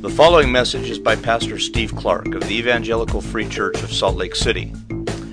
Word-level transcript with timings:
The 0.00 0.08
following 0.08 0.50
message 0.50 0.88
is 0.88 0.98
by 0.98 1.14
Pastor 1.14 1.58
Steve 1.58 1.94
Clark 1.94 2.34
of 2.34 2.40
the 2.48 2.56
Evangelical 2.56 3.20
Free 3.20 3.46
Church 3.46 3.82
of 3.82 3.92
Salt 3.92 4.16
Lake 4.16 4.34
City. 4.34 4.72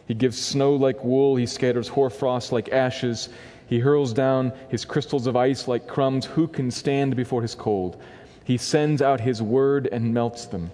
He 0.06 0.14
gives 0.14 0.40
snow 0.40 0.74
like 0.74 1.02
wool, 1.04 1.36
he 1.36 1.46
scatters 1.46 1.88
hoarfrost 1.88 2.52
like 2.52 2.68
ashes. 2.70 3.28
He 3.68 3.80
hurls 3.80 4.12
down 4.12 4.52
his 4.68 4.84
crystals 4.84 5.26
of 5.26 5.36
ice 5.36 5.66
like 5.66 5.88
crumbs. 5.88 6.26
Who 6.26 6.46
can 6.46 6.70
stand 6.70 7.16
before 7.16 7.42
his 7.42 7.54
cold? 7.54 8.00
He 8.44 8.56
sends 8.56 9.02
out 9.02 9.20
his 9.20 9.42
word 9.42 9.88
and 9.90 10.14
melts 10.14 10.46
them. 10.46 10.70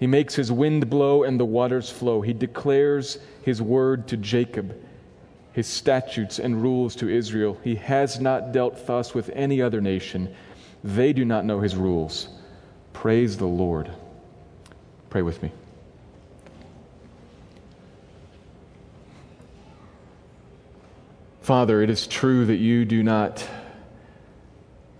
He 0.00 0.06
makes 0.06 0.34
his 0.34 0.50
wind 0.50 0.88
blow 0.88 1.24
and 1.24 1.38
the 1.38 1.44
waters 1.44 1.90
flow. 1.90 2.22
He 2.22 2.32
declares 2.32 3.18
his 3.42 3.60
word 3.60 4.08
to 4.08 4.16
Jacob, 4.16 4.74
his 5.52 5.66
statutes 5.66 6.38
and 6.38 6.62
rules 6.62 6.96
to 6.96 7.08
Israel. 7.10 7.58
He 7.62 7.74
has 7.74 8.18
not 8.18 8.50
dealt 8.50 8.86
thus 8.86 9.12
with 9.12 9.28
any 9.34 9.60
other 9.60 9.82
nation. 9.82 10.34
They 10.82 11.12
do 11.12 11.26
not 11.26 11.44
know 11.44 11.60
his 11.60 11.76
rules. 11.76 12.28
Praise 12.94 13.36
the 13.36 13.46
Lord. 13.46 13.90
Pray 15.10 15.20
with 15.20 15.42
me. 15.42 15.52
Father, 21.42 21.82
it 21.82 21.90
is 21.90 22.06
true 22.06 22.46
that 22.46 22.56
you 22.56 22.86
do 22.86 23.02
not 23.02 23.46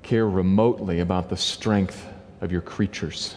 care 0.03 0.29
remotely 0.29 1.01
about 1.01 1.31
the 1.31 1.39
strength 1.39 2.07
of 2.43 2.53
your 2.53 2.61
creatures. 2.61 3.35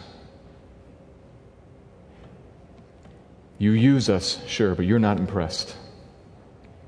You 3.64 3.72
use 3.72 4.10
us, 4.10 4.42
sure, 4.46 4.76
but 4.76 4.86
you're 4.86 5.00
not 5.00 5.20
impressed. 5.20 5.78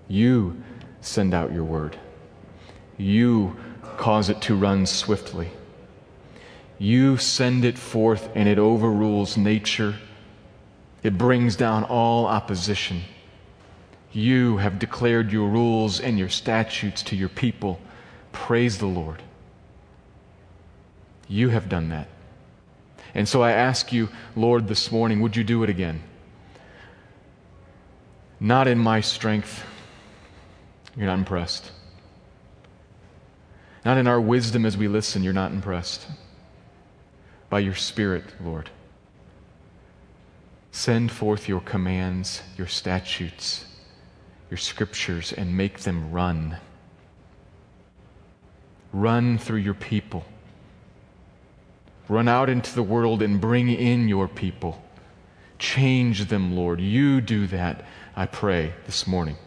You 0.10 0.62
send 1.00 1.34
out 1.34 1.54
your 1.54 1.64
word. 1.64 1.98
You 2.98 3.56
cause 3.96 4.28
it 4.28 4.42
to 4.42 4.58
run 4.58 4.86
swiftly. 4.86 5.52
You 6.78 7.16
send 7.16 7.64
it 7.64 7.78
forth 7.78 8.30
and 8.36 8.50
it 8.50 8.60
overrules 8.60 9.38
nature. 9.38 9.96
It 11.02 11.18
brings 11.18 11.56
down 11.56 11.86
all 11.86 12.26
opposition. 12.26 13.04
You 14.12 14.58
have 14.58 14.78
declared 14.78 15.32
your 15.32 15.48
rules 15.48 16.02
and 16.02 16.20
your 16.20 16.28
statutes 16.28 17.04
to 17.04 17.16
your 17.16 17.30
people. 17.30 17.80
Praise 18.34 18.80
the 18.80 18.86
Lord. 18.86 19.22
You 21.30 21.52
have 21.52 21.70
done 21.70 21.88
that. 21.88 22.10
And 23.14 23.30
so 23.30 23.42
I 23.42 23.54
ask 23.54 23.94
you, 23.94 24.10
Lord, 24.36 24.68
this 24.68 24.92
morning, 24.92 25.22
would 25.22 25.38
you 25.38 25.46
do 25.46 25.64
it 25.64 25.70
again? 25.70 26.04
Not 28.40 28.68
in 28.68 28.78
my 28.78 29.02
strength. 29.02 29.64
You're 30.96 31.08
not 31.08 31.20
impressed. 31.20 31.72
Not 33.84 33.98
in 33.98 34.08
our 34.08 34.20
wisdom 34.20 34.66
as 34.66 34.78
we 34.78 34.88
listen, 34.88 35.24
you're 35.24 35.34
not 35.34 35.52
impressed. 35.52 36.08
By 37.50 37.60
your 37.60 37.76
Spirit, 37.76 38.26
Lord. 38.44 38.70
Send 40.72 41.12
forth 41.12 41.48
your 41.48 41.62
commands, 41.62 42.42
your 42.58 42.68
statutes 42.68 43.66
your 44.50 44.58
scriptures 44.58 45.34
and 45.34 45.58
make 45.58 45.80
them 45.80 46.12
run. 46.12 46.58
Run 48.94 49.38
through 49.38 49.60
your 49.60 49.74
people. 49.74 50.24
Run 52.08 52.28
out 52.28 52.50
into 52.50 52.74
the 52.74 52.84
world 52.84 53.22
and 53.22 53.42
bring 53.42 53.70
in 53.70 54.08
your 54.08 54.28
people. 54.28 54.82
Change 55.58 56.26
them, 56.26 56.56
Lord. 56.56 56.80
You 56.80 57.22
do 57.22 57.48
that, 57.48 57.84
I 58.16 58.26
pray, 58.26 58.74
this 58.86 59.06
morning. 59.06 59.38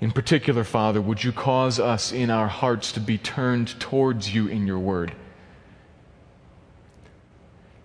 In 0.00 0.10
particular, 0.10 0.64
Father, 0.64 1.00
would 1.00 1.22
you 1.22 1.32
cause 1.32 1.78
us 1.78 2.12
in 2.12 2.30
our 2.30 2.48
hearts 2.48 2.92
to 2.92 3.00
be 3.00 3.18
turned 3.18 3.78
towards 3.80 4.34
you 4.34 4.48
in 4.48 4.66
your 4.66 4.78
word? 4.78 5.14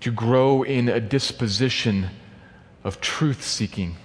To 0.01 0.11
grow 0.11 0.63
in 0.63 0.89
a 0.89 0.99
disposition 0.99 2.09
of 2.83 3.01
truth 3.01 3.43
seeking 3.43 3.97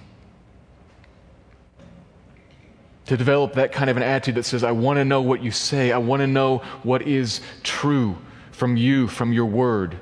to 3.05 3.17
develop 3.17 3.53
that 3.53 3.71
kind 3.71 3.89
of 3.89 3.97
an 3.97 4.03
attitude 4.03 4.35
that 4.35 4.43
says, 4.43 4.63
I 4.63 4.71
want 4.71 4.97
to 4.97 5.05
know 5.05 5.21
what 5.21 5.43
you 5.43 5.51
say. 5.51 5.91
I 5.91 5.97
want 5.97 6.21
to 6.21 6.27
know 6.27 6.59
what 6.83 7.01
is 7.01 7.41
true 7.61 8.17
from 8.51 8.77
you, 8.77 9.07
from 9.07 9.33
your 9.33 9.45
word. 9.45 9.97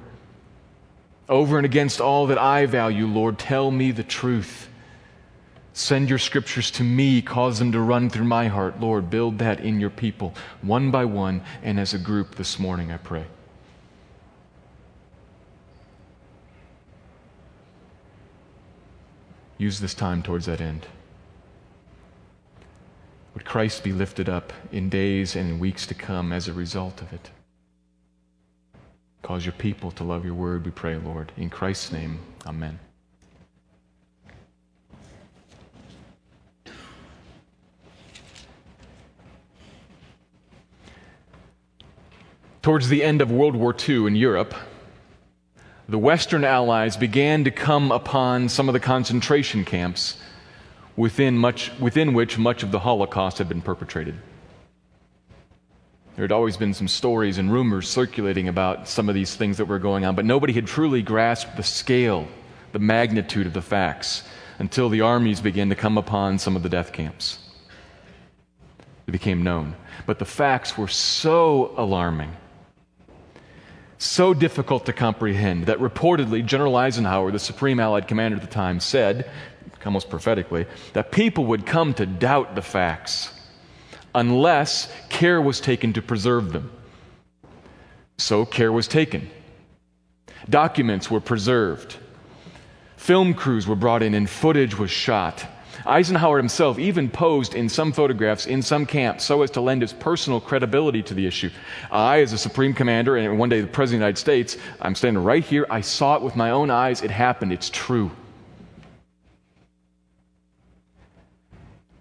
Over 1.32 1.56
and 1.56 1.66
against 1.66 2.02
all 2.02 2.28
that 2.28 2.38
I 2.38 2.66
value, 2.66 3.08
Lord, 3.08 3.40
tell 3.40 3.72
me 3.72 3.92
the 3.92 4.04
truth. 4.04 4.68
Send 5.72 6.10
your 6.10 6.20
scriptures 6.20 6.70
to 6.72 6.84
me, 6.84 7.22
cause 7.22 7.58
them 7.58 7.72
to 7.72 7.80
run 7.80 8.10
through 8.10 8.26
my 8.26 8.50
heart. 8.50 8.82
Lord, 8.82 9.10
build 9.10 9.40
that 9.40 9.62
in 9.62 9.80
your 9.80 9.90
people, 9.90 10.34
one 10.62 10.92
by 10.92 11.06
one, 11.06 11.42
and 11.64 11.80
as 11.80 11.94
a 11.94 11.98
group 11.98 12.36
this 12.36 12.60
morning, 12.60 12.92
I 12.92 12.98
pray. 12.98 13.24
Use 19.58 19.80
this 19.80 19.94
time 19.94 20.22
towards 20.22 20.48
that 20.48 20.60
end. 20.60 20.86
Would 23.36 23.46
Christ 23.46 23.86
be 23.86 23.94
lifted 23.94 24.28
up 24.28 24.52
in 24.74 24.90
days 24.90 25.38
and 25.38 25.50
in 25.50 25.60
weeks 25.60 25.88
to 25.88 25.94
come 25.94 26.34
as 26.34 26.50
a 26.50 26.54
result 26.54 27.02
of 27.02 27.14
it? 27.14 27.30
Cause 29.32 29.46
your 29.46 29.54
people 29.54 29.92
to 29.92 30.04
love 30.04 30.26
your 30.26 30.34
word, 30.34 30.66
we 30.66 30.72
pray, 30.72 30.98
Lord. 30.98 31.32
In 31.38 31.50
Christ's 31.50 31.94
name, 31.94 32.20
amen. 32.46 32.78
Towards 42.62 42.90
the 42.90 43.02
end 43.02 43.22
of 43.22 43.32
World 43.32 43.56
War 43.56 43.74
II 43.74 44.06
in 44.06 44.18
Europe, 44.18 44.54
the 45.88 45.98
Western 45.98 46.44
Allies 46.44 46.98
began 46.98 47.46
to 47.46 47.52
come 47.52 47.90
upon 47.90 48.50
some 48.50 48.68
of 48.68 48.74
the 48.74 48.82
concentration 48.82 49.64
camps 49.64 50.18
within, 50.98 51.38
much, 51.38 51.72
within 51.80 52.14
which 52.14 52.38
much 52.38 52.64
of 52.64 52.72
the 52.72 52.80
Holocaust 52.80 53.38
had 53.38 53.48
been 53.48 53.62
perpetrated. 53.62 54.16
There 56.16 56.24
had 56.24 56.32
always 56.32 56.58
been 56.58 56.74
some 56.74 56.88
stories 56.88 57.38
and 57.38 57.52
rumors 57.52 57.90
circulating 57.90 58.48
about 58.48 58.88
some 58.88 59.08
of 59.08 59.16
these 59.16 59.36
things 59.36 59.58
that 59.58 59.66
were 59.66 59.80
going 59.80 60.06
on, 60.06 60.16
but 60.16 60.26
nobody 60.26 60.54
had 60.54 60.68
truly 60.68 61.02
grasped 61.02 61.56
the 61.56 61.64
scale, 61.64 62.28
the 62.74 62.80
magnitude 62.80 63.48
of 63.48 63.54
the 63.54 63.62
facts 63.62 64.24
until 64.60 64.90
the 64.90 65.02
armies 65.02 65.40
began 65.40 65.70
to 65.70 65.76
come 65.76 65.98
upon 65.98 66.38
some 66.38 66.56
of 66.56 66.64
the 66.64 66.70
death 66.70 66.92
camps. 66.92 67.40
It 69.08 69.12
became 69.12 69.44
known. 69.44 69.76
But 70.06 70.20
the 70.20 70.26
facts 70.26 70.78
were 70.78 70.88
so 70.88 71.74
alarming, 71.78 72.36
so 73.98 74.34
difficult 74.34 74.86
to 74.88 74.94
comprehend, 74.94 75.68
that 75.68 75.80
reportedly 75.80 76.46
General 76.46 76.76
Eisenhower, 76.76 77.32
the 77.32 77.40
Supreme 77.40 77.80
Allied 77.80 78.08
Commander 78.08 78.36
at 78.36 78.42
the 78.42 78.48
time, 78.48 78.80
said 78.80 79.30
almost 79.86 80.10
prophetically, 80.10 80.68
that 80.94 81.12
people 81.12 81.46
would 81.46 81.66
come 81.66 81.94
to 81.96 82.06
doubt 82.06 82.54
the 82.54 82.62
facts 82.62 83.32
unless 84.14 84.92
care 85.10 85.42
was 85.42 85.60
taken 85.60 85.94
to 85.94 86.02
preserve 86.02 86.54
them. 86.54 86.72
So 88.18 88.46
care 88.46 88.72
was 88.72 88.88
taken. 88.88 89.30
Documents 90.50 91.10
were 91.10 91.22
preserved. 91.22 91.98
Film 92.98 93.34
crews 93.34 93.68
were 93.68 93.76
brought 93.76 94.04
in 94.04 94.14
and 94.14 94.30
footage 94.30 94.78
was 94.78 94.92
shot. 94.92 95.46
Eisenhower 95.86 96.38
himself 96.38 96.78
even 96.78 97.10
posed 97.10 97.56
in 97.56 97.68
some 97.68 97.92
photographs 97.92 98.46
in 98.46 98.62
some 98.62 98.86
camps 98.86 99.24
so 99.24 99.42
as 99.42 99.50
to 99.52 99.62
lend 99.62 99.82
his 99.82 99.94
personal 99.94 100.40
credibility 100.40 101.02
to 101.04 101.14
the 101.14 101.26
issue. 101.26 101.50
I, 101.92 102.22
as 102.22 102.34
a 102.34 102.38
supreme 102.38 102.74
commander, 102.74 103.18
and 103.18 103.40
one 103.40 103.50
day 103.50 103.62
the 103.62 103.68
President 103.68 103.98
of 103.98 104.00
the 104.00 104.06
United 104.06 104.18
States, 104.20 104.58
I'm 104.82 104.96
standing 104.96 105.24
right 105.24 105.44
here. 105.44 105.66
I 105.70 105.82
saw 105.82 106.16
it 106.16 106.22
with 106.22 106.36
my 106.36 106.52
own 106.52 106.70
eyes. 106.70 107.02
It 107.02 107.12
happened. 107.12 107.52
It's 107.54 107.70
true. 107.70 108.12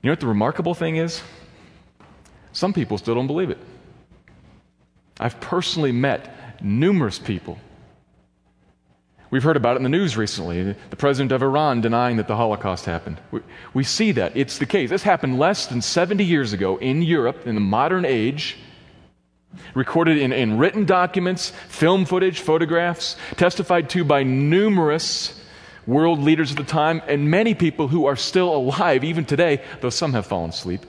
You 0.02 0.08
know 0.08 0.12
what 0.12 0.20
the 0.20 0.26
remarkable 0.26 0.74
thing 0.74 0.96
is? 0.96 1.22
Some 2.52 2.72
people 2.72 2.98
still 2.98 3.14
don't 3.14 3.26
believe 3.26 3.50
it. 3.50 3.58
I've 5.18 5.40
personally 5.40 5.92
met 5.92 6.62
numerous 6.62 7.18
people 7.18 7.58
We've 9.30 9.44
heard 9.44 9.56
about 9.56 9.74
it 9.74 9.76
in 9.76 9.82
the 9.84 9.88
news 9.88 10.16
recently. 10.16 10.74
The 10.90 10.96
president 10.96 11.30
of 11.30 11.42
Iran 11.42 11.80
denying 11.80 12.16
that 12.16 12.26
the 12.26 12.34
Holocaust 12.34 12.84
happened. 12.84 13.20
We, 13.30 13.40
we, 13.72 13.84
see 13.84 14.10
that. 14.12 14.36
It's 14.36 14.58
the 14.58 14.66
case. 14.66 14.90
This 14.90 15.04
happened 15.04 15.38
less 15.38 15.66
than 15.66 15.82
70 15.82 16.24
years 16.24 16.52
ago 16.52 16.78
in 16.78 17.02
Europe, 17.02 17.46
in 17.46 17.54
the 17.54 17.60
modern 17.60 18.04
age, 18.04 18.56
recorded 19.74 20.18
in, 20.18 20.32
in 20.32 20.58
written 20.58 20.84
documents, 20.84 21.50
film 21.68 22.06
footage, 22.06 22.40
photographs, 22.40 23.16
testified 23.36 23.88
to 23.90 24.02
by 24.04 24.24
numerous 24.24 25.40
world 25.86 26.18
leaders 26.18 26.50
at 26.50 26.56
the 26.56 26.64
time, 26.64 27.00
and 27.06 27.30
many 27.30 27.54
people 27.54 27.86
who 27.86 28.06
are 28.06 28.16
still 28.16 28.54
alive 28.54 29.04
even 29.04 29.24
today, 29.24 29.62
though 29.80 29.90
some 29.90 30.12
have 30.12 30.26
fallen 30.26 30.50
asleep. 30.50 30.84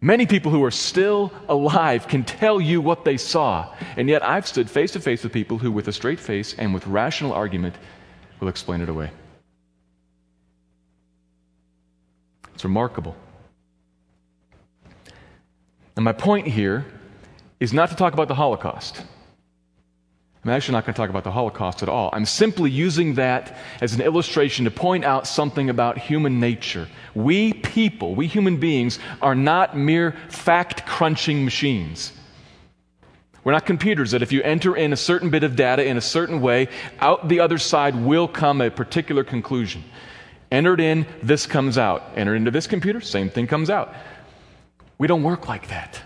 Many 0.00 0.26
people 0.26 0.52
who 0.52 0.62
are 0.64 0.70
still 0.70 1.32
alive 1.48 2.06
can 2.06 2.22
tell 2.22 2.60
you 2.60 2.80
what 2.80 3.04
they 3.04 3.16
saw. 3.16 3.74
And 3.96 4.08
yet, 4.08 4.22
I've 4.22 4.46
stood 4.46 4.70
face 4.70 4.92
to 4.92 5.00
face 5.00 5.24
with 5.24 5.32
people 5.32 5.58
who, 5.58 5.72
with 5.72 5.88
a 5.88 5.92
straight 5.92 6.20
face 6.20 6.54
and 6.56 6.72
with 6.72 6.86
rational 6.86 7.32
argument, 7.32 7.74
will 8.38 8.48
explain 8.48 8.80
it 8.80 8.88
away. 8.88 9.10
It's 12.54 12.64
remarkable. 12.64 13.16
And 15.96 16.04
my 16.04 16.12
point 16.12 16.46
here 16.46 16.84
is 17.58 17.72
not 17.72 17.90
to 17.90 17.96
talk 17.96 18.12
about 18.12 18.28
the 18.28 18.36
Holocaust. 18.36 19.02
I'm 20.44 20.50
actually 20.50 20.74
not 20.74 20.84
going 20.84 20.94
to 20.94 20.96
talk 20.96 21.10
about 21.10 21.24
the 21.24 21.32
Holocaust 21.32 21.82
at 21.82 21.88
all. 21.88 22.10
I'm 22.12 22.24
simply 22.24 22.70
using 22.70 23.14
that 23.14 23.58
as 23.80 23.94
an 23.94 24.00
illustration 24.00 24.64
to 24.66 24.70
point 24.70 25.04
out 25.04 25.26
something 25.26 25.68
about 25.68 25.98
human 25.98 26.38
nature. 26.38 26.88
We 27.14 27.52
people, 27.54 28.14
we 28.14 28.28
human 28.28 28.58
beings, 28.58 28.98
are 29.20 29.34
not 29.34 29.76
mere 29.76 30.12
fact 30.28 30.86
crunching 30.86 31.44
machines. 31.44 32.12
We're 33.42 33.52
not 33.52 33.66
computers 33.66 34.12
that 34.12 34.22
if 34.22 34.30
you 34.30 34.42
enter 34.42 34.76
in 34.76 34.92
a 34.92 34.96
certain 34.96 35.30
bit 35.30 35.42
of 35.42 35.56
data 35.56 35.84
in 35.84 35.96
a 35.96 36.02
certain 36.02 36.40
way, 36.40 36.68
out 37.00 37.28
the 37.28 37.40
other 37.40 37.58
side 37.58 37.96
will 37.96 38.28
come 38.28 38.60
a 38.60 38.70
particular 38.70 39.24
conclusion. 39.24 39.82
Entered 40.50 40.80
in, 40.80 41.06
this 41.22 41.46
comes 41.46 41.78
out. 41.78 42.04
Entered 42.14 42.36
into 42.36 42.50
this 42.50 42.66
computer, 42.66 43.00
same 43.00 43.28
thing 43.28 43.46
comes 43.46 43.70
out. 43.70 43.94
We 44.98 45.06
don't 45.08 45.22
work 45.22 45.48
like 45.48 45.68
that. 45.68 46.00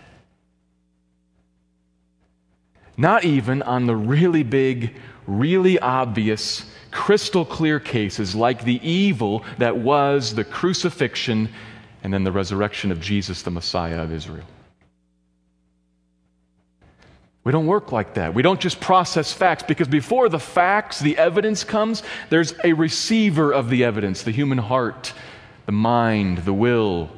Not 2.97 3.25
even 3.25 3.63
on 3.63 3.87
the 3.87 3.97
really 3.97 4.43
big, 4.43 4.95
really 5.27 5.79
obvious, 5.79 6.71
crystal 6.91 7.45
clear 7.45 7.81
cases 7.81 8.35
like 8.35 8.65
the 8.65 8.87
evil 8.87 9.45
that 9.59 9.77
was 9.77 10.35
the 10.35 10.45
crucifixion 10.45 11.49
and 12.03 12.13
then 12.13 12.25
the 12.25 12.33
resurrection 12.33 12.91
of 12.91 13.01
Jesus, 13.01 13.43
the 13.43 13.51
Messiah 13.51 14.03
of 14.03 14.13
Israel. 14.13 14.45
We 17.45 17.51
don't 17.51 17.67
work 17.67 17.91
like 17.91 18.15
that. 18.15 18.35
We 18.35 18.43
don't 18.43 18.61
just 18.61 18.81
process 18.81 19.33
facts 19.33 19.65
because 19.65 19.89
before 19.89 20.29
the 20.29 20.39
facts, 20.39 21.01
the 21.01 21.19
evidence 21.19 21.65
comes, 21.65 22.03
there's 22.31 22.55
a 22.63 22.73
receiver 22.73 23.53
of 23.53 23.69
the 23.69 23.85
evidence 23.85 24.23
the 24.23 24.31
human 24.31 24.59
heart, 24.59 25.13
the 25.67 25.73
mind, 25.73 26.39
the 26.39 26.53
will, 26.53 27.11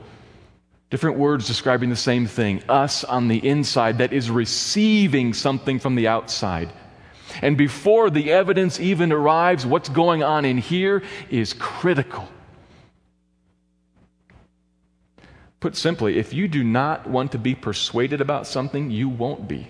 Different 0.95 1.19
words 1.19 1.49
describing 1.49 1.91
the 1.91 1.97
same 1.97 2.25
thing. 2.25 2.63
Us 2.69 3.03
on 3.03 3.27
the 3.27 3.45
inside 3.45 3.99
that 3.99 4.13
is 4.13 4.31
receiving 4.31 5.35
something 5.35 5.81
from 5.81 5.97
the 5.97 6.07
outside. 6.07 6.73
And 7.43 7.59
before 7.59 8.11
the 8.11 8.31
evidence 8.31 8.79
even 8.79 9.11
arrives, 9.11 9.67
what's 9.67 9.89
going 9.89 10.23
on 10.23 10.45
in 10.45 10.57
here 10.57 11.03
is 11.31 11.53
critical. 11.53 12.29
Put 15.59 15.75
simply, 15.75 16.17
if 16.17 16.33
you 16.33 16.47
do 16.47 16.63
not 16.63 17.09
want 17.09 17.33
to 17.33 17.39
be 17.39 17.57
persuaded 17.57 18.21
about 18.21 18.47
something, 18.47 18.93
you 18.93 19.09
won't 19.09 19.49
be, 19.49 19.67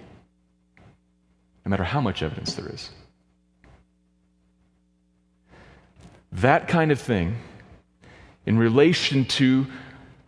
no 1.65 1.71
matter 1.71 1.85
how 1.85 2.03
much 2.03 2.23
evidence 2.23 2.53
there 2.53 2.69
is. 2.69 2.91
That 6.33 6.69
kind 6.69 6.93
of 6.93 7.01
thing, 7.01 7.39
in 8.45 8.59
relation 8.59 9.25
to 9.25 9.67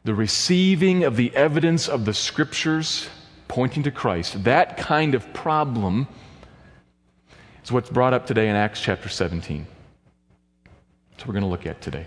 the 0.07 0.15
receiving 0.15 1.03
of 1.03 1.17
the 1.17 1.35
evidence 1.35 1.89
of 1.89 2.05
the 2.05 2.15
scriptures 2.15 3.09
pointing 3.49 3.83
to 3.83 3.91
Christ, 3.91 4.45
that 4.45 4.77
kind 4.77 5.17
of 5.17 5.35
problem 5.35 6.07
is 7.65 7.73
what's 7.73 7.91
brought 7.91 8.15
up 8.15 8.25
today 8.25 8.49
in 8.49 8.55
Acts 8.55 8.81
chapter 8.81 9.09
17. 9.09 9.67
That's 11.11 11.23
what 11.23 11.27
we're 11.27 11.33
going 11.33 11.43
to 11.43 11.49
look 11.49 11.67
at 11.67 11.81
today. 11.81 12.07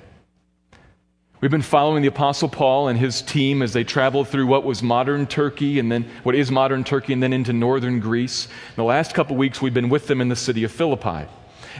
We've 1.41 1.51
been 1.51 1.61
following 1.61 2.01
the 2.01 2.07
Apostle 2.07 2.47
Paul 2.47 2.87
and 2.87 2.97
his 2.97 3.21
team 3.21 3.61
as 3.61 3.73
they 3.73 3.83
traveled 3.83 4.29
through 4.29 4.47
what 4.47 4.63
was 4.63 4.81
modern 4.81 5.27
Turkey 5.27 5.77
and 5.77 5.91
then 5.91 6.05
what 6.23 6.35
is 6.35 6.49
modern 6.49 6.85
Turkey 6.85 7.11
and 7.11 7.21
then 7.21 7.33
into 7.33 7.51
northern 7.51 7.99
Greece. 7.99 8.45
In 8.45 8.75
the 8.77 8.83
last 8.85 9.13
couple 9.13 9.35
weeks, 9.35 9.61
we've 9.61 9.73
been 9.73 9.89
with 9.89 10.07
them 10.07 10.21
in 10.21 10.29
the 10.29 10.37
city 10.37 10.63
of 10.63 10.71
Philippi. 10.71 11.27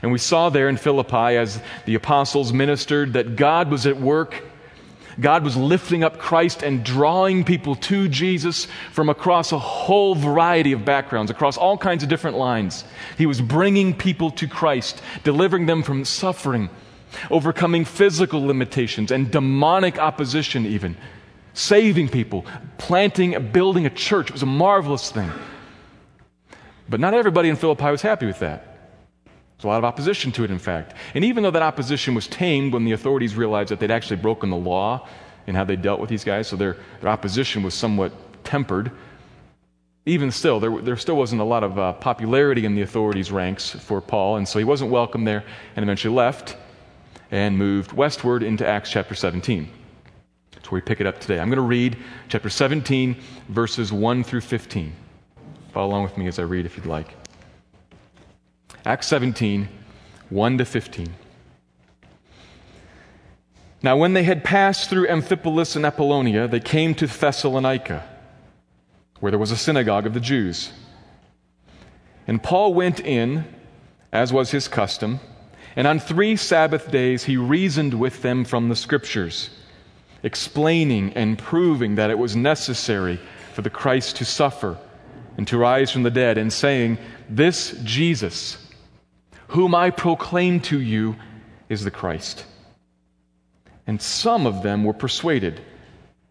And 0.02 0.12
we 0.12 0.18
saw 0.18 0.50
there 0.50 0.68
in 0.68 0.76
Philippi 0.76 1.38
as 1.38 1.62
the 1.86 1.96
apostles 1.96 2.52
ministered 2.52 3.14
that 3.14 3.38
God 3.38 3.72
was 3.72 3.86
at 3.86 3.98
work 3.98 4.44
God 5.20 5.44
was 5.44 5.58
lifting 5.58 6.04
up 6.04 6.18
Christ 6.18 6.64
and 6.64 6.84
drawing 6.84 7.44
people 7.44 7.76
to 7.76 8.08
Jesus 8.08 8.68
from 8.92 9.10
across 9.10 9.52
a 9.52 9.60
whole 9.60 10.16
variety 10.16 10.72
of 10.72 10.86
backgrounds, 10.86 11.32
across 11.32 11.58
all 11.58 11.78
kinds 11.78 12.04
of 12.04 12.10
different 12.10 12.38
lines. 12.38 12.84
He 13.18 13.26
was 13.26 13.42
bringing 13.42 13.94
people 13.94 14.32
to 14.32 14.48
Christ, 14.48 15.02
delivering 15.24 15.66
them 15.66 15.84
from 15.84 16.06
suffering, 16.06 16.70
overcoming 17.30 17.86
physical 17.86 18.46
limitations 18.46 19.12
and 19.12 19.32
demonic 19.32 19.98
opposition, 19.98 20.66
even, 20.66 20.96
saving 21.54 22.10
people, 22.10 22.46
planting, 22.78 23.52
building 23.52 23.86
a 23.86 23.90
church. 23.90 24.30
It 24.30 24.34
was 24.34 24.44
a 24.44 24.48
marvelous 24.48 25.12
thing. 25.12 25.32
But 26.88 27.00
not 27.00 27.14
everybody 27.14 27.50
in 27.50 27.56
Philippi 27.56 27.92
was 27.92 28.02
happy 28.02 28.26
with 28.26 28.40
that. 28.40 28.69
There's 29.60 29.66
a 29.66 29.68
lot 29.68 29.80
of 29.80 29.84
opposition 29.84 30.32
to 30.34 30.46
it, 30.46 30.52
in 30.52 30.58
fact. 30.58 30.94
And 31.14 31.26
even 31.26 31.44
though 31.44 31.52
that 31.52 31.62
opposition 31.62 32.16
was 32.16 32.28
tamed 32.28 32.72
when 32.72 32.86
the 32.86 32.94
authorities 32.94 33.36
realized 33.36 33.72
that 33.72 33.82
they'd 33.82 33.92
actually 33.92 34.16
broken 34.16 34.50
the 34.50 34.56
law 34.56 35.06
in 35.48 35.56
how 35.56 35.66
they 35.66 35.76
dealt 35.76 36.00
with 36.00 36.10
these 36.10 36.24
guys, 36.24 36.48
so 36.48 36.56
their, 36.56 36.78
their 37.02 37.10
opposition 37.10 37.62
was 37.62 37.74
somewhat 37.74 38.14
tempered, 38.46 38.90
even 40.06 40.32
still, 40.32 40.62
there, 40.62 40.82
there 40.82 40.96
still 40.96 41.18
wasn't 41.18 41.42
a 41.42 41.44
lot 41.44 41.66
of 41.66 41.78
uh, 41.78 41.92
popularity 41.92 42.64
in 42.64 42.74
the 42.74 42.84
authorities' 42.84 43.34
ranks 43.34 43.72
for 43.72 44.00
Paul, 44.00 44.38
and 44.38 44.48
so 44.48 44.60
he 44.60 44.66
wasn't 44.66 44.92
welcome 44.92 45.26
there 45.26 45.44
and 45.76 45.84
eventually 45.84 46.16
left 46.16 46.56
and 47.30 47.58
moved 47.58 47.92
westward 47.92 48.44
into 48.44 48.66
Acts 48.66 48.90
chapter 48.90 49.14
17. 49.14 49.70
That's 50.52 50.72
where 50.72 50.78
we 50.78 50.86
pick 50.86 51.02
it 51.02 51.06
up 51.06 51.20
today. 51.20 51.38
I'm 51.38 51.50
going 51.50 51.58
to 51.58 51.64
read 51.64 51.98
chapter 52.30 52.50
17, 52.50 53.18
verses 53.50 53.92
1 53.92 54.24
through 54.24 54.42
15. 54.42 54.94
Follow 55.74 55.90
along 55.90 56.04
with 56.04 56.18
me 56.18 56.28
as 56.28 56.40
I 56.40 56.44
read 56.44 56.66
if 56.66 56.78
you'd 56.78 56.86
like. 56.86 57.19
Acts 58.86 59.08
17, 59.08 59.68
1 60.30 60.58
to 60.58 60.66
15. 60.66 61.14
Now, 63.82 63.96
when 63.96 64.14
they 64.14 64.24
had 64.24 64.44
passed 64.44 64.90
through 64.90 65.08
Amphipolis 65.08 65.76
and 65.76 65.86
Apollonia, 65.86 66.48
they 66.48 66.60
came 66.60 66.94
to 66.96 67.08
Thessalonica, 67.08 68.08
where 69.20 69.32
there 69.32 69.40
was 69.40 69.52
a 69.52 69.58
synagogue 69.58 70.06
of 70.06 70.14
the 70.14 70.20
Jews. 70.20 70.72
And 72.28 72.44
Paul 72.44 72.74
went 72.74 73.00
in, 73.00 73.46
as 74.12 74.34
was 74.34 74.52
his 74.52 74.68
custom, 74.68 75.20
and 75.76 75.88
on 75.88 76.00
three 76.00 76.36
Sabbath 76.36 76.92
days 76.92 77.24
he 77.24 77.38
reasoned 77.38 77.94
with 77.94 78.22
them 78.22 78.44
from 78.44 78.70
the 78.70 78.76
Scriptures, 78.76 79.50
explaining 80.24 81.14
and 81.14 81.38
proving 81.38 81.96
that 81.96 82.10
it 82.10 82.18
was 82.18 82.36
necessary 82.36 83.20
for 83.54 83.62
the 83.62 83.70
Christ 83.70 84.18
to 84.18 84.26
suffer 84.26 84.78
and 85.38 85.48
to 85.48 85.58
rise 85.58 85.90
from 85.90 86.04
the 86.04 86.12
dead, 86.12 86.38
and 86.38 86.52
saying, 86.52 86.98
This 87.30 87.80
Jesus, 87.84 88.58
whom 89.50 89.76
I 89.76 89.92
proclaim 89.92 90.60
to 90.62 90.80
you 90.80 91.16
is 91.70 91.84
the 91.84 91.92
Christ. 91.92 92.46
And 93.86 94.02
some 94.02 94.48
of 94.48 94.64
them 94.64 94.84
were 94.84 94.94
persuaded 94.94 95.62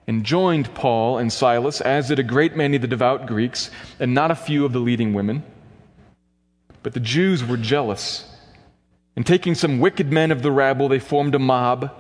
and 0.09 0.25
joined 0.25 0.75
Paul 0.75 1.19
and 1.19 1.33
Silas, 1.33 1.81
as 1.83 2.09
did 2.09 2.19
a 2.19 2.23
great 2.23 2.57
many 2.57 2.77
of 2.77 2.83
the 2.83 2.89
devout 2.89 3.27
Greeks, 3.27 3.71
and 4.01 4.15
not 4.15 4.31
a 4.31 4.35
few 4.35 4.65
of 4.65 4.73
the 4.73 4.79
leading 4.79 5.13
women. 5.13 5.45
But 6.83 6.95
the 6.95 7.01
Jews 7.01 7.45
were 7.45 7.59
jealous. 7.59 8.25
And 9.17 9.27
taking 9.27 9.55
some 9.55 9.81
wicked 9.81 10.11
men 10.11 10.31
of 10.31 10.43
the 10.43 10.51
rabble, 10.51 10.89
they 10.89 10.99
formed 10.99 11.35
a 11.35 11.39
mob, 11.39 11.93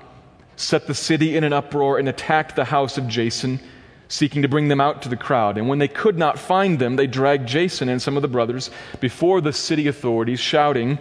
set 0.57 0.87
the 0.87 0.95
city 0.95 1.37
in 1.37 1.45
an 1.45 1.53
uproar, 1.53 1.99
and 1.99 2.09
attacked 2.09 2.57
the 2.57 2.65
house 2.65 2.97
of 2.97 3.09
Jason 3.09 3.61
seeking 4.09 4.43
to 4.43 4.49
bring 4.49 4.69
them 4.69 4.81
out 4.81 5.03
to 5.03 5.09
the 5.09 5.17
crowd. 5.17 5.59
And 5.59 5.69
when 5.69 5.79
they 5.79 5.89
could 5.89 6.19
not 6.19 6.39
find 6.39 6.79
them, 6.79 6.97
they 6.97 7.07
dragged 7.07 7.47
Jason 7.47 7.89
and 7.89 8.01
some 8.01 8.17
of 8.17 8.23
the 8.23 8.29
brothers 8.29 8.71
before 9.01 9.41
the 9.41 9.53
city 9.53 9.87
authorities, 9.87 10.41
shouting, 10.41 10.99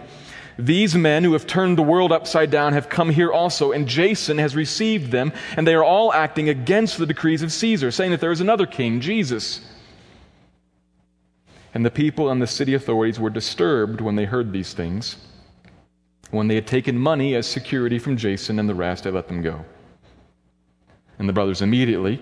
These 0.60 0.96
men 0.96 1.24
who 1.24 1.34
have 1.34 1.48
turned 1.48 1.78
the 1.78 1.84
world 1.84 2.12
upside 2.12 2.52
down 2.52 2.74
have 2.74 2.90
come 2.90 3.10
here 3.10 3.32
also, 3.32 3.72
and 3.72 3.88
Jason 3.88 4.38
has 4.38 4.56
received 4.56 5.12
them, 5.12 5.32
and 5.56 5.66
they 5.66 5.76
are 5.76 5.84
all 5.84 6.14
acting 6.14 6.50
against 6.50 6.98
the 6.98 7.06
decrees 7.06 7.42
of 7.42 7.54
Caesar, 7.54 7.92
saying 7.92 8.12
that 8.12 8.20
there 8.20 8.32
is 8.32 8.42
another 8.42 8.66
king, 8.66 9.00
Jesus. 9.00 9.62
And 11.74 11.86
the 11.86 11.92
people 11.92 12.30
and 12.30 12.42
the 12.42 12.48
city 12.48 12.74
authorities 12.74 13.20
were 13.20 13.30
disturbed 13.30 14.02
when 14.02 14.16
they 14.16 14.26
heard 14.26 14.52
these 14.52 14.74
things. 14.74 15.16
When 16.32 16.50
they 16.50 16.56
had 16.56 16.68
taken 16.68 16.98
money 16.98 17.36
as 17.36 17.48
security 17.48 18.00
from 18.00 18.18
Jason 18.18 18.60
and 18.60 18.68
the 18.68 18.76
rest, 18.76 19.06
they 19.06 19.12
let 19.12 19.30
them 19.30 19.42
go. 19.42 19.64
And 21.20 21.30
the 21.30 21.34
brothers 21.34 21.62
immediately 21.62 22.22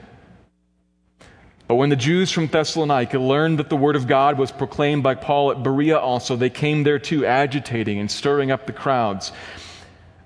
But 1.71 1.75
when 1.75 1.89
the 1.89 1.95
Jews 1.95 2.33
from 2.33 2.47
Thessalonica 2.47 3.17
learned 3.17 3.59
that 3.59 3.69
the 3.69 3.77
word 3.77 3.95
of 3.95 4.05
God 4.05 4.37
was 4.37 4.51
proclaimed 4.51 5.03
by 5.03 5.15
Paul 5.15 5.51
at 5.51 5.63
Berea 5.63 5.97
also, 5.97 6.35
they 6.35 6.49
came 6.49 6.83
there 6.83 6.99
too, 6.99 7.25
agitating 7.25 7.97
and 7.97 8.11
stirring 8.11 8.51
up 8.51 8.65
the 8.65 8.73
crowds. 8.73 9.31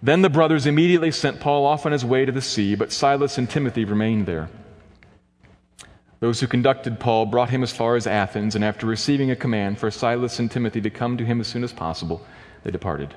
Then 0.01 0.23
the 0.23 0.29
brothers 0.31 0.65
immediately 0.65 1.11
sent 1.11 1.39
Paul 1.39 1.67
off 1.67 1.85
on 1.85 1.91
his 1.91 2.03
way 2.03 2.25
to 2.25 2.31
the 2.31 2.41
sea, 2.41 2.73
but 2.73 2.91
Silas 2.91 3.37
and 3.37 3.47
Timothy 3.47 3.85
remained 3.85 4.25
there. 4.25 4.49
Those 6.19 6.39
who 6.39 6.47
conducted 6.47 6.99
Paul 6.99 7.27
brought 7.27 7.51
him 7.51 7.61
as 7.61 7.71
far 7.71 7.95
as 7.95 8.07
Athens, 8.07 8.55
and 8.55 8.65
after 8.65 8.87
receiving 8.87 9.29
a 9.29 9.35
command 9.35 9.77
for 9.77 9.91
Silas 9.91 10.39
and 10.39 10.49
Timothy 10.49 10.81
to 10.81 10.89
come 10.89 11.15
to 11.17 11.25
him 11.25 11.39
as 11.39 11.45
soon 11.45 11.63
as 11.63 11.71
possible, 11.71 12.25
they 12.63 12.71
departed. 12.71 13.13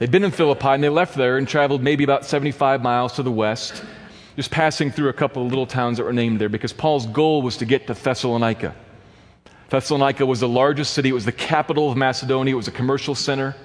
They'd 0.00 0.10
been 0.10 0.24
in 0.24 0.32
Philippi, 0.32 0.70
and 0.70 0.82
they 0.82 0.88
left 0.88 1.14
there 1.14 1.36
and 1.36 1.46
traveled 1.46 1.84
maybe 1.84 2.02
about 2.02 2.24
75 2.24 2.82
miles 2.82 3.12
to 3.12 3.22
the 3.22 3.30
west, 3.30 3.84
just 4.36 4.50
passing 4.50 4.90
through 4.90 5.08
a 5.08 5.14
couple 5.14 5.44
of 5.44 5.48
little 5.48 5.66
towns 5.66 5.96
that 5.98 6.04
were 6.04 6.12
named 6.12 6.40
there 6.40 6.48
because 6.48 6.72
Paul's 6.72 7.06
goal 7.06 7.42
was 7.42 7.56
to 7.56 7.64
get 7.64 7.86
to 7.88 7.94
Thessalonica. 7.94 8.74
Thessalonica 9.70 10.24
was 10.24 10.40
the 10.40 10.48
largest 10.48 10.94
city, 10.94 11.08
it 11.08 11.12
was 11.14 11.24
the 11.24 11.32
capital 11.32 11.90
of 11.90 11.96
Macedonia, 11.96 12.54
it 12.54 12.56
was 12.56 12.68
a 12.68 12.72
commercial 12.72 13.14
center 13.14 13.56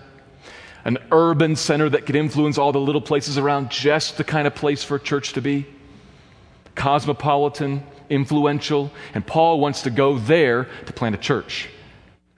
an 0.86 0.98
urban 1.12 1.56
center 1.56 1.90
that 1.90 2.06
could 2.06 2.16
influence 2.16 2.58
all 2.58 2.72
the 2.72 2.80
little 2.80 3.02
places 3.02 3.38
around, 3.38 3.70
just 3.70 4.18
the 4.18 4.24
kind 4.24 4.48
of 4.48 4.56
place 4.56 4.84
for 4.84 4.96
a 4.96 5.00
church 5.00 5.34
to 5.34 5.42
be. 5.42 5.66
Cosmopolitan, 6.76 7.84
influential, 8.10 8.92
and 9.14 9.26
Paul 9.26 9.60
wants 9.60 9.84
to 9.84 9.90
go 9.90 10.18
there 10.18 10.68
to 10.86 10.94
plant 10.94 11.16
a 11.16 11.18
church. 11.18 11.70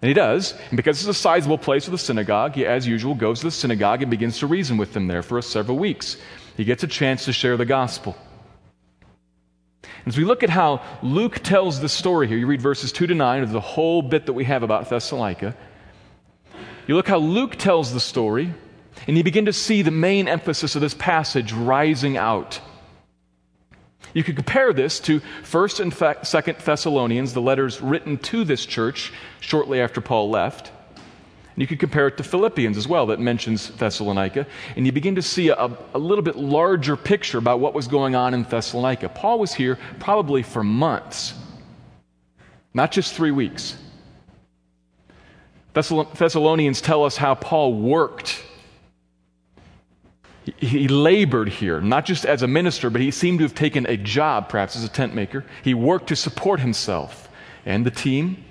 And 0.02 0.10
he 0.10 0.14
does. 0.14 0.54
And 0.70 0.76
because 0.76 1.00
it's 1.00 1.08
a 1.08 1.14
sizable 1.14 1.58
place 1.58 1.88
with 1.88 1.94
a 1.94 2.04
synagogue, 2.04 2.56
he, 2.56 2.66
as 2.66 2.86
usual, 2.86 3.16
goes 3.16 3.40
to 3.40 3.46
the 3.46 3.52
synagogue 3.52 4.02
and 4.02 4.12
begins 4.12 4.40
to 4.40 4.48
reason 4.48 4.76
with 4.76 4.92
them 4.92 5.08
there 5.08 5.24
for 5.24 5.42
several 5.42 5.78
weeks. 5.78 6.18
He 6.56 6.64
gets 6.64 6.84
a 6.84 6.88
chance 6.88 7.26
to 7.26 7.34
share 7.34 7.58
the 7.58 7.66
gospel. 7.66 8.16
As 10.06 10.18
we 10.18 10.26
look 10.26 10.44
at 10.44 10.50
how 10.50 10.82
Luke 11.02 11.40
tells 11.44 11.80
the 11.80 11.90
story 11.90 12.28
here, 12.28 12.38
you 12.38 12.46
read 12.46 12.62
verses 12.62 12.92
2 12.92 13.08
to 13.08 13.16
9 13.16 13.44
of 13.44 13.52
the 13.52 13.62
whole 13.62 14.02
bit 14.02 14.26
that 14.26 14.34
we 14.34 14.44
have 14.44 14.62
about 14.62 14.90
Thessalonica. 14.90 15.56
You 16.88 16.96
look 16.96 17.08
how 17.08 17.18
Luke 17.18 17.56
tells 17.56 17.94
the 17.94 18.00
story, 18.00 18.54
and 19.08 19.18
you 19.18 19.24
begin 19.24 19.46
to 19.46 19.54
see 19.54 19.82
the 19.82 19.92
main 19.92 20.28
emphasis 20.28 20.76
of 20.76 20.82
this 20.82 20.94
passage 20.94 21.54
rising 21.54 22.18
out. 22.18 22.60
You 24.14 24.24
could 24.24 24.36
compare 24.36 24.74
this 24.74 25.00
to 25.02 25.22
1st 25.44 25.80
and 25.80 25.94
2nd 25.94 26.64
Thessalonians, 26.64 27.34
the 27.34 27.42
letters 27.42 27.82
written 27.82 28.18
to 28.20 28.44
this 28.44 28.66
church 28.66 29.14
shortly 29.40 29.80
after 29.82 30.02
Paul 30.02 30.30
left. 30.30 30.72
And 31.56 31.62
you 31.62 31.68
could 31.68 31.80
compare 31.80 32.08
it 32.08 32.18
to 32.18 32.24
Philippians 32.24 32.78
as 32.78 32.88
well, 32.88 33.06
that 33.08 33.20
mentions 33.20 33.70
Thessalonica. 33.70 34.48
And 34.76 34.86
you 34.86 34.92
begin 34.92 35.16
to 35.16 35.22
see 35.22 35.50
a, 35.50 35.78
a 35.94 36.00
little 36.00 36.24
bit 36.24 36.36
larger 36.36 36.98
picture 36.98 37.38
about 37.38 37.60
what 37.60 37.76
was 37.76 37.88
going 37.88 38.16
on 38.16 38.34
in 38.34 38.44
Thessalonica. 38.44 39.10
Paul 39.10 39.40
was 39.40 39.54
here 39.54 39.78
probably 40.00 40.42
for 40.42 40.64
months, 40.64 41.36
not 42.74 42.92
just 42.92 43.14
three 43.14 43.32
weeks. 43.32 43.78
Thessalonians 45.74 46.82
tell 46.82 47.04
us 47.04 47.18
how 47.18 47.36
Paul 47.36 47.74
worked. 47.74 48.44
He 50.58 50.88
labored 50.88 51.50
here, 51.50 51.82
not 51.82 52.06
just 52.06 52.26
as 52.26 52.44
a 52.44 52.48
minister, 52.48 52.90
but 52.90 53.00
he 53.02 53.12
seemed 53.12 53.40
to 53.40 53.46
have 53.46 53.56
taken 53.56 53.86
a 53.88 53.96
job, 53.96 54.50
perhaps 54.50 54.76
as 54.76 54.84
a 54.84 54.90
tent 54.90 55.16
maker. 55.16 55.46
He 55.64 55.74
worked 55.74 56.08
to 56.08 56.16
support 56.16 56.60
himself 56.60 57.30
and 57.66 57.86
the 57.86 57.92
team. 57.92 58.44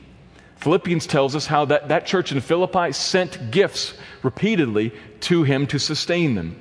Philippians 0.63 1.09
tells 1.09 1.35
us 1.35 1.45
how 1.45 1.65
that, 1.65 1.89
that 1.89 2.07
church 2.07 2.31
in 2.31 2.41
Philippi 2.41 2.93
sent 2.93 3.51
gifts 3.51 3.95
repeatedly 4.23 4.93
to 5.23 5.43
him 5.43 5.67
to 5.67 5.79
sustain 5.81 6.37
them. 6.37 6.57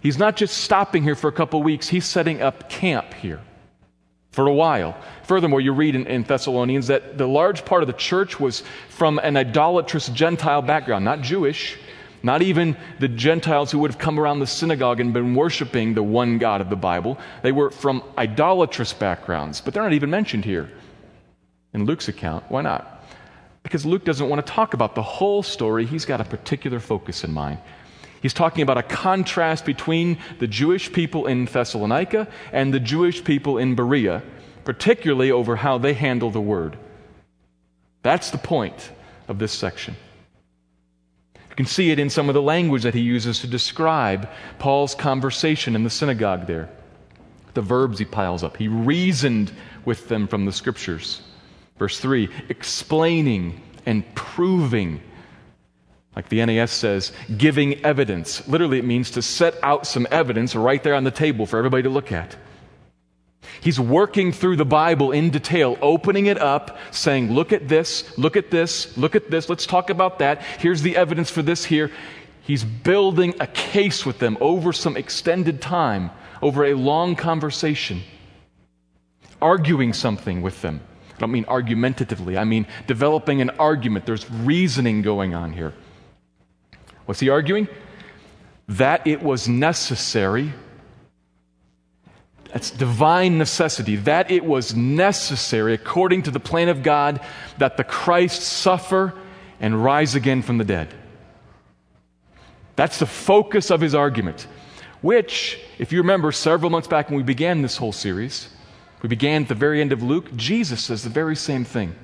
He's 0.00 0.16
not 0.16 0.36
just 0.36 0.56
stopping 0.56 1.02
here 1.02 1.14
for 1.14 1.28
a 1.28 1.32
couple 1.32 1.62
weeks, 1.62 1.88
he's 1.88 2.06
setting 2.06 2.40
up 2.40 2.70
camp 2.70 3.12
here 3.12 3.40
for 4.30 4.46
a 4.46 4.54
while. 4.54 4.96
Furthermore, 5.24 5.60
you 5.60 5.74
read 5.74 5.94
in, 5.94 6.06
in, 6.06 6.22
Thessalonians 6.22 6.86
that 6.86 7.18
the 7.18 7.28
large 7.28 7.66
part 7.66 7.82
of 7.82 7.86
the 7.86 7.92
church 7.92 8.40
was 8.40 8.62
from 8.88 9.18
an 9.18 9.36
idolatrous 9.36 10.08
Gentile 10.08 10.62
background, 10.62 11.04
not 11.04 11.20
Jewish, 11.20 11.76
not 12.22 12.40
even 12.40 12.78
the 12.98 13.08
Gentiles 13.08 13.70
who 13.70 13.78
would 13.80 13.90
have 13.90 14.00
come 14.00 14.18
around 14.18 14.40
the 14.40 14.46
synagogue 14.46 15.00
and 15.00 15.12
been 15.12 15.34
worshiping 15.34 15.92
the 15.92 16.02
one 16.02 16.38
God 16.38 16.62
of 16.62 16.70
the 16.70 16.76
Bible. 16.76 17.18
They 17.42 17.52
were 17.52 17.70
from 17.70 18.02
idolatrous 18.16 18.94
backgrounds, 18.94 19.60
but 19.60 19.74
they're 19.74 19.82
not 19.82 19.92
even 19.92 20.08
mentioned 20.08 20.46
here 20.46 20.70
in 21.74 21.84
Luke's 21.84 22.08
account. 22.08 22.44
Why 22.48 22.62
not? 22.62 23.04
Because 23.62 23.84
Luke 23.84 24.04
doesn't 24.04 24.28
want 24.28 24.44
to 24.46 24.52
talk 24.52 24.74
about 24.74 24.94
the 24.94 25.02
whole 25.02 25.42
story, 25.42 25.84
he's 25.84 26.04
got 26.04 26.20
a 26.20 26.24
particular 26.24 26.80
focus 26.80 27.24
in 27.24 27.32
mind. 27.32 27.58
He's 28.22 28.32
talking 28.32 28.62
about 28.62 28.78
a 28.78 28.82
contrast 28.82 29.66
between 29.66 30.18
the 30.38 30.46
Jewish 30.46 30.90
people 30.90 31.26
in 31.26 31.44
Thessalonica 31.44 32.28
and 32.52 32.72
the 32.72 32.80
Jewish 32.80 33.22
people 33.22 33.58
in 33.58 33.74
Berea, 33.74 34.22
particularly 34.64 35.30
over 35.30 35.56
how 35.56 35.76
they 35.76 35.92
handle 35.92 36.30
the 36.30 36.40
word. 36.40 36.78
That's 38.02 38.30
the 38.30 38.38
point 38.38 38.90
of 39.28 39.38
this 39.38 39.52
section. 39.52 39.96
You 41.50 41.56
can 41.56 41.66
see 41.66 41.90
it 41.90 41.98
in 41.98 42.10
some 42.10 42.28
of 42.28 42.34
the 42.34 42.42
language 42.42 42.82
that 42.82 42.94
he 42.94 43.00
uses 43.00 43.40
to 43.40 43.46
describe 43.46 44.28
Paul's 44.58 44.94
conversation 44.94 45.76
in 45.76 45.84
the 45.84 45.90
synagogue 45.90 46.46
there. 46.46 46.68
The 47.54 47.62
verbs 47.62 47.98
he 47.98 48.04
piles 48.04 48.42
up. 48.42 48.56
He 48.56 48.68
reasoned 48.68 49.52
with 49.84 50.08
them 50.08 50.26
from 50.26 50.46
the 50.46 50.52
scriptures. 50.52 51.22
Verse 51.78 51.98
3 51.98 52.28
explaining 52.48 53.60
and 53.86 54.02
proving 54.14 55.00
like 56.16 56.28
the 56.28 56.44
NAS 56.44 56.70
says, 56.70 57.12
giving 57.36 57.84
evidence. 57.84 58.46
Literally, 58.46 58.78
it 58.78 58.84
means 58.84 59.10
to 59.12 59.22
set 59.22 59.56
out 59.62 59.86
some 59.86 60.06
evidence 60.10 60.54
right 60.54 60.82
there 60.82 60.94
on 60.94 61.04
the 61.04 61.10
table 61.10 61.46
for 61.46 61.58
everybody 61.58 61.82
to 61.82 61.90
look 61.90 62.12
at. 62.12 62.36
He's 63.60 63.80
working 63.80 64.32
through 64.32 64.56
the 64.56 64.64
Bible 64.64 65.12
in 65.12 65.30
detail, 65.30 65.76
opening 65.82 66.26
it 66.26 66.38
up, 66.38 66.78
saying, 66.90 67.32
Look 67.32 67.52
at 67.52 67.68
this, 67.68 68.16
look 68.16 68.36
at 68.36 68.50
this, 68.50 68.96
look 68.96 69.16
at 69.16 69.30
this, 69.30 69.48
let's 69.48 69.66
talk 69.66 69.90
about 69.90 70.20
that. 70.20 70.42
Here's 70.58 70.82
the 70.82 70.96
evidence 70.96 71.30
for 71.30 71.42
this 71.42 71.64
here. 71.64 71.90
He's 72.42 72.64
building 72.64 73.34
a 73.40 73.46
case 73.46 74.06
with 74.06 74.18
them 74.18 74.36
over 74.40 74.72
some 74.72 74.96
extended 74.96 75.60
time, 75.60 76.10
over 76.42 76.64
a 76.64 76.74
long 76.74 77.16
conversation, 77.16 78.02
arguing 79.40 79.92
something 79.92 80.42
with 80.42 80.60
them. 80.62 80.80
I 81.14 81.18
don't 81.18 81.30
mean 81.30 81.44
argumentatively, 81.46 82.36
I 82.36 82.44
mean 82.44 82.66
developing 82.86 83.40
an 83.40 83.50
argument. 83.50 84.06
There's 84.06 84.28
reasoning 84.30 85.02
going 85.02 85.34
on 85.34 85.52
here. 85.52 85.72
What's 87.06 87.20
he 87.20 87.28
arguing? 87.28 87.68
That 88.68 89.06
it 89.06 89.22
was 89.22 89.46
necessary. 89.48 90.52
That's 92.52 92.70
divine 92.70 93.38
necessity. 93.38 93.96
That 93.96 94.30
it 94.30 94.44
was 94.44 94.74
necessary, 94.74 95.74
according 95.74 96.22
to 96.22 96.30
the 96.30 96.40
plan 96.40 96.68
of 96.68 96.82
God, 96.82 97.20
that 97.58 97.76
the 97.76 97.84
Christ 97.84 98.42
suffer 98.42 99.12
and 99.60 99.82
rise 99.84 100.14
again 100.14 100.42
from 100.42 100.58
the 100.58 100.64
dead. 100.64 100.92
That's 102.76 102.98
the 102.98 103.06
focus 103.06 103.70
of 103.70 103.80
his 103.80 103.94
argument, 103.94 104.46
which, 105.00 105.60
if 105.78 105.92
you 105.92 105.98
remember 105.98 106.32
several 106.32 106.70
months 106.70 106.88
back 106.88 107.08
when 107.08 107.16
we 107.16 107.22
began 107.22 107.62
this 107.62 107.76
whole 107.76 107.92
series, 107.92 108.48
we 109.04 109.08
began 109.08 109.42
at 109.42 109.48
the 109.48 109.54
very 109.54 109.82
end 109.82 109.92
of 109.92 110.02
Luke, 110.02 110.34
Jesus 110.34 110.82
says 110.82 111.02
the 111.02 111.10
very 111.10 111.36
same 111.36 111.66
thing. 111.66 111.94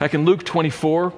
Back 0.00 0.12
in 0.12 0.24
Luke 0.24 0.42
24, 0.42 1.12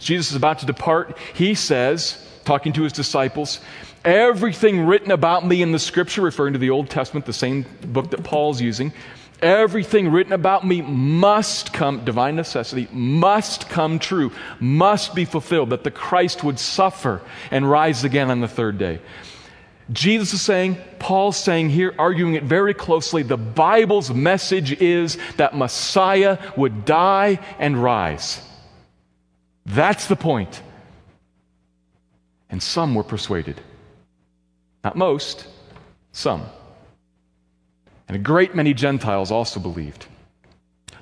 Jesus 0.00 0.30
is 0.30 0.36
about 0.36 0.58
to 0.58 0.66
depart, 0.66 1.16
he 1.32 1.54
says, 1.54 2.28
talking 2.44 2.72
to 2.72 2.82
his 2.82 2.92
disciples, 2.92 3.60
everything 4.04 4.84
written 4.84 5.12
about 5.12 5.46
me 5.46 5.62
in 5.62 5.70
the 5.70 5.78
scripture, 5.78 6.22
referring 6.22 6.54
to 6.54 6.58
the 6.58 6.70
Old 6.70 6.90
Testament, 6.90 7.24
the 7.24 7.32
same 7.32 7.64
book 7.84 8.10
that 8.10 8.24
Paul's 8.24 8.60
using, 8.60 8.92
everything 9.40 10.08
written 10.08 10.32
about 10.32 10.66
me 10.66 10.82
must 10.82 11.72
come, 11.72 12.04
divine 12.04 12.34
necessity, 12.34 12.88
must 12.90 13.68
come 13.68 14.00
true, 14.00 14.32
must 14.58 15.14
be 15.14 15.24
fulfilled, 15.24 15.70
that 15.70 15.84
the 15.84 15.92
Christ 15.92 16.42
would 16.42 16.58
suffer 16.58 17.22
and 17.52 17.70
rise 17.70 18.02
again 18.02 18.28
on 18.28 18.40
the 18.40 18.48
third 18.48 18.76
day. 18.76 18.98
Jesus 19.92 20.32
is 20.34 20.42
saying, 20.42 20.78
Paul's 20.98 21.36
saying 21.36 21.70
here, 21.70 21.94
arguing 21.98 22.34
it 22.34 22.42
very 22.42 22.74
closely, 22.74 23.22
the 23.22 23.36
Bible's 23.36 24.12
message 24.12 24.72
is 24.80 25.16
that 25.36 25.56
Messiah 25.56 26.38
would 26.56 26.84
die 26.84 27.38
and 27.58 27.80
rise. 27.80 28.42
That's 29.64 30.06
the 30.06 30.16
point. 30.16 30.60
And 32.50 32.62
some 32.62 32.94
were 32.94 33.04
persuaded. 33.04 33.60
Not 34.82 34.96
most, 34.96 35.46
some. 36.12 36.44
And 38.08 38.16
a 38.16 38.20
great 38.20 38.54
many 38.54 38.74
Gentiles 38.74 39.30
also 39.30 39.60
believed. 39.60 40.06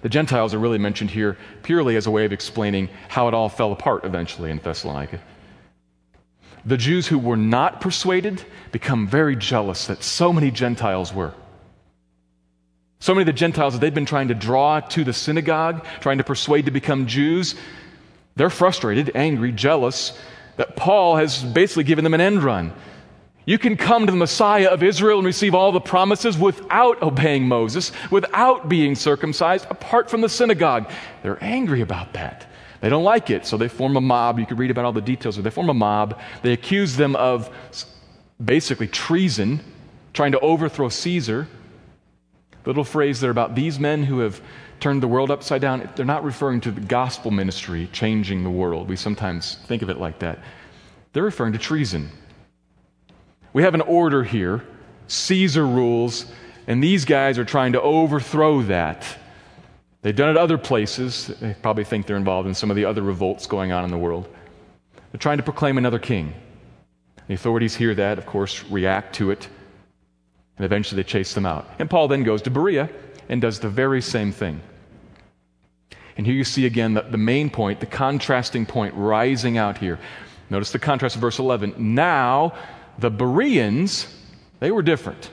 The 0.03 0.09
Gentiles 0.11 0.53
are 0.53 0.59
really 0.59 0.79
mentioned 0.79 1.11
here 1.11 1.39
purely 1.63 1.97
as 1.97 2.07
a 2.07 2.11
way 2.11 2.27
of 2.27 2.33
explaining 2.33 2.91
how 3.09 3.29
it 3.29 3.35
all 3.35 3.49
fell 3.49 3.73
apart 3.73 4.05
eventually 4.05 4.51
in 4.51 4.59
Thessalonica. 4.59 5.21
The 6.67 6.77
Jews 6.77 7.07
who 7.07 7.19
were 7.19 7.37
not 7.37 7.81
persuaded 7.81 8.43
become 8.73 9.07
very 9.07 9.37
jealous 9.37 9.87
that 9.87 10.03
so 10.03 10.33
many 10.33 10.51
Gentiles 10.51 11.13
were. 11.13 11.35
So 13.01 13.13
many 13.13 13.23
of 13.23 13.27
the 13.27 13.33
Gentiles 13.35 13.75
that 13.75 13.81
they've 13.81 13.93
been 13.93 14.07
trying 14.07 14.29
to 14.29 14.35
draw 14.35 14.81
to 14.81 15.05
the 15.05 15.13
synagogue, 15.13 15.85
trying 16.01 16.19
to 16.19 16.25
persuade 16.25 16.65
to 16.65 16.71
become 16.71 17.07
Jews, 17.07 17.55
they're 18.37 18.51
frustrated, 18.51 19.13
angry, 19.15 19.53
jealous 19.53 20.19
that 20.57 20.77
Paul 20.77 21.17
has 21.17 21.43
basically 21.43 21.85
given 21.85 22.05
them 22.05 22.15
an 22.15 22.21
end 22.21 22.43
run. 22.43 22.73
You 23.47 23.59
can 23.59 23.77
come 23.77 24.07
to 24.07 24.13
the 24.13 24.17
Messiah 24.17 24.69
of 24.69 24.83
Israel 24.83 25.19
and 25.19 25.27
receive 25.27 25.55
all 25.55 25.71
the 25.71 25.81
promises 25.81 26.39
without 26.39 27.03
obeying 27.03 27.47
Moses, 27.47 27.93
without 28.11 28.69
being 28.69 28.95
circumcised, 28.95 29.67
apart 29.69 30.09
from 30.09 30.23
the 30.23 30.29
synagogue. 30.29 30.91
They're 31.23 31.43
angry 31.45 31.83
about 31.83 32.15
that. 32.15 32.47
They 32.85 32.91
don't 32.91 33.03
like 33.03 33.31
it, 33.31 33.47
so 33.47 33.57
they 33.57 33.69
form 33.69 33.97
a 33.97 34.01
mob. 34.03 34.39
You 34.39 34.45
can 34.45 34.59
read 34.59 34.71
about 34.71 34.85
all 34.85 34.93
the 34.93 35.01
details. 35.01 35.43
They 35.43 35.49
form 35.49 35.71
a 35.71 35.75
mob. 35.75 36.21
They 36.43 36.53
accuse 36.53 36.99
them 36.99 37.17
of 37.17 37.49
basically 38.45 38.89
treason, 38.89 39.61
trying 40.13 40.33
to 40.33 40.41
overthrow 40.41 40.91
Caesar. 40.91 41.49
The 42.63 42.69
little 42.69 42.85
phrase 42.85 43.21
there 43.21 43.31
about 43.31 43.55
these 43.55 43.81
men 43.81 44.03
who 44.03 44.19
have 44.19 44.39
turned 44.81 45.03
the 45.03 45.09
world 45.09 45.31
upside 45.31 45.63
down, 45.63 45.89
they're 45.97 46.05
not 46.05 46.25
referring 46.25 46.61
to 46.61 46.71
the 46.71 46.83
gospel 46.83 47.31
ministry 47.31 47.89
changing 47.91 48.45
the 48.45 48.51
world. 48.51 48.87
We 48.87 48.97
sometimes 48.97 49.57
think 49.67 49.81
of 49.81 49.89
it 49.89 49.97
like 49.97 50.19
that. 50.19 50.41
They're 51.15 51.23
referring 51.23 51.55
to 51.55 51.59
treason. 51.59 52.11
We 53.55 53.63
have 53.63 53.73
an 53.73 53.81
order 53.81 54.23
here 54.23 54.63
Caesar 55.07 55.67
rules, 55.67 56.27
and 56.67 56.85
these 56.85 57.07
guys 57.07 57.39
are 57.39 57.47
trying 57.47 57.73
to 57.73 57.81
overthrow 57.81 58.61
that. 58.65 59.07
They've 60.05 60.15
done 60.15 60.29
it 60.29 60.37
other 60.37 60.59
places. 60.59 61.29
They 61.41 61.57
probably 61.63 61.85
think 61.85 62.07
they're 62.07 62.19
involved 62.19 62.47
in 62.47 62.53
some 62.53 62.69
of 62.71 62.77
the 62.77 62.85
other 62.85 63.01
revolts 63.01 63.47
going 63.47 63.73
on 63.73 63.85
in 63.85 63.91
the 63.91 63.97
world. 63.97 64.29
They're 65.11 65.19
trying 65.19 65.39
to 65.39 65.43
proclaim 65.43 65.79
another 65.79 65.99
king. 65.99 66.35
The 67.27 67.33
authorities 67.33 67.75
hear 67.75 67.95
that, 67.95 68.19
of 68.19 68.27
course, 68.27 68.65
react 68.65 69.15
to 69.15 69.31
it, 69.31 69.49
and 70.59 70.67
eventually 70.67 71.03
they 71.03 71.09
chase 71.09 71.33
them 71.33 71.47
out. 71.47 71.67
And 71.79 71.89
Paul 71.89 72.09
then 72.09 72.23
goes 72.23 72.43
to 72.43 72.51
Berea 72.51 72.91
and 73.31 73.41
does 73.41 73.61
the 73.61 73.71
very 73.71 74.03
same 74.03 74.31
thing. 74.31 74.61
And 76.19 76.27
here 76.27 76.35
you 76.35 76.45
see 76.45 76.67
again 76.67 76.93
the, 76.93 77.01
the 77.01 77.17
main 77.17 77.49
point, 77.49 77.81
the 77.81 77.87
contrasting 77.87 78.67
point 78.67 78.93
rising 78.95 79.57
out 79.57 79.79
here. 79.79 79.99
Notice 80.51 80.71
the 80.71 80.79
contrast 80.79 81.15
of 81.15 81.23
verse 81.23 81.39
11. 81.39 81.77
Now, 81.79 82.53
the 82.99 83.11
Bereans, 83.11 84.07
they 84.61 84.71
were 84.71 84.83
different. 84.83 85.31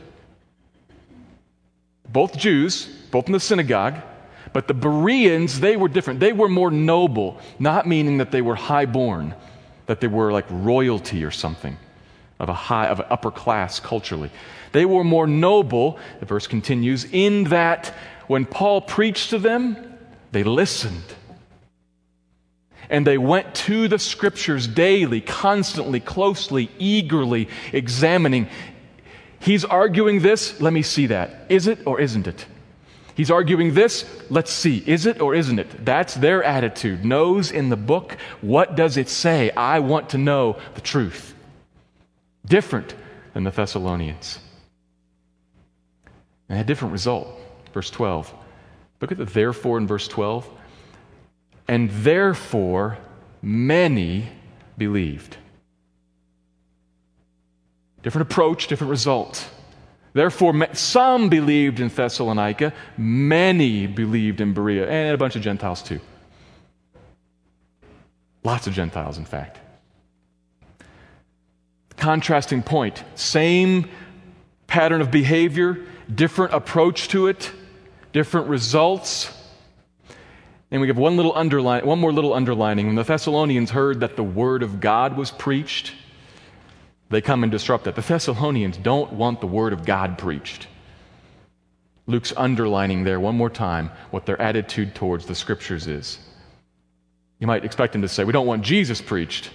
Both 2.08 2.38
Jews, 2.38 2.86
both 3.12 3.26
in 3.26 3.34
the 3.34 3.40
synagogue, 3.42 3.96
but 4.54 4.68
the 4.68 4.74
Bereans, 4.74 5.60
they 5.60 5.78
were 5.78 5.88
different. 5.88 6.20
They 6.20 6.34
were 6.34 6.50
more 6.50 6.72
noble, 6.72 7.40
not 7.60 7.88
meaning 7.88 8.18
that 8.18 8.32
they 8.32 8.42
were 8.42 8.56
high-born, 8.56 9.34
that 9.86 10.02
they 10.02 10.08
were 10.08 10.32
like 10.32 10.46
royalty 10.50 11.24
or 11.24 11.32
something 11.32 11.78
of 12.40 12.50
a 12.50 12.54
high, 12.54 12.88
of 12.88 13.00
an 13.00 13.06
upper 13.10 13.32
class 13.32 13.80
culturally. 13.80 14.32
They 14.72 14.86
were 14.86 15.04
more 15.04 15.28
noble, 15.28 16.00
the 16.20 16.26
verse 16.26 16.48
continues, 16.48 17.06
in 17.06 17.46
that 17.46 17.94
when 18.28 18.46
Paul 18.46 18.82
preached 18.82 19.30
to 19.30 19.40
them, 19.40 19.78
they 20.32 20.44
listened. 20.44 21.04
And 22.90 23.08
they 23.08 23.18
went 23.18 23.54
to 23.56 23.88
the 23.88 24.00
scriptures 24.00 24.68
daily, 24.68 25.22
constantly, 25.22 26.00
closely, 26.00 26.70
eagerly 26.78 27.48
examining. 27.72 28.50
He's 29.40 29.64
arguing 29.64 30.22
this, 30.22 30.60
let 30.60 30.74
me 30.74 30.82
see 30.82 31.08
that. 31.08 31.46
Is 31.50 31.68
it 31.68 31.80
or 31.86 32.02
isn't 32.02 32.28
it? 32.28 32.46
He's 33.22 33.30
arguing 33.30 33.76
this. 33.76 34.04
Let's 34.32 34.52
see. 34.52 34.84
Is 34.84 35.06
it 35.06 35.22
or 35.22 35.36
isn't 35.36 35.60
it? 35.60 35.86
That's 35.86 36.16
their 36.16 36.44
attitude. 36.44 37.06
Nose 37.06 37.52
in 37.52 37.70
the 37.70 37.76
book. 37.76 38.18
What 38.42 38.76
does 38.76 38.98
it 38.98 39.10
say? 39.10 39.52
I 39.52 39.78
want 39.78 40.10
to 40.10 40.18
know 40.18 40.58
the 40.74 40.82
truth. 40.82 41.36
Different 42.44 42.96
than 43.36 43.44
the 43.44 43.52
Thessalonians. 43.52 44.40
And 46.50 46.62
a 46.62 46.64
different 46.64 46.94
result. 46.94 47.28
Verse 47.76 47.92
12. 47.92 48.34
Look 49.02 49.12
at 49.12 49.20
the 49.20 49.26
therefore 49.26 49.78
in 49.78 49.86
verse 49.86 50.08
12. 50.08 50.50
And 51.68 51.92
therefore 51.92 52.98
many 53.44 54.30
believed. 54.80 55.38
Different 58.02 58.32
approach, 58.32 58.66
different 58.66 58.90
result. 58.90 59.48
Therefore, 60.14 60.68
some 60.74 61.30
believed 61.30 61.80
in 61.80 61.88
Thessalonica, 61.88 62.74
many 62.98 63.88
believed 63.88 64.42
in 64.42 64.54
Berea, 64.54 64.90
and 64.90 65.14
a 65.14 65.18
bunch 65.18 65.36
of 65.36 65.42
Gentiles 65.42 65.82
too. 65.82 66.02
Lots 68.44 68.68
of 68.68 68.74
Gentiles, 68.74 69.18
in 69.18 69.26
fact. 69.26 69.60
Contrasting 71.98 72.64
point 72.64 73.04
same 73.16 73.88
pattern 74.68 75.02
of 75.02 75.12
behavior, 75.12 75.86
different 76.14 76.54
approach 76.54 77.10
to 77.10 77.28
it, 77.28 77.52
different 78.12 78.48
results. 78.48 79.32
And 80.72 80.82
we 80.82 80.88
have 80.88 80.98
one 80.98 81.18
little 81.18 81.36
underline, 81.36 81.86
one 81.86 82.00
more 82.00 82.14
little 82.14 82.34
underlining. 82.34 82.88
When 82.88 82.96
the 82.96 83.04
Thessalonians 83.04 83.72
heard 83.72 84.00
that 84.00 84.16
the 84.16 84.24
word 84.24 84.64
of 84.64 84.80
God 84.80 85.18
was 85.18 85.30
preached, 85.30 85.94
they 87.12 87.22
come 87.22 87.44
and 87.44 87.52
disrupt 87.52 87.84
that. 87.84 87.96
The 87.96 88.02
Thessalonians 88.02 88.78
don't 88.78 89.14
want 89.14 89.42
the 89.42 89.48
word 89.48 89.74
of 89.74 89.86
God 89.86 90.18
preached. 90.18 90.68
Luke's 92.08 92.34
underlining 92.36 93.04
there 93.04 93.20
one 93.20 93.36
more 93.36 93.50
time 93.50 93.92
what 94.10 94.26
their 94.26 94.42
attitude 94.42 94.96
towards 94.96 95.26
the 95.26 95.36
scriptures 95.36 95.88
is. 95.88 96.20
You 97.40 97.48
might 97.48 97.66
expect 97.66 97.96
him 97.96 98.02
to 98.02 98.08
say, 98.08 98.24
We 98.24 98.34
don't 98.34 98.48
want 98.48 98.64
Jesus 98.64 99.02
preached. 99.02 99.52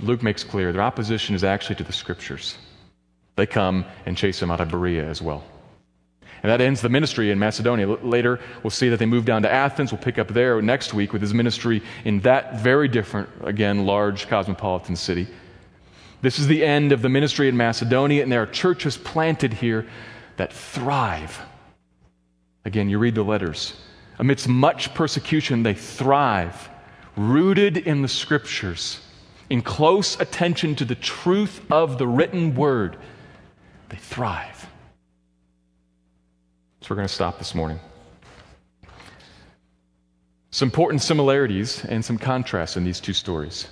Luke 0.00 0.22
makes 0.22 0.44
clear 0.44 0.72
their 0.72 0.82
opposition 0.82 1.34
is 1.34 1.44
actually 1.44 1.76
to 1.76 1.84
the 1.84 1.92
scriptures. 1.92 2.56
They 3.36 3.46
come 3.46 3.84
and 4.06 4.16
chase 4.16 4.40
him 4.42 4.50
out 4.50 4.60
of 4.60 4.68
Berea 4.68 5.04
as 5.08 5.22
well. 5.22 5.44
And 6.42 6.50
that 6.50 6.60
ends 6.60 6.80
the 6.80 6.88
ministry 6.88 7.30
in 7.30 7.38
Macedonia. 7.38 7.86
Later, 7.86 8.38
we'll 8.62 8.70
see 8.70 8.88
that 8.90 8.98
they 8.98 9.06
move 9.06 9.24
down 9.24 9.42
to 9.42 9.52
Athens. 9.52 9.90
We'll 9.90 10.00
pick 10.00 10.18
up 10.18 10.28
there 10.28 10.62
next 10.62 10.94
week 10.94 11.12
with 11.12 11.20
his 11.20 11.34
ministry 11.34 11.82
in 12.04 12.20
that 12.20 12.60
very 12.60 12.86
different, 12.86 13.28
again, 13.42 13.86
large 13.86 14.28
cosmopolitan 14.28 14.94
city. 14.94 15.26
This 16.20 16.38
is 16.38 16.46
the 16.46 16.64
end 16.64 16.92
of 16.92 17.00
the 17.00 17.08
ministry 17.08 17.48
in 17.48 17.56
Macedonia, 17.56 18.22
and 18.22 18.32
there 18.32 18.42
are 18.42 18.46
churches 18.46 18.96
planted 18.96 19.52
here 19.52 19.86
that 20.36 20.52
thrive. 20.52 21.40
Again, 22.64 22.88
you 22.88 22.98
read 22.98 23.14
the 23.14 23.22
letters. 23.22 23.74
Amidst 24.18 24.48
much 24.48 24.92
persecution, 24.94 25.62
they 25.62 25.74
thrive, 25.74 26.68
rooted 27.16 27.76
in 27.76 28.02
the 28.02 28.08
scriptures, 28.08 29.00
in 29.48 29.62
close 29.62 30.18
attention 30.20 30.74
to 30.76 30.84
the 30.84 30.96
truth 30.96 31.60
of 31.70 31.98
the 31.98 32.06
written 32.06 32.54
word. 32.56 32.96
They 33.88 33.96
thrive. 33.96 34.66
So 36.80 36.88
we're 36.90 36.96
going 36.96 37.08
to 37.08 37.14
stop 37.14 37.38
this 37.38 37.54
morning. 37.54 37.78
Some 40.50 40.66
important 40.66 41.02
similarities 41.02 41.84
and 41.84 42.04
some 42.04 42.18
contrasts 42.18 42.76
in 42.76 42.84
these 42.84 42.98
two 42.98 43.12
stories. 43.12 43.68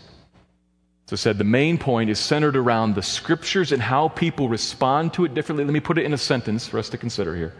So 1.06 1.14
said 1.14 1.38
the 1.38 1.44
main 1.44 1.78
point 1.78 2.10
is 2.10 2.18
centered 2.18 2.56
around 2.56 2.94
the 2.96 3.02
scriptures 3.02 3.70
and 3.70 3.80
how 3.80 4.08
people 4.08 4.48
respond 4.48 5.14
to 5.14 5.24
it 5.24 5.34
differently. 5.34 5.64
Let 5.64 5.72
me 5.72 5.80
put 5.80 5.98
it 5.98 6.04
in 6.04 6.12
a 6.12 6.18
sentence 6.18 6.66
for 6.66 6.78
us 6.78 6.88
to 6.90 6.98
consider 6.98 7.36
here. 7.36 7.54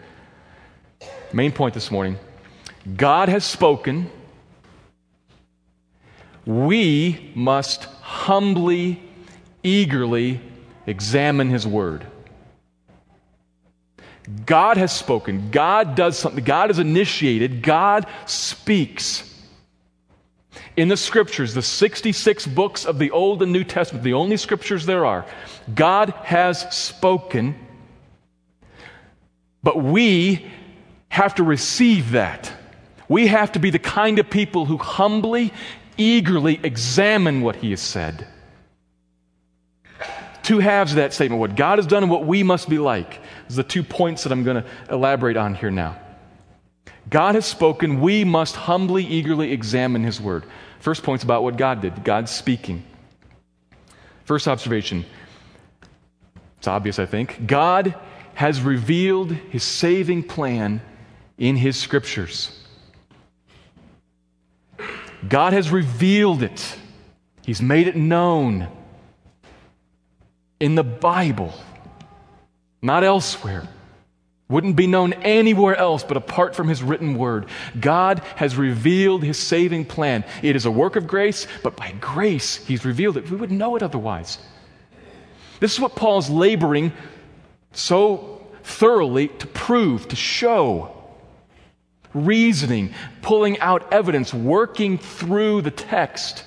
Main 1.31 1.51
point 1.53 1.73
this 1.73 1.89
morning 1.89 2.17
God 2.95 3.29
has 3.29 3.45
spoken. 3.45 4.09
We 6.45 7.31
must 7.35 7.83
humbly, 7.83 9.01
eagerly 9.63 10.39
examine 10.85 11.49
his 11.49 11.67
word. 11.67 12.05
God 14.45 14.77
has 14.77 14.93
spoken. 14.93 15.51
God 15.51 15.95
does 15.95 16.17
something. 16.17 16.43
God 16.43 16.69
has 16.69 16.79
initiated. 16.79 17.61
God 17.61 18.05
speaks 18.25 19.26
in 20.77 20.87
the 20.89 20.95
scriptures, 20.95 21.55
the 21.55 21.61
66 21.63 22.45
books 22.45 22.85
of 22.85 22.99
the 22.99 23.09
Old 23.09 23.41
and 23.41 23.51
New 23.51 23.63
Testament, 23.63 24.03
the 24.03 24.13
only 24.13 24.37
scriptures 24.37 24.85
there 24.85 25.05
are, 25.05 25.25
God 25.73 26.11
has 26.23 26.73
spoken, 26.73 27.55
but 29.63 29.83
we 29.83 30.45
have 31.09 31.33
to 31.35 31.43
receive 31.43 32.11
that. 32.11 32.53
We 33.09 33.27
have 33.27 33.53
to 33.53 33.59
be 33.59 33.71
the 33.71 33.79
kind 33.79 34.19
of 34.19 34.29
people 34.29 34.65
who 34.65 34.77
humbly, 34.77 35.51
eagerly 35.97 36.59
examine 36.61 37.41
what 37.41 37.55
He 37.55 37.71
has 37.71 37.81
said. 37.81 38.27
Two 40.43 40.59
halves 40.59 40.91
of 40.91 40.97
that 40.97 41.11
statement 41.11 41.41
what 41.41 41.55
God 41.55 41.79
has 41.79 41.87
done 41.87 42.03
and 42.03 42.11
what 42.11 42.25
we 42.25 42.43
must 42.43 42.69
be 42.69 42.77
like. 42.77 43.19
Are 43.49 43.53
the 43.53 43.63
two 43.63 43.83
points 43.83 44.23
that 44.23 44.31
I'm 44.31 44.43
going 44.43 44.63
to 44.63 44.69
elaborate 44.91 45.37
on 45.37 45.55
here 45.55 45.71
now. 45.71 45.99
God 47.09 47.35
has 47.35 47.45
spoken. 47.45 47.99
We 47.99 48.23
must 48.23 48.55
humbly, 48.55 49.03
eagerly 49.05 49.51
examine 49.51 50.03
His 50.03 50.21
word. 50.21 50.45
First 50.79 51.03
point's 51.03 51.23
about 51.23 51.43
what 51.43 51.57
God 51.57 51.81
did 51.81 52.03
God's 52.03 52.31
speaking. 52.31 52.83
First 54.25 54.47
observation 54.47 55.05
it's 56.57 56.67
obvious, 56.67 56.97
I 56.97 57.05
think. 57.05 57.45
God 57.45 57.95
has 58.33 58.61
revealed 58.61 59.31
his 59.31 59.63
saving 59.63 60.23
plan 60.23 60.81
in 61.37 61.55
His 61.55 61.77
scriptures. 61.77 62.51
God 65.27 65.53
has 65.53 65.71
revealed 65.71 66.43
it, 66.43 66.77
He's 67.45 67.61
made 67.61 67.87
it 67.87 67.95
known 67.95 68.67
in 70.59 70.75
the 70.75 70.83
Bible, 70.83 71.53
not 72.81 73.03
elsewhere. 73.03 73.67
Wouldn't 74.49 74.77
be 74.77 74.87
known 74.87 75.11
anywhere 75.13 75.75
else 75.75 76.03
but 76.03 76.15
apart 76.15 76.55
from 76.55 76.69
His 76.69 76.81
written 76.81 77.17
word. 77.17 77.47
God 77.79 78.19
has 78.37 78.55
revealed 78.55 79.23
His 79.23 79.37
saving 79.37 79.85
plan. 79.85 80.23
It 80.41 80.55
is 80.55 80.65
a 80.65 80.71
work 80.71 80.95
of 80.95 81.05
grace, 81.05 81.47
but 81.63 81.75
by 81.75 81.91
grace 81.99 82.55
He's 82.65 82.85
revealed 82.85 83.17
it. 83.17 83.29
We 83.29 83.35
wouldn't 83.35 83.59
know 83.59 83.75
it 83.75 83.83
otherwise. 83.83 84.37
This 85.59 85.73
is 85.73 85.79
what 85.79 85.95
Paul's 85.95 86.29
laboring 86.29 86.93
so 87.73 88.45
thoroughly 88.63 89.27
to 89.27 89.47
prove, 89.47 90.07
to 90.09 90.15
show. 90.15 90.93
Reasoning, 92.13 92.93
pulling 93.21 93.59
out 93.59 93.91
evidence, 93.91 94.33
working 94.33 94.97
through 94.97 95.61
the 95.61 95.71
text 95.71 96.45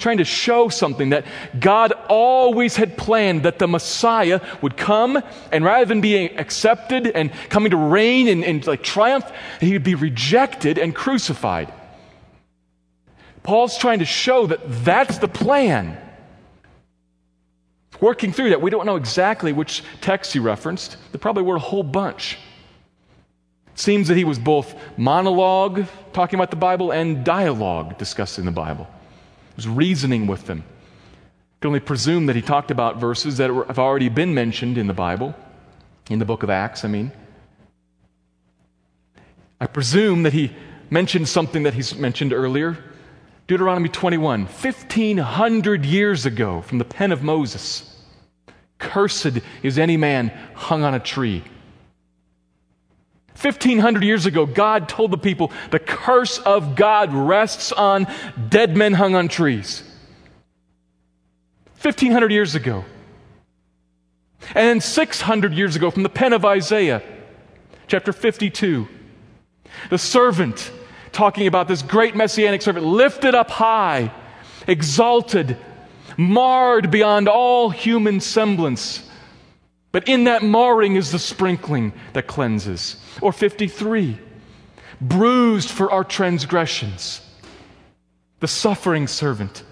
trying 0.00 0.18
to 0.18 0.24
show 0.24 0.68
something 0.68 1.10
that 1.10 1.24
God 1.58 1.92
always 2.08 2.76
had 2.76 2.96
planned 2.96 3.44
that 3.44 3.58
the 3.58 3.68
Messiah 3.68 4.40
would 4.62 4.76
come, 4.76 5.22
and 5.52 5.64
rather 5.64 5.84
than 5.84 6.00
being 6.00 6.36
accepted 6.38 7.06
and 7.06 7.32
coming 7.50 7.70
to 7.70 7.76
reign 7.76 8.26
and, 8.26 8.44
and 8.44 8.66
like 8.66 8.82
triumph, 8.82 9.30
he 9.60 9.72
would 9.74 9.84
be 9.84 9.94
rejected 9.94 10.78
and 10.78 10.94
crucified. 10.94 11.72
Paul's 13.42 13.78
trying 13.78 14.00
to 14.00 14.04
show 14.04 14.46
that 14.46 14.60
that's 14.84 15.18
the 15.18 15.28
plan. 15.28 15.98
Working 18.00 18.32
through 18.32 18.50
that, 18.50 18.62
we 18.62 18.70
don't 18.70 18.86
know 18.86 18.96
exactly 18.96 19.52
which 19.52 19.82
text 20.00 20.32
he 20.32 20.38
referenced. 20.38 20.96
There 21.12 21.18
probably 21.18 21.42
were 21.42 21.56
a 21.56 21.60
whole 21.60 21.82
bunch. 21.82 22.38
It 23.72 23.78
seems 23.78 24.08
that 24.08 24.16
he 24.16 24.24
was 24.24 24.38
both 24.38 24.74
monologue, 24.96 25.84
talking 26.12 26.38
about 26.38 26.50
the 26.50 26.56
Bible, 26.56 26.92
and 26.92 27.24
dialogue, 27.24 27.98
discussing 27.98 28.46
the 28.46 28.50
Bible 28.50 28.88
was 29.60 29.68
reasoning 29.68 30.26
with 30.26 30.46
them. 30.46 30.58
You 30.58 31.60
can 31.60 31.68
only 31.68 31.80
presume 31.80 32.24
that 32.26 32.36
he 32.36 32.40
talked 32.40 32.70
about 32.70 32.96
verses 32.96 33.36
that 33.36 33.50
have 33.50 33.78
already 33.78 34.08
been 34.08 34.32
mentioned 34.32 34.78
in 34.78 34.86
the 34.86 34.94
Bible, 34.94 35.34
in 36.08 36.18
the 36.18 36.24
book 36.24 36.42
of 36.42 36.48
Acts, 36.48 36.82
I 36.82 36.88
mean. 36.88 37.12
I 39.60 39.66
presume 39.66 40.22
that 40.22 40.32
he 40.32 40.56
mentioned 40.88 41.28
something 41.28 41.64
that 41.64 41.74
he's 41.74 41.94
mentioned 41.94 42.32
earlier. 42.32 42.82
Deuteronomy 43.48 43.90
21, 43.90 44.46
1500 44.46 45.84
years 45.84 46.24
ago 46.24 46.62
from 46.62 46.78
the 46.78 46.84
pen 46.86 47.12
of 47.12 47.22
Moses. 47.22 47.84
Cursed 48.78 49.40
is 49.62 49.78
any 49.78 49.98
man 49.98 50.28
hung 50.54 50.84
on 50.84 50.94
a 50.94 51.00
tree. 51.00 51.44
1500 53.42 54.04
years 54.04 54.26
ago, 54.26 54.44
God 54.44 54.88
told 54.88 55.10
the 55.10 55.18
people 55.18 55.50
the 55.70 55.78
curse 55.78 56.38
of 56.38 56.76
God 56.76 57.14
rests 57.14 57.72
on 57.72 58.06
dead 58.50 58.76
men 58.76 58.92
hung 58.92 59.14
on 59.14 59.28
trees. 59.28 59.82
1500 61.80 62.30
years 62.30 62.54
ago. 62.54 62.84
And 64.54 64.82
600 64.82 65.54
years 65.54 65.74
ago, 65.74 65.90
from 65.90 66.02
the 66.02 66.10
pen 66.10 66.34
of 66.34 66.44
Isaiah, 66.44 67.02
chapter 67.88 68.12
52, 68.12 68.86
the 69.88 69.98
servant 69.98 70.70
talking 71.12 71.46
about 71.46 71.66
this 71.66 71.80
great 71.80 72.14
messianic 72.14 72.60
servant 72.60 72.84
lifted 72.84 73.34
up 73.34 73.50
high, 73.50 74.12
exalted, 74.66 75.56
marred 76.18 76.90
beyond 76.90 77.26
all 77.28 77.70
human 77.70 78.20
semblance 78.20 79.09
but 79.92 80.08
in 80.08 80.24
that 80.24 80.42
marring 80.42 80.96
is 80.96 81.10
the 81.10 81.18
sprinkling 81.18 81.92
that 82.12 82.26
cleanses. 82.26 82.96
Or 83.20 83.32
53, 83.32 84.18
bruised 85.00 85.70
for 85.70 85.90
our 85.90 86.04
transgressions, 86.04 87.20
the 88.38 88.48
suffering 88.48 89.06
servant. 89.06 89.64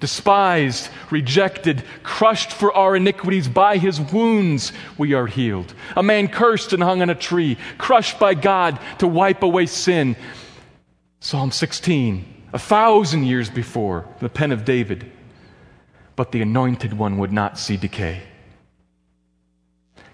Despised, 0.00 0.90
rejected, 1.10 1.84
crushed 2.02 2.52
for 2.52 2.74
our 2.74 2.96
iniquities, 2.96 3.48
by 3.48 3.78
his 3.78 4.00
wounds 4.00 4.72
we 4.98 5.14
are 5.14 5.28
healed. 5.28 5.72
A 5.96 6.02
man 6.02 6.26
cursed 6.26 6.72
and 6.72 6.82
hung 6.82 7.02
on 7.02 7.08
a 7.10 7.14
tree, 7.14 7.56
crushed 7.78 8.18
by 8.18 8.34
God 8.34 8.80
to 8.98 9.06
wipe 9.06 9.44
away 9.44 9.66
sin. 9.66 10.16
Psalm 11.20 11.52
16, 11.52 12.26
a 12.52 12.58
thousand 12.58 13.24
years 13.24 13.48
before, 13.48 14.08
the 14.18 14.28
pen 14.28 14.50
of 14.50 14.64
David. 14.64 15.10
But 16.16 16.32
the 16.32 16.42
anointed 16.42 16.92
one 16.92 17.16
would 17.18 17.32
not 17.32 17.56
see 17.56 17.76
decay. 17.76 18.22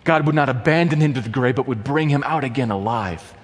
God 0.09 0.25
would 0.25 0.35
not 0.35 0.49
abandon 0.49 1.03
him 1.03 1.12
to 1.12 1.21
the 1.21 1.29
grave, 1.29 1.57
but 1.57 1.68
would 1.68 1.85
bring 1.85 2.09
him 2.09 2.23
out 2.25 2.42
again 2.42 2.71
alive. 2.71 3.35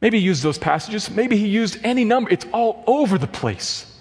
Maybe 0.00 0.18
he 0.18 0.26
used 0.26 0.42
those 0.42 0.58
passages. 0.58 1.08
Maybe 1.08 1.36
he 1.36 1.46
used 1.46 1.78
any 1.84 2.04
number. 2.04 2.30
It's 2.30 2.46
all 2.52 2.82
over 2.88 3.16
the 3.16 3.28
place. 3.28 3.96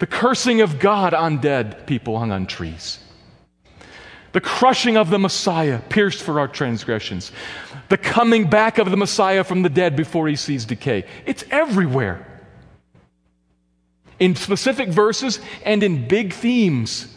The 0.00 0.08
cursing 0.08 0.62
of 0.62 0.80
God 0.80 1.14
on 1.14 1.40
dead 1.40 1.86
people 1.86 2.18
hung 2.18 2.32
on 2.32 2.46
trees. 2.46 2.98
The 4.32 4.40
crushing 4.40 4.96
of 4.96 5.10
the 5.10 5.20
Messiah 5.20 5.80
pierced 5.88 6.20
for 6.20 6.40
our 6.40 6.48
transgressions. 6.48 7.30
The 7.88 7.98
coming 7.98 8.50
back 8.50 8.78
of 8.78 8.90
the 8.90 8.96
Messiah 8.96 9.44
from 9.44 9.62
the 9.62 9.68
dead 9.68 9.94
before 9.94 10.26
he 10.26 10.34
sees 10.34 10.64
decay. 10.64 11.04
It's 11.24 11.44
everywhere. 11.52 12.26
In 14.18 14.34
specific 14.34 14.88
verses 14.88 15.38
and 15.64 15.84
in 15.84 16.08
big 16.08 16.32
themes. 16.32 17.14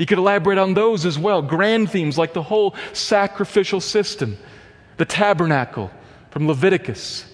He 0.00 0.06
could 0.06 0.16
elaborate 0.16 0.56
on 0.56 0.72
those 0.72 1.04
as 1.04 1.18
well. 1.18 1.42
Grand 1.42 1.90
themes 1.90 2.16
like 2.16 2.32
the 2.32 2.42
whole 2.42 2.74
sacrificial 2.94 3.82
system, 3.82 4.38
the 4.96 5.04
tabernacle 5.04 5.90
from 6.30 6.48
Leviticus, 6.48 7.26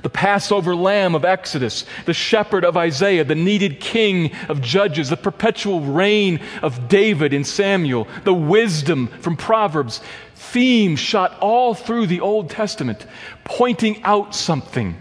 the 0.00 0.08
Passover 0.08 0.74
lamb 0.74 1.14
of 1.14 1.26
Exodus, 1.26 1.84
the 2.06 2.14
shepherd 2.14 2.64
of 2.64 2.78
Isaiah, 2.78 3.22
the 3.22 3.34
needed 3.34 3.80
king 3.80 4.34
of 4.48 4.62
Judges, 4.62 5.10
the 5.10 5.18
perpetual 5.18 5.82
reign 5.82 6.40
of 6.62 6.88
David 6.88 7.34
in 7.34 7.44
Samuel, 7.44 8.08
the 8.24 8.32
wisdom 8.32 9.08
from 9.08 9.36
Proverbs. 9.36 10.00
Themes 10.36 11.00
shot 11.00 11.36
all 11.40 11.74
through 11.74 12.06
the 12.06 12.22
Old 12.22 12.48
Testament, 12.48 13.06
pointing 13.44 14.02
out 14.04 14.34
something 14.34 14.96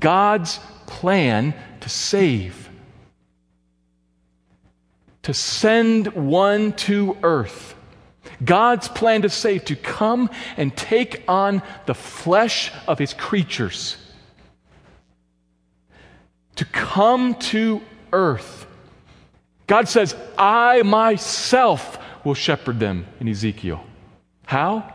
God's 0.00 0.58
plan 0.88 1.54
to 1.82 1.88
save 1.88 2.65
to 5.26 5.34
send 5.34 6.06
one 6.14 6.72
to 6.72 7.18
earth. 7.24 7.74
God's 8.44 8.86
plan 8.86 9.22
to 9.22 9.28
save, 9.28 9.64
to 9.64 9.74
come 9.74 10.30
and 10.56 10.76
take 10.76 11.24
on 11.26 11.62
the 11.86 11.94
flesh 11.94 12.70
of 12.86 13.00
his 13.00 13.12
creatures. 13.12 13.96
To 16.54 16.64
come 16.64 17.34
to 17.50 17.82
earth. 18.12 18.68
God 19.66 19.88
says, 19.88 20.14
I 20.38 20.82
myself 20.82 21.98
will 22.24 22.34
shepherd 22.34 22.78
them 22.78 23.04
in 23.18 23.26
Ezekiel. 23.26 23.84
How? 24.44 24.94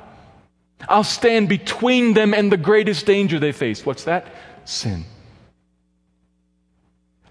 I'll 0.87 1.03
stand 1.03 1.49
between 1.49 2.13
them 2.13 2.33
and 2.33 2.49
the 2.49 2.55
greatest 2.55 3.05
danger 3.05 3.37
they 3.37 3.51
face. 3.51 3.85
What's 3.85 4.05
that? 4.05 4.27
Sin. 4.63 5.03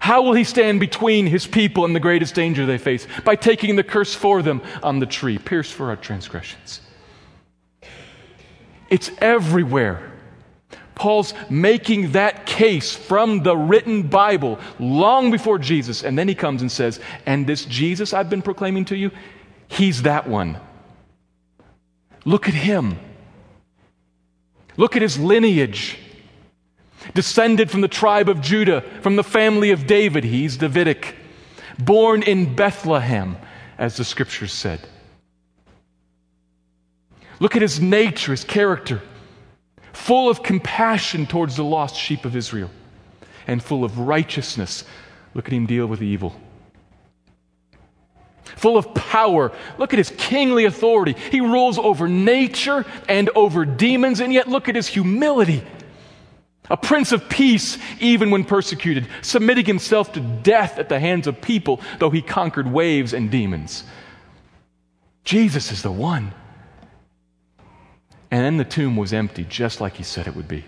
How 0.01 0.23
will 0.23 0.33
he 0.33 0.43
stand 0.43 0.79
between 0.79 1.27
his 1.27 1.45
people 1.45 1.85
and 1.85 1.95
the 1.95 1.99
greatest 1.99 2.33
danger 2.33 2.65
they 2.65 2.79
face? 2.79 3.05
By 3.23 3.35
taking 3.35 3.75
the 3.75 3.83
curse 3.83 4.15
for 4.15 4.41
them 4.41 4.63
on 4.81 4.97
the 4.97 5.05
tree, 5.05 5.37
pierced 5.37 5.73
for 5.73 5.89
our 5.89 5.95
transgressions. 5.95 6.81
It's 8.89 9.11
everywhere. 9.19 10.11
Paul's 10.95 11.35
making 11.51 12.13
that 12.13 12.47
case 12.47 12.95
from 12.95 13.43
the 13.43 13.55
written 13.55 14.01
Bible 14.01 14.57
long 14.79 15.29
before 15.29 15.59
Jesus. 15.59 16.03
And 16.03 16.17
then 16.17 16.27
he 16.27 16.33
comes 16.33 16.63
and 16.63 16.71
says, 16.71 16.99
And 17.27 17.45
this 17.45 17.65
Jesus 17.65 18.11
I've 18.11 18.29
been 18.29 18.41
proclaiming 18.41 18.85
to 18.85 18.97
you, 18.97 19.11
he's 19.67 20.01
that 20.01 20.27
one. 20.27 20.57
Look 22.25 22.47
at 22.47 22.55
him. 22.55 22.97
Look 24.77 24.95
at 24.95 25.03
his 25.03 25.19
lineage 25.19 25.99
descended 27.13 27.69
from 27.71 27.81
the 27.81 27.87
tribe 27.87 28.29
of 28.29 28.41
Judah, 28.41 28.81
from 29.01 29.15
the 29.15 29.23
family 29.23 29.71
of 29.71 29.87
David. 29.87 30.23
He's 30.23 30.57
Davidic. 30.57 31.15
Born 31.79 32.23
in 32.23 32.55
Bethlehem, 32.55 33.37
as 33.77 33.97
the 33.97 34.03
scriptures 34.03 34.53
said. 34.53 34.81
Look 37.39 37.55
at 37.55 37.61
his 37.61 37.79
nature, 37.79 38.31
his 38.31 38.43
character, 38.43 39.01
full 39.93 40.29
of 40.29 40.43
compassion 40.43 41.25
towards 41.25 41.55
the 41.55 41.63
lost 41.63 41.95
sheep 41.95 42.23
of 42.23 42.35
Israel, 42.35 42.69
and 43.47 43.63
full 43.63 43.83
of 43.83 43.97
righteousness. 43.97 44.83
Look 45.33 45.47
at 45.47 45.53
him 45.53 45.65
deal 45.65 45.87
with 45.87 46.03
evil. 46.03 46.35
Full 48.43 48.77
of 48.77 48.93
power. 48.93 49.51
Look 49.79 49.93
at 49.93 49.97
his 49.97 50.13
kingly 50.17 50.65
authority. 50.65 51.15
He 51.31 51.41
rules 51.41 51.79
over 51.79 52.07
nature 52.07 52.85
and 53.09 53.29
over 53.29 53.65
demons, 53.65 54.19
and 54.19 54.31
yet 54.31 54.47
look 54.47 54.69
at 54.69 54.75
his 54.75 54.87
humility 54.87 55.63
a 56.69 56.77
prince 56.77 57.11
of 57.11 57.27
peace 57.27 57.77
even 57.99 58.31
when 58.31 58.45
persecuted, 58.45 59.07
submitting 59.21 59.65
himself 59.65 60.13
to 60.13 60.19
death 60.19 60.77
at 60.77 60.89
the 60.89 60.99
hands 60.99 61.27
of 61.27 61.41
people, 61.41 61.81
though 61.99 62.09
he 62.09 62.21
conquered 62.21 62.71
waves 62.71 63.13
and 63.13 63.29
demons. 63.29 63.83
Jesus 65.23 65.71
is 65.71 65.81
the 65.81 65.91
one. 65.91 66.33
And 68.29 68.45
then 68.45 68.57
the 68.57 68.63
tomb 68.63 68.95
was 68.95 69.11
empty, 69.11 69.43
just 69.43 69.81
like 69.81 69.95
he 69.95 70.03
said 70.03 70.27
it 70.27 70.35
would 70.35 70.47
be. 70.47 70.63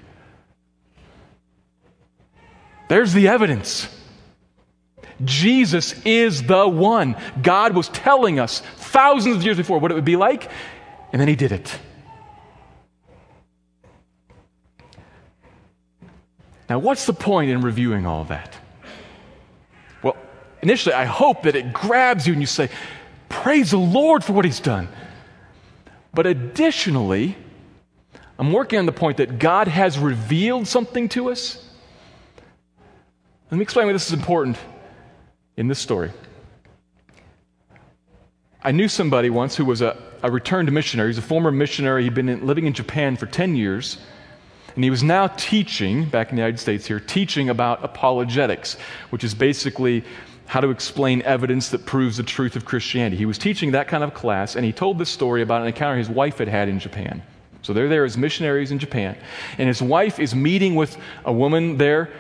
There's 2.89 3.13
the 3.13 3.29
evidence. 3.29 3.87
Jesus 5.23 5.93
is 6.05 6.43
the 6.43 6.67
one. 6.67 7.15
God 7.41 7.73
was 7.75 7.87
telling 7.89 8.39
us 8.39 8.59
thousands 8.75 9.37
of 9.37 9.43
years 9.43 9.57
before 9.57 9.79
what 9.79 9.91
it 9.91 9.95
would 9.95 10.03
be 10.03 10.17
like, 10.17 10.51
and 11.13 11.21
then 11.21 11.29
he 11.29 11.35
did 11.35 11.51
it. 11.51 11.79
Now, 16.73 16.79
what's 16.79 17.05
the 17.05 17.13
point 17.13 17.51
in 17.51 17.61
reviewing 17.61 18.07
all 18.07 18.23
that? 18.23 18.57
Well, 20.01 20.17
initially, 20.63 20.95
I 20.95 21.05
hope 21.05 21.43
that 21.43 21.55
it 21.55 21.71
grabs 21.71 22.25
you 22.25 22.33
and 22.33 22.41
you 22.41 22.47
say, 22.47 22.67
Praise 23.29 23.69
the 23.69 23.77
Lord 23.77 24.23
for 24.23 24.33
what 24.33 24.43
he's 24.43 24.59
done. 24.59 24.89
But 26.15 26.25
additionally, 26.25 27.37
I'm 28.39 28.51
working 28.51 28.79
on 28.79 28.87
the 28.87 28.91
point 28.91 29.17
that 29.17 29.37
God 29.37 29.67
has 29.67 29.99
revealed 29.99 30.67
something 30.67 31.09
to 31.09 31.29
us. 31.29 31.63
Let 33.51 33.57
me 33.59 33.61
explain 33.61 33.85
why 33.85 33.93
this 33.93 34.07
is 34.07 34.13
important 34.13 34.57
in 35.55 35.67
this 35.67 35.77
story. 35.77 36.09
I 38.63 38.71
knew 38.71 38.87
somebody 38.87 39.29
once 39.29 39.55
who 39.55 39.65
was 39.65 39.83
a, 39.83 39.95
a 40.23 40.31
returned 40.31 40.71
missionary. 40.71 41.09
He's 41.09 41.19
a 41.19 41.21
former 41.21 41.51
missionary. 41.51 42.01
He'd 42.01 42.15
been 42.15 42.29
in, 42.29 42.47
living 42.47 42.65
in 42.65 42.73
Japan 42.73 43.15
for 43.15 43.27
10 43.27 43.55
years. 43.55 43.99
And 44.75 44.83
he 44.83 44.89
was 44.89 45.03
now 45.03 45.27
teaching, 45.27 46.05
back 46.05 46.29
in 46.29 46.35
the 46.35 46.41
United 46.41 46.59
States 46.59 46.85
here, 46.85 46.99
teaching 46.99 47.49
about 47.49 47.83
apologetics, 47.83 48.77
which 49.09 49.23
is 49.23 49.33
basically 49.35 50.03
how 50.45 50.59
to 50.59 50.69
explain 50.69 51.21
evidence 51.23 51.69
that 51.69 51.85
proves 51.85 52.17
the 52.17 52.23
truth 52.23 52.55
of 52.55 52.65
Christianity. 52.65 53.15
He 53.15 53.25
was 53.25 53.37
teaching 53.37 53.71
that 53.71 53.87
kind 53.87 54.03
of 54.03 54.13
class, 54.13 54.55
and 54.55 54.65
he 54.65 54.71
told 54.71 54.97
this 54.97 55.09
story 55.09 55.41
about 55.41 55.61
an 55.61 55.67
encounter 55.67 55.97
his 55.97 56.09
wife 56.09 56.37
had 56.39 56.47
had 56.47 56.67
in 56.67 56.79
Japan. 56.79 57.21
So 57.61 57.71
they're 57.71 57.87
there 57.87 58.03
as 58.03 58.17
missionaries 58.17 58.71
in 58.71 58.79
Japan. 58.79 59.15
And 59.57 59.67
his 59.67 59.81
wife 59.81 60.19
is 60.19 60.35
meeting 60.35 60.75
with 60.75 60.97
a 61.23 61.31
woman 61.31 61.77
there 61.77 62.11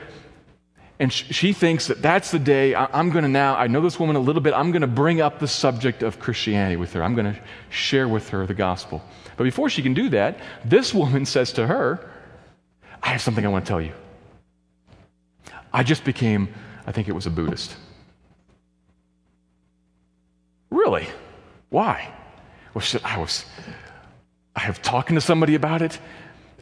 and 0.99 1.11
she 1.11 1.51
thinks 1.53 1.87
that 1.87 2.01
that's 2.01 2.31
the 2.31 2.39
day 2.39 2.75
I'm 2.75 3.09
going 3.09 3.23
to 3.23 3.29
now, 3.29 3.55
I 3.57 3.67
know 3.67 3.81
this 3.81 3.99
woman 3.99 4.15
a 4.15 4.19
little 4.19 4.41
bit, 4.41 4.53
I'm 4.53 4.71
going 4.71 4.83
to 4.83 4.87
bring 4.87 5.19
up 5.19 5.39
the 5.39 5.47
subject 5.49 6.03
of 6.03 6.19
Christianity 6.19 6.75
with 6.75 6.93
her. 6.93 7.03
I'm 7.03 7.15
going 7.15 7.33
to 7.33 7.39
share 7.69 8.07
with 8.07 8.29
her 8.29 8.45
the 8.45 8.53
gospel. 8.53 9.03
But 9.35 9.43
before 9.43 9.69
she 9.69 9.81
can 9.81 9.93
do 9.93 10.07
that, 10.09 10.37
this 10.63 10.93
woman 10.93 11.25
says 11.25 11.51
to 11.53 11.67
her, 11.67 12.09
I 13.03 13.09
have 13.09 13.21
something 13.21 13.45
I 13.45 13.49
want 13.49 13.65
to 13.65 13.69
tell 13.69 13.81
you. 13.81 13.91
I 15.73 15.83
just 15.83 16.03
became, 16.03 16.47
I 16.87 16.91
think 16.91 17.07
it 17.07 17.11
was 17.11 17.25
a 17.25 17.29
Buddhist. 17.29 17.75
Really? 20.71 21.07
Why? 21.69 22.13
Well, 22.73 22.81
she 22.81 22.99
I 23.03 23.17
was, 23.17 23.45
I 24.55 24.61
have 24.61 24.81
talking 24.81 25.15
to 25.15 25.21
somebody 25.21 25.55
about 25.55 25.81
it, 25.81 25.99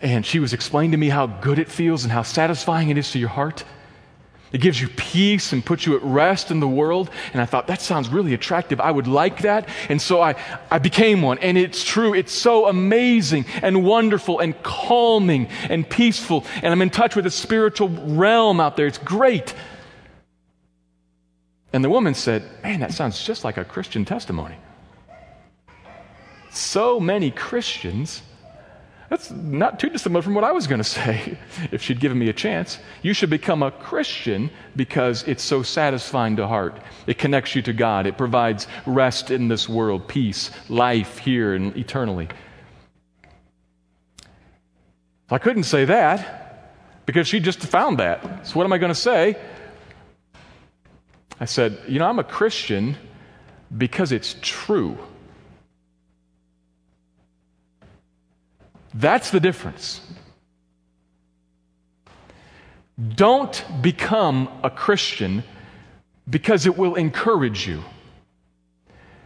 and 0.02 0.26
she 0.26 0.40
was 0.40 0.52
explaining 0.52 0.92
to 0.92 0.98
me 0.98 1.10
how 1.10 1.28
good 1.28 1.60
it 1.60 1.70
feels 1.70 2.04
and 2.04 2.12
how 2.12 2.24
satisfying 2.24 2.90
it 2.90 2.98
is 2.98 3.12
to 3.12 3.20
your 3.20 3.30
heart. 3.30 3.64
It 4.52 4.60
gives 4.60 4.82
you 4.82 4.90
peace 4.90 5.54
and 5.54 5.66
puts 5.66 5.86
you 5.86 5.96
at 5.96 6.04
rest 6.04 6.52
in 6.52 6.60
the 6.60 6.68
world. 6.68 7.10
And 7.32 7.42
I 7.42 7.46
thought, 7.46 7.68
that 7.68 7.82
sounds 7.82 8.10
really 8.10 8.34
attractive. 8.34 8.82
I 8.82 8.92
would 8.92 9.08
like 9.08 9.44
that. 9.44 9.70
And 9.88 10.02
so 10.02 10.22
I, 10.22 10.36
I 10.70 10.80
became 10.80 11.22
one. 11.22 11.38
And 11.40 11.58
it's 11.58 11.84
true. 11.84 12.14
It's 12.14 12.34
so 12.34 12.68
amazing 12.68 13.46
and 13.62 13.86
wonderful 13.86 14.40
and 14.40 14.62
calming 14.62 15.48
and 15.70 15.90
peaceful. 15.90 16.46
And 16.62 16.74
I'm 16.74 16.82
in 16.82 16.90
touch 16.90 17.16
with 17.16 17.26
a 17.26 17.32
spiritual 17.32 17.88
realm 17.88 18.60
out 18.60 18.76
there. 18.76 18.88
It's 18.88 18.98
great. 18.98 19.54
And 21.72 21.84
the 21.84 21.90
woman 21.90 22.14
said, 22.14 22.44
Man, 22.62 22.82
that 22.82 22.94
sounds 22.94 23.24
just 23.24 23.46
like 23.46 23.56
a 23.58 23.64
Christian 23.64 24.04
testimony. 24.04 24.56
So 26.52 27.00
many 27.00 27.32
Christians 27.32 28.22
that's 29.12 29.30
not 29.30 29.78
too 29.78 29.90
dissimilar 29.90 30.22
from 30.22 30.36
what 30.36 30.46
I 30.46 30.54
was 30.54 30.68
going 30.68 30.80
to 30.80 30.86
say 30.86 31.38
if 31.72 31.82
she'd 31.82 32.00
given 32.00 32.18
me 32.18 32.30
a 32.30 32.34
chance. 32.34 32.80
You 33.02 33.14
should 33.14 33.30
become 33.30 33.62
a 33.62 33.70
Christian 33.70 34.50
because 34.78 35.24
it's 35.28 35.44
so 35.44 35.64
satisfying 35.64 36.38
to 36.38 36.48
heart. 36.48 36.80
It 37.08 37.18
connects 37.18 37.54
you 37.54 37.62
to 37.64 37.74
God, 37.74 38.08
it 38.08 38.18
provides 38.18 38.68
rest 38.86 39.30
in 39.30 39.50
this 39.50 39.68
world, 39.68 40.08
peace, 40.08 40.50
life 40.70 41.18
here 41.18 41.54
and 41.54 41.76
eternally. 41.76 42.30
I 45.30 45.40
couldn't 45.40 45.64
say 45.64 45.84
that 45.84 46.72
because 47.06 47.28
she 47.28 47.42
just 47.42 47.60
found 47.60 48.00
that. 48.00 48.48
So, 48.48 48.54
what 48.54 48.64
am 48.64 48.72
I 48.72 48.78
going 48.78 48.94
to 48.94 49.00
say? 49.00 49.36
I 51.38 51.46
said, 51.46 51.78
You 51.86 52.00
know, 52.00 52.08
I'm 52.08 52.20
a 52.20 52.24
Christian 52.24 52.96
because 53.78 54.14
it's 54.14 54.38
true. 54.42 54.98
That's 58.94 59.32
the 59.32 59.40
difference. 59.40 60.02
Don't 63.16 63.64
become 63.82 64.50
a 64.64 64.70
Christian 64.70 65.44
because 66.30 66.66
it 66.66 66.78
will 66.78 66.96
encourage 66.96 67.68
you, 67.68 67.84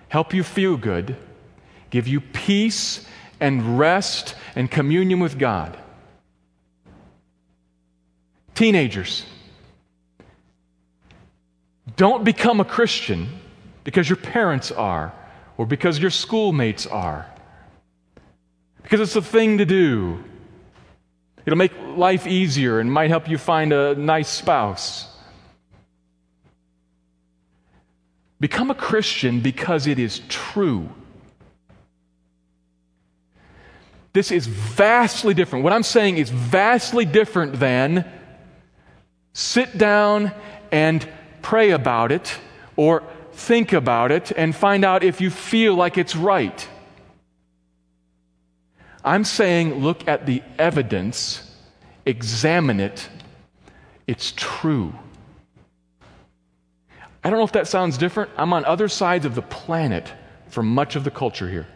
help 0.08 0.34
you 0.34 0.43
feel 0.43 0.78
good, 0.78 1.15
give 1.89 2.08
you 2.08 2.21
peace 2.21 3.06
and 3.39 3.78
rest 3.78 4.36
and 4.56 4.69
communion 4.69 5.19
with 5.19 5.38
God. 5.38 5.78
Teenagers, 8.54 9.25
don't 11.97 12.23
become 12.23 12.60
a 12.60 12.65
Christian 12.65 13.28
because 13.84 14.10
your 14.10 14.17
parents 14.17 14.71
are 14.71 15.13
or 15.58 15.65
because 15.65 15.99
your 15.99 16.12
schoolmates 16.12 16.88
are 16.88 17.25
because 18.86 19.00
it's 19.00 19.15
the 19.15 19.21
thing 19.24 19.58
to 19.58 19.65
do. 19.65 20.24
It'll 21.43 21.58
make 21.58 21.71
life 21.95 22.28
easier 22.28 22.80
and 22.80 22.91
might 22.91 23.10
help 23.10 23.28
you 23.28 23.39
find 23.39 23.74
a 23.74 23.95
nice 23.95 24.30
spouse. 24.30 25.08
Become 28.39 28.69
a 28.69 28.76
Christian 28.76 29.39
because 29.39 29.88
it 29.88 29.98
is 29.98 30.21
true. 30.30 30.88
This 34.13 34.30
is 34.30 34.45
vastly 34.45 35.34
different. 35.34 35.63
What 35.63 35.74
I'm 35.74 35.82
saying 35.82 36.17
is 36.17 36.30
vastly 36.30 37.06
different 37.06 37.60
than 37.60 38.06
sit 39.34 39.80
down 39.80 40.32
and 40.71 41.08
pray 41.41 41.71
about 41.71 42.12
it 42.12 42.38
or 42.76 43.02
think 43.32 43.74
about 43.74 44.12
it 44.12 44.32
and 44.38 44.56
find 44.56 44.86
out 44.86 45.04
if 45.04 45.21
you 45.21 45.32
feel 45.32 45.74
like 45.74 45.98
it's 45.98 46.15
right. 46.15 46.69
I'm 49.06 49.24
saying 49.24 49.76
look 49.76 50.08
at 50.08 50.26
the 50.26 50.41
evidence, 50.58 51.48
examine 52.08 52.80
it. 52.80 53.08
It's 54.08 54.34
true. 54.36 54.96
I 57.24 57.30
don't 57.30 57.38
know 57.38 57.46
if 57.46 57.52
that 57.52 57.68
sounds 57.68 58.00
different. 58.00 58.32
I'm 58.36 58.52
on 58.52 58.65
other 58.65 58.88
sides 58.88 59.26
of 59.26 59.36
the 59.36 59.44
planet 59.44 60.12
for 60.48 60.63
much 60.63 60.96
of 60.96 61.04
the 61.04 61.12
culture 61.12 61.48
here, 61.48 61.68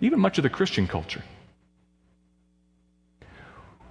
even 0.00 0.20
much 0.20 0.38
of 0.38 0.42
the 0.42 0.50
Christian 0.50 0.86
culture. 0.86 1.22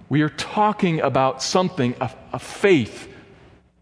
We 0.08 0.22
are 0.22 0.28
talking 0.28 1.00
about 1.00 1.42
something, 1.42 1.96
a, 2.00 2.10
a 2.32 2.38
faith. 2.38 3.08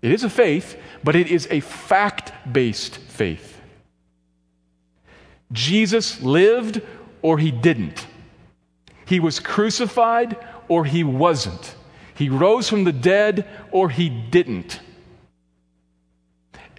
It 0.00 0.10
is 0.10 0.24
a 0.24 0.30
faith, 0.30 0.78
but 1.04 1.16
it 1.16 1.28
is 1.28 1.46
a 1.50 1.60
fact 1.60 2.32
based 2.50 2.96
faith. 2.96 3.60
Jesus 5.52 6.22
lived 6.22 6.80
or 7.20 7.38
he 7.38 7.50
didn't. 7.50 8.06
He 9.12 9.20
was 9.20 9.40
crucified 9.40 10.38
or 10.68 10.86
he 10.86 11.04
wasn't. 11.04 11.74
He 12.14 12.30
rose 12.30 12.70
from 12.70 12.84
the 12.84 12.94
dead 12.94 13.46
or 13.70 13.90
he 13.90 14.08
didn't. 14.08 14.80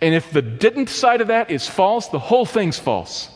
And 0.02 0.16
if 0.16 0.32
the 0.32 0.42
didn't 0.42 0.90
side 0.90 1.22
of 1.22 1.28
that 1.28 1.52
is 1.52 1.68
false, 1.70 2.08
the 2.08 2.18
whole 2.18 2.48
thing's 2.48 2.80
false. 2.80 3.30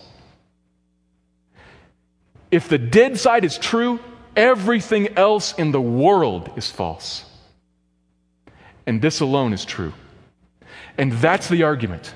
If 2.49 2.69
the 2.69 2.79
did 2.79 3.19
side 3.19 3.45
is 3.45 3.59
true, 3.59 3.99
everything 4.35 5.15
else 5.15 5.53
in 5.53 5.71
the 5.71 5.79
world 5.79 6.49
is 6.55 6.71
false. 6.71 7.23
And 8.87 8.99
this 8.99 9.19
alone 9.19 9.53
is 9.53 9.63
true. 9.63 9.93
And 10.97 11.11
that's 11.11 11.49
the 11.49 11.61
argument. 11.61 12.15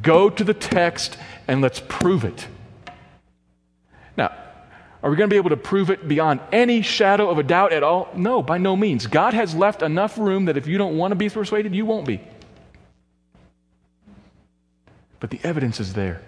Go 0.00 0.30
to 0.30 0.42
the 0.42 0.54
text 0.54 1.18
and 1.46 1.60
let's 1.60 1.82
prove 1.90 2.24
it. 2.24 2.46
Now, 4.16 4.32
are 5.02 5.10
we 5.10 5.16
going 5.16 5.28
to 5.30 5.32
be 5.32 5.38
able 5.38 5.50
to 5.50 5.56
prove 5.56 5.90
it 5.90 6.06
beyond 6.06 6.40
any 6.52 6.82
shadow 6.82 7.30
of 7.30 7.38
a 7.38 7.42
doubt 7.42 7.72
at 7.72 7.82
all? 7.82 8.08
No, 8.14 8.42
by 8.42 8.58
no 8.58 8.76
means. 8.76 9.06
God 9.06 9.32
has 9.32 9.54
left 9.54 9.82
enough 9.82 10.18
room 10.18 10.44
that 10.44 10.56
if 10.56 10.66
you 10.66 10.76
don't 10.76 10.98
want 10.98 11.12
to 11.12 11.16
be 11.16 11.30
persuaded, 11.30 11.74
you 11.74 11.86
won't 11.86 12.06
be. 12.06 12.20
But 15.20 15.30
the 15.30 15.40
evidence 15.42 15.80
is 15.80 15.94
there. 15.94 16.22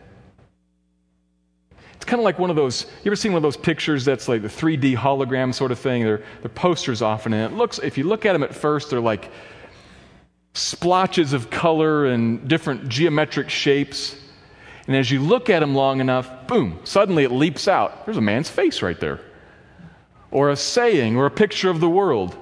It's 1.94 2.04
kind 2.04 2.18
of 2.18 2.24
like 2.24 2.38
one 2.38 2.50
of 2.50 2.56
those, 2.56 2.87
you 3.04 3.11
ever 3.11 3.16
seen 3.16 3.32
one 3.32 3.38
of 3.38 3.42
those 3.42 3.56
pictures 3.56 4.04
that's 4.04 4.26
like 4.26 4.42
the 4.42 4.48
3D 4.48 4.96
hologram 4.96 5.54
sort 5.54 5.70
of 5.70 5.78
thing? 5.78 6.02
They're, 6.02 6.24
they're 6.40 6.48
posters 6.48 7.00
often, 7.00 7.32
and 7.32 7.52
it 7.52 7.56
looks, 7.56 7.78
if 7.78 7.96
you 7.96 8.04
look 8.04 8.26
at 8.26 8.32
them 8.32 8.42
at 8.42 8.54
first, 8.54 8.90
they're 8.90 9.00
like 9.00 9.30
splotches 10.54 11.32
of 11.32 11.50
color 11.50 12.06
and 12.06 12.48
different 12.48 12.88
geometric 12.88 13.50
shapes. 13.50 14.16
And 14.92 14.98
as 14.98 15.11
you 15.11 15.20
look 15.20 15.48
at 15.48 15.62
him 15.62 15.74
long 15.74 16.02
enough, 16.02 16.46
boom, 16.46 16.78
suddenly 16.85 17.24
it 17.24 17.33
leaps 17.33 17.66
out. 17.66 18.05
There's 18.05 18.18
a 18.18 18.20
man's 18.20 18.50
face 18.50 18.83
right 18.83 19.00
there. 19.00 19.20
Or 20.31 20.50
a 20.50 20.57
saying 20.57 21.16
or 21.16 21.24
a 21.24 21.31
picture 21.31 21.70
of 21.70 21.81
the 21.81 21.88
world. 21.88 22.37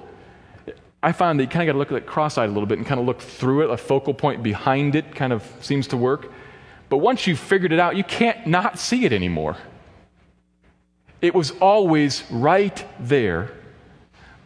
I 1.00 1.12
find 1.12 1.38
that 1.38 1.44
you 1.44 1.48
kind 1.48 1.62
of 1.62 1.66
got 1.68 1.72
to 1.74 1.78
look 1.78 1.92
at 1.92 1.98
it 1.98 2.06
cross 2.08 2.38
eyed 2.38 2.48
a 2.48 2.52
little 2.52 2.66
bit 2.66 2.78
and 2.78 2.84
kind 2.88 2.98
of 2.98 3.06
look 3.06 3.20
through 3.20 3.62
it. 3.62 3.70
A 3.70 3.76
focal 3.76 4.12
point 4.14 4.42
behind 4.42 4.96
it 4.96 5.14
kind 5.14 5.32
of 5.32 5.48
seems 5.60 5.86
to 5.86 5.96
work. 5.96 6.32
But 6.88 6.96
once 6.96 7.24
you've 7.24 7.38
figured 7.38 7.72
it 7.72 7.78
out, 7.78 7.94
you 7.94 8.02
can't 8.02 8.44
not 8.48 8.80
see 8.80 9.04
it 9.04 9.12
anymore. 9.12 9.56
It 11.22 11.36
was 11.36 11.52
always 11.60 12.24
right 12.32 12.84
there, 12.98 13.52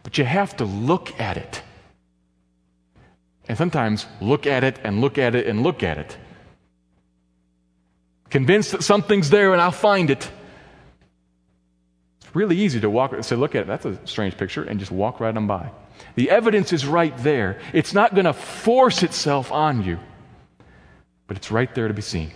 but 0.03 0.19
you 0.19 0.25
have 0.25 0.55
to 0.57 0.65
look 0.65 1.19
at 1.19 1.37
it. 1.37 1.63
And 3.47 3.57
sometimes 3.57 4.05
look 4.21 4.45
at 4.45 4.63
it 4.63 4.79
and 4.83 5.01
look 5.01 5.17
at 5.17 5.33
it 5.33 5.47
and 5.47 5.63
look 5.63 5.81
at 5.81 5.97
it. 5.97 6.17
Convinced 8.35 8.73
that 8.73 8.83
something's 8.83 9.29
there 9.29 9.53
and 9.53 9.61
I'll 9.61 9.71
find 9.71 10.09
it. 10.09 10.29
It's 12.19 12.35
really 12.35 12.57
easy 12.57 12.81
to 12.81 12.89
walk 12.89 13.13
and 13.13 13.25
say, 13.25 13.37
look 13.37 13.55
at 13.55 13.61
it, 13.61 13.67
that's 13.67 13.85
a 13.85 13.97
strange 14.05 14.35
picture, 14.35 14.61
and 14.61 14.77
just 14.77 14.91
walk 14.91 15.21
right 15.21 15.37
on 15.37 15.47
by. 15.47 15.71
The 16.15 16.29
evidence 16.29 16.73
is 16.73 16.85
right 16.85 17.17
there. 17.19 17.61
It's 17.71 17.93
not 17.93 18.13
going 18.13 18.25
to 18.25 18.33
force 18.33 19.03
itself 19.03 19.53
on 19.53 19.85
you, 19.85 19.99
but 21.27 21.37
it's 21.37 21.49
right 21.49 21.73
there 21.73 21.87
to 21.87 21.93
be 21.93 22.01
seen. 22.01 22.31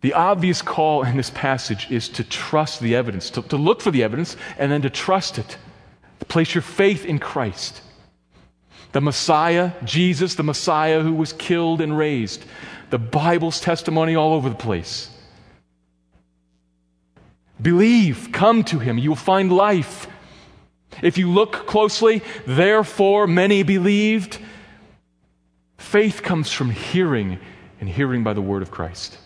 The 0.00 0.14
obvious 0.14 0.60
call 0.60 1.04
in 1.04 1.16
this 1.16 1.30
passage 1.30 1.88
is 1.88 2.08
to 2.08 2.24
trust 2.24 2.80
the 2.80 2.96
evidence, 2.96 3.30
to, 3.30 3.42
to 3.42 3.56
look 3.56 3.80
for 3.80 3.92
the 3.92 4.02
evidence, 4.02 4.36
and 4.58 4.72
then 4.72 4.82
to 4.82 4.90
trust 4.90 5.38
it, 5.38 5.56
to 6.18 6.24
place 6.24 6.52
your 6.52 6.62
faith 6.62 7.04
in 7.04 7.20
Christ. 7.20 7.80
The 8.92 9.00
Messiah, 9.00 9.72
Jesus, 9.84 10.34
the 10.34 10.42
Messiah 10.42 11.00
who 11.00 11.14
was 11.14 11.32
killed 11.32 11.80
and 11.80 11.96
raised. 11.96 12.44
The 12.90 12.98
Bible's 12.98 13.60
testimony 13.60 14.14
all 14.14 14.34
over 14.34 14.48
the 14.48 14.54
place. 14.54 15.08
Believe, 17.60 18.30
come 18.32 18.64
to 18.64 18.78
him, 18.78 18.98
you 18.98 19.10
will 19.10 19.16
find 19.16 19.50
life. 19.50 20.06
If 21.02 21.16
you 21.16 21.30
look 21.30 21.66
closely, 21.66 22.22
therefore 22.46 23.26
many 23.26 23.62
believed. 23.62 24.38
Faith 25.78 26.22
comes 26.22 26.52
from 26.52 26.70
hearing, 26.70 27.38
and 27.80 27.88
hearing 27.88 28.22
by 28.22 28.32
the 28.32 28.42
word 28.42 28.62
of 28.62 28.70
Christ 28.70 29.18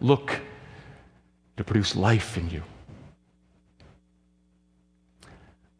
look 0.00 0.40
to 1.56 1.64
produce 1.64 1.96
life 1.96 2.36
in 2.36 2.50
you. 2.50 2.62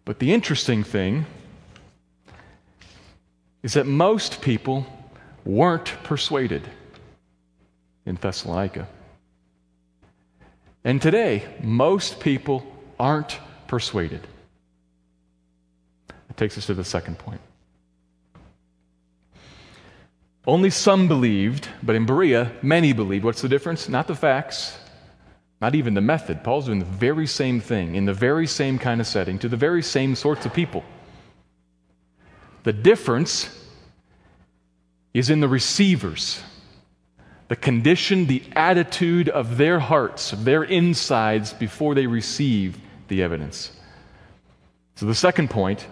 But 0.05 0.19
the 0.21 0.33
interesting 0.33 0.85
thing 0.85 1.27
is 3.62 3.75
that 3.75 3.87
most 3.87 4.42
people 4.42 4.87
weren't 5.45 5.92
persuaded 6.03 6.62
in 8.05 8.16
Thessalonica. 8.16 8.87
And 10.85 11.03
today, 11.03 11.45
most 11.62 12.21
people 12.21 12.64
aren't 12.99 13.38
persuaded. 13.66 14.27
It 16.31 16.37
takes 16.37 16.57
us 16.57 16.66
to 16.66 16.75
the 16.75 16.85
second 16.85 17.19
point. 17.19 17.40
Only 20.47 20.71
some 20.71 21.09
believed, 21.09 21.69
but 21.83 21.97
in 21.97 22.07
Berea, 22.07 22.53
many 22.62 22.92
believed. 22.92 23.25
What's 23.25 23.42
the 23.42 23.49
difference? 23.49 23.88
Not 23.88 24.07
the 24.07 24.14
facts, 24.14 24.79
not 25.61 25.75
even 25.75 25.95
the 25.95 26.01
method. 26.01 26.45
Paul's 26.45 26.66
doing 26.66 26.79
the 26.79 26.85
very 26.85 27.27
same 27.27 27.61
thing 27.61 27.97
in 27.97 28.05
the 28.05 28.14
very 28.14 28.47
same 28.47 28.79
kind 28.79 29.01
of 29.01 29.09
setting 29.09 29.40
to 29.40 29.49
the 29.49 29.57
very 29.57 29.83
same 29.83 30.14
sorts 30.14 30.47
of 30.47 30.55
people. 30.55 30.85
The 32.66 32.72
difference 32.72 33.48
is 35.14 35.31
in 35.31 35.38
the 35.38 35.46
receivers, 35.46 36.42
the 37.46 37.55
condition, 37.55 38.26
the 38.26 38.42
attitude 38.57 39.29
of 39.29 39.57
their 39.57 39.79
hearts, 39.79 40.33
of 40.33 40.44
their 40.44 40.64
insides 40.64 41.52
before 41.52 41.94
they 41.94 42.09
receive 42.09 42.76
the 43.07 43.22
evidence. 43.22 43.70
So 44.96 45.07
the 45.07 45.14
second 45.14 45.48
point, 45.48 45.87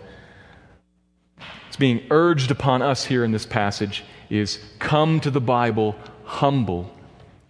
it's 1.69 1.77
being 1.77 2.03
urged 2.11 2.51
upon 2.51 2.83
us 2.83 3.05
here 3.05 3.23
in 3.23 3.31
this 3.31 3.47
passage 3.47 4.03
is 4.29 4.59
come 4.81 5.21
to 5.21 5.31
the 5.31 5.41
Bible 5.41 5.95
humble 6.25 6.93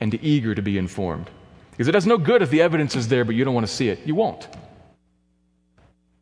and 0.00 0.14
eager 0.22 0.54
to 0.54 0.60
be 0.60 0.76
informed. 0.76 1.30
Because 1.70 1.88
it 1.88 1.92
does 1.92 2.04
no 2.04 2.18
good 2.18 2.42
if 2.42 2.50
the 2.50 2.60
evidence 2.60 2.94
is 2.94 3.08
there, 3.08 3.24
but 3.24 3.34
you 3.34 3.42
don't 3.42 3.54
want 3.54 3.66
to 3.66 3.72
see 3.72 3.88
it. 3.88 4.00
You 4.04 4.16
won't. 4.16 4.46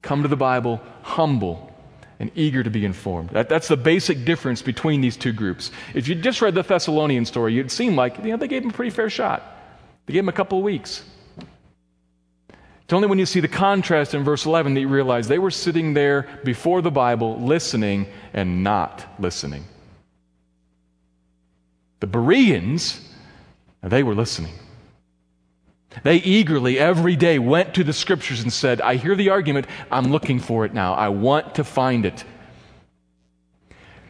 Come 0.02 0.22
to 0.22 0.28
the 0.28 0.36
Bible 0.36 0.80
humble 1.02 1.71
and 2.22 2.30
eager 2.37 2.62
to 2.62 2.70
be 2.70 2.85
informed. 2.85 3.30
That, 3.30 3.48
that's 3.48 3.66
the 3.66 3.76
basic 3.76 4.24
difference 4.24 4.62
between 4.62 5.00
these 5.00 5.16
two 5.16 5.32
groups. 5.32 5.72
If 5.92 6.06
you 6.06 6.14
just 6.14 6.40
read 6.40 6.54
the 6.54 6.62
Thessalonian 6.62 7.24
story, 7.24 7.52
you'd 7.52 7.72
seem 7.72 7.96
like 7.96 8.16
you 8.18 8.30
know, 8.30 8.37
they 8.37 8.46
gave 8.46 8.62
him 8.62 8.70
a 8.70 8.72
pretty 8.72 8.92
fair 8.92 9.11
shot. 9.11 9.42
They 10.06 10.12
gave 10.12 10.22
him 10.22 10.28
a 10.28 10.32
couple 10.32 10.58
of 10.58 10.62
weeks. 10.62 11.02
It's 12.85 12.92
only 12.92 13.08
when 13.08 13.18
you 13.18 13.26
see 13.26 13.40
the 13.40 13.48
contrast 13.48 14.14
in 14.14 14.22
verse 14.22 14.46
11 14.46 14.74
that 14.74 14.80
you 14.80 14.87
realize 14.87 15.26
they 15.26 15.40
were 15.40 15.50
sitting 15.50 15.94
there 15.94 16.28
before 16.44 16.80
the 16.80 16.92
Bible, 16.92 17.40
listening 17.40 18.06
and 18.32 18.62
not 18.62 19.04
listening. 19.18 19.64
The 21.98 22.06
Bereans, 22.06 23.00
they 23.82 24.04
were 24.04 24.14
listening. 24.14 24.52
They 26.02 26.16
eagerly, 26.16 26.78
every 26.78 27.16
day, 27.16 27.38
went 27.38 27.74
to 27.74 27.85
the 27.85 27.92
scriptures 27.92 28.40
and 28.40 28.52
said, 28.52 28.81
I 28.81 28.96
hear 28.96 29.14
the 29.14 29.31
argument, 29.31 29.66
I'm 29.90 30.11
looking 30.11 30.40
for 30.40 30.64
it 30.64 30.72
now. 30.72 30.94
I 30.94 31.09
want 31.09 31.57
to 31.57 31.64
find 31.64 32.07
it. 32.07 32.24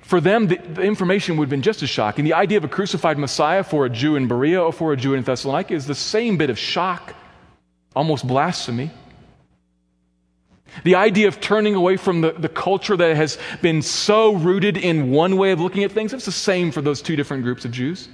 For 0.03 0.21
them, 0.21 0.49
the, 0.49 0.57
the, 0.57 0.83
information 0.83 1.37
would 1.37 1.45
have 1.47 1.51
been 1.51 1.62
just 1.62 1.83
as 1.83 1.88
shocking. 1.88 2.25
The 2.25 2.35
idea 2.35 2.59
of 2.59 2.64
a 2.64 2.68
crucified 2.68 3.18
Messiah 3.18 3.64
for 3.64 3.87
a 3.87 3.90
Jew 3.90 4.16
in 4.16 4.29
Berea 4.29 4.62
or 4.62 4.73
for 4.73 4.92
a 4.92 4.97
Jew 4.97 5.14
in 5.14 5.23
Thessalonica 5.23 5.75
is 5.75 5.87
the 5.87 5.95
same 5.95 6.37
bit 6.37 6.51
of 6.51 6.59
shock, 6.59 7.14
almost 7.97 8.27
blasphemy. 8.27 8.90
The 10.85 10.97
idea 10.97 11.29
of 11.29 11.40
turning 11.40 11.75
away 11.75 11.97
from 11.97 12.21
the, 12.21 12.33
the 12.33 12.49
culture 12.49 12.97
that 12.97 13.16
has 13.16 13.38
been 13.61 13.83
so 13.83 14.35
rooted 14.35 14.77
in 14.77 15.11
one 15.11 15.37
way 15.37 15.53
of 15.53 15.61
looking 15.61 15.85
at 15.85 15.92
things, 15.92 16.12
it's 16.12 16.25
the 16.25 16.33
same 16.33 16.73
for 16.73 16.81
those 16.81 17.03
two 17.03 17.16
different 17.16 17.42
groups 17.42 17.64
of 17.64 17.71
Jews. 17.71 18.09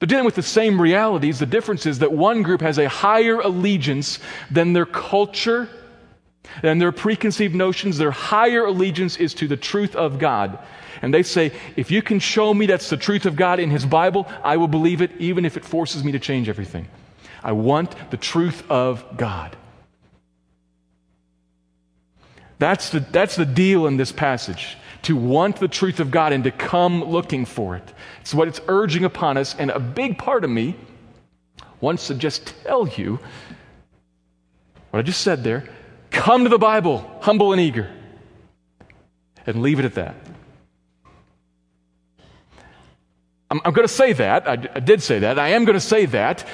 They're 0.00 0.06
dealing 0.06 0.24
with 0.24 0.34
the 0.34 0.42
same 0.42 0.80
realities. 0.80 1.38
The 1.38 1.46
difference 1.46 1.84
is 1.84 1.98
that 1.98 2.10
one 2.10 2.42
group 2.42 2.62
has 2.62 2.78
a 2.78 2.88
higher 2.88 3.38
allegiance 3.38 4.18
than 4.50 4.72
their 4.72 4.86
culture, 4.86 5.68
than 6.62 6.78
their 6.78 6.90
preconceived 6.90 7.54
notions. 7.54 7.98
Their 7.98 8.10
higher 8.10 8.64
allegiance 8.64 9.18
is 9.18 9.34
to 9.34 9.46
the 9.46 9.58
truth 9.58 9.94
of 9.94 10.18
God. 10.18 10.58
And 11.02 11.12
they 11.12 11.22
say, 11.22 11.52
if 11.76 11.90
you 11.90 12.00
can 12.00 12.18
show 12.18 12.52
me 12.54 12.64
that's 12.64 12.88
the 12.88 12.96
truth 12.96 13.26
of 13.26 13.36
God 13.36 13.60
in 13.60 13.70
His 13.70 13.84
Bible, 13.84 14.26
I 14.42 14.56
will 14.56 14.68
believe 14.68 15.02
it, 15.02 15.12
even 15.18 15.44
if 15.44 15.58
it 15.58 15.66
forces 15.66 16.02
me 16.02 16.12
to 16.12 16.18
change 16.18 16.48
everything. 16.48 16.88
I 17.42 17.52
want 17.52 17.94
the 18.10 18.16
truth 18.16 18.64
of 18.70 19.04
God. 19.18 19.54
That's 22.58 22.88
the, 22.88 23.00
that's 23.00 23.36
the 23.36 23.46
deal 23.46 23.86
in 23.86 23.98
this 23.98 24.12
passage 24.12 24.76
to 25.02 25.16
want 25.16 25.56
the 25.56 25.68
truth 25.68 26.00
of 26.00 26.10
God 26.10 26.32
and 26.32 26.44
to 26.44 26.50
come 26.50 27.04
looking 27.04 27.44
for 27.44 27.76
it. 27.76 27.92
It's 28.20 28.34
what 28.34 28.48
it's 28.48 28.60
urging 28.68 29.04
upon 29.04 29.36
us. 29.36 29.54
And 29.54 29.70
a 29.70 29.80
big 29.80 30.18
part 30.18 30.44
of 30.44 30.50
me 30.50 30.76
wants 31.80 32.08
to 32.08 32.14
just 32.14 32.54
tell 32.64 32.86
you 32.88 33.18
what 34.90 34.98
I 35.00 35.02
just 35.02 35.20
said 35.20 35.44
there 35.44 35.68
come 36.10 36.42
to 36.42 36.50
the 36.50 36.58
Bible, 36.58 37.08
humble 37.20 37.52
and 37.52 37.60
eager, 37.60 37.88
and 39.46 39.62
leave 39.62 39.78
it 39.78 39.84
at 39.84 39.94
that. 39.94 40.16
I'm, 43.50 43.60
I'm 43.64 43.72
going 43.72 43.86
to 43.86 43.92
say 43.92 44.12
that. 44.14 44.48
I, 44.48 44.52
I 44.52 44.80
did 44.80 45.02
say 45.02 45.20
that. 45.20 45.38
I 45.38 45.50
am 45.50 45.64
going 45.64 45.74
to 45.74 45.80
say 45.80 46.06
that 46.06 46.46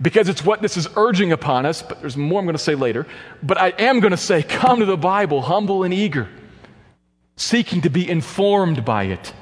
because 0.00 0.28
it's 0.28 0.44
what 0.44 0.60
this 0.60 0.76
is 0.76 0.88
urging 0.96 1.32
upon 1.32 1.64
us, 1.64 1.82
but 1.82 2.00
there's 2.00 2.16
more 2.16 2.40
I'm 2.40 2.46
going 2.46 2.56
to 2.56 2.62
say 2.62 2.74
later. 2.74 3.06
But 3.42 3.58
I 3.58 3.68
am 3.68 4.00
going 4.00 4.10
to 4.10 4.16
say, 4.16 4.42
come 4.42 4.80
to 4.80 4.86
the 4.86 4.96
Bible 4.96 5.42
humble 5.42 5.84
and 5.84 5.94
eager, 5.94 6.28
seeking 7.36 7.82
to 7.82 7.90
be 7.90 8.08
informed 8.08 8.84
by 8.84 9.04
it. 9.04 9.32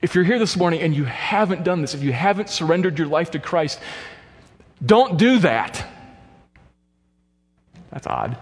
If 0.00 0.14
you're 0.14 0.24
here 0.24 0.38
this 0.38 0.56
morning 0.56 0.80
and 0.80 0.94
you 0.94 1.04
haven't 1.04 1.62
done 1.62 1.80
this, 1.80 1.94
if 1.94 2.02
you 2.02 2.12
haven't 2.12 2.48
surrendered 2.48 2.98
your 2.98 3.06
life 3.06 3.30
to 3.32 3.38
Christ, 3.38 3.78
don't 4.84 5.16
do 5.16 5.38
that. 5.38 5.86
That's 7.90 8.06
odd. 8.06 8.36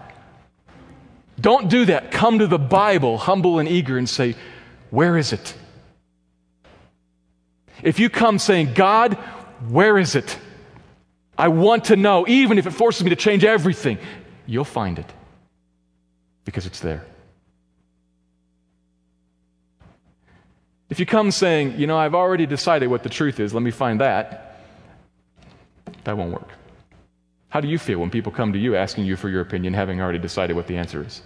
Don't 1.39 1.69
do 1.69 1.85
that. 1.85 2.11
Come 2.11 2.39
to 2.39 2.47
the 2.47 2.59
Bible 2.59 3.17
humble 3.17 3.59
and 3.59 3.67
eager 3.67 3.97
and 3.97 4.09
say, 4.09 4.35
Where 4.89 5.17
is 5.17 5.33
it? 5.33 5.55
If 7.83 7.99
you 7.99 8.09
come 8.09 8.39
saying, 8.39 8.73
God, 8.73 9.15
where 9.69 9.97
is 9.97 10.15
it? 10.15 10.37
I 11.37 11.47
want 11.47 11.85
to 11.85 11.95
know, 11.95 12.27
even 12.27 12.57
if 12.57 12.67
it 12.67 12.71
forces 12.71 13.03
me 13.03 13.09
to 13.09 13.15
change 13.15 13.43
everything. 13.43 13.97
You'll 14.45 14.63
find 14.63 14.99
it 14.99 15.11
because 16.45 16.65
it's 16.65 16.79
there. 16.79 17.05
If 20.91 20.99
you 20.99 21.07
come 21.07 21.31
saying, 21.31 21.79
you 21.79 21.87
know, 21.87 21.97
I've 21.97 22.13
already 22.13 22.45
decided 22.45 22.87
what 22.87 23.01
the 23.01 23.09
truth 23.09 23.39
is, 23.39 23.51
let 23.51 23.63
me 23.63 23.71
find 23.71 23.99
that, 23.99 24.61
that 26.03 26.15
won't 26.15 26.31
work. 26.31 26.49
How 27.49 27.61
do 27.61 27.67
you 27.67 27.79
feel 27.79 27.97
when 27.97 28.11
people 28.11 28.31
come 28.31 28.53
to 28.53 28.59
you 28.59 28.75
asking 28.75 29.05
you 29.05 29.15
for 29.15 29.29
your 29.29 29.41
opinion, 29.41 29.73
having 29.73 29.99
already 29.99 30.19
decided 30.19 30.55
what 30.55 30.67
the 30.67 30.77
answer 30.77 31.03
is? 31.03 31.23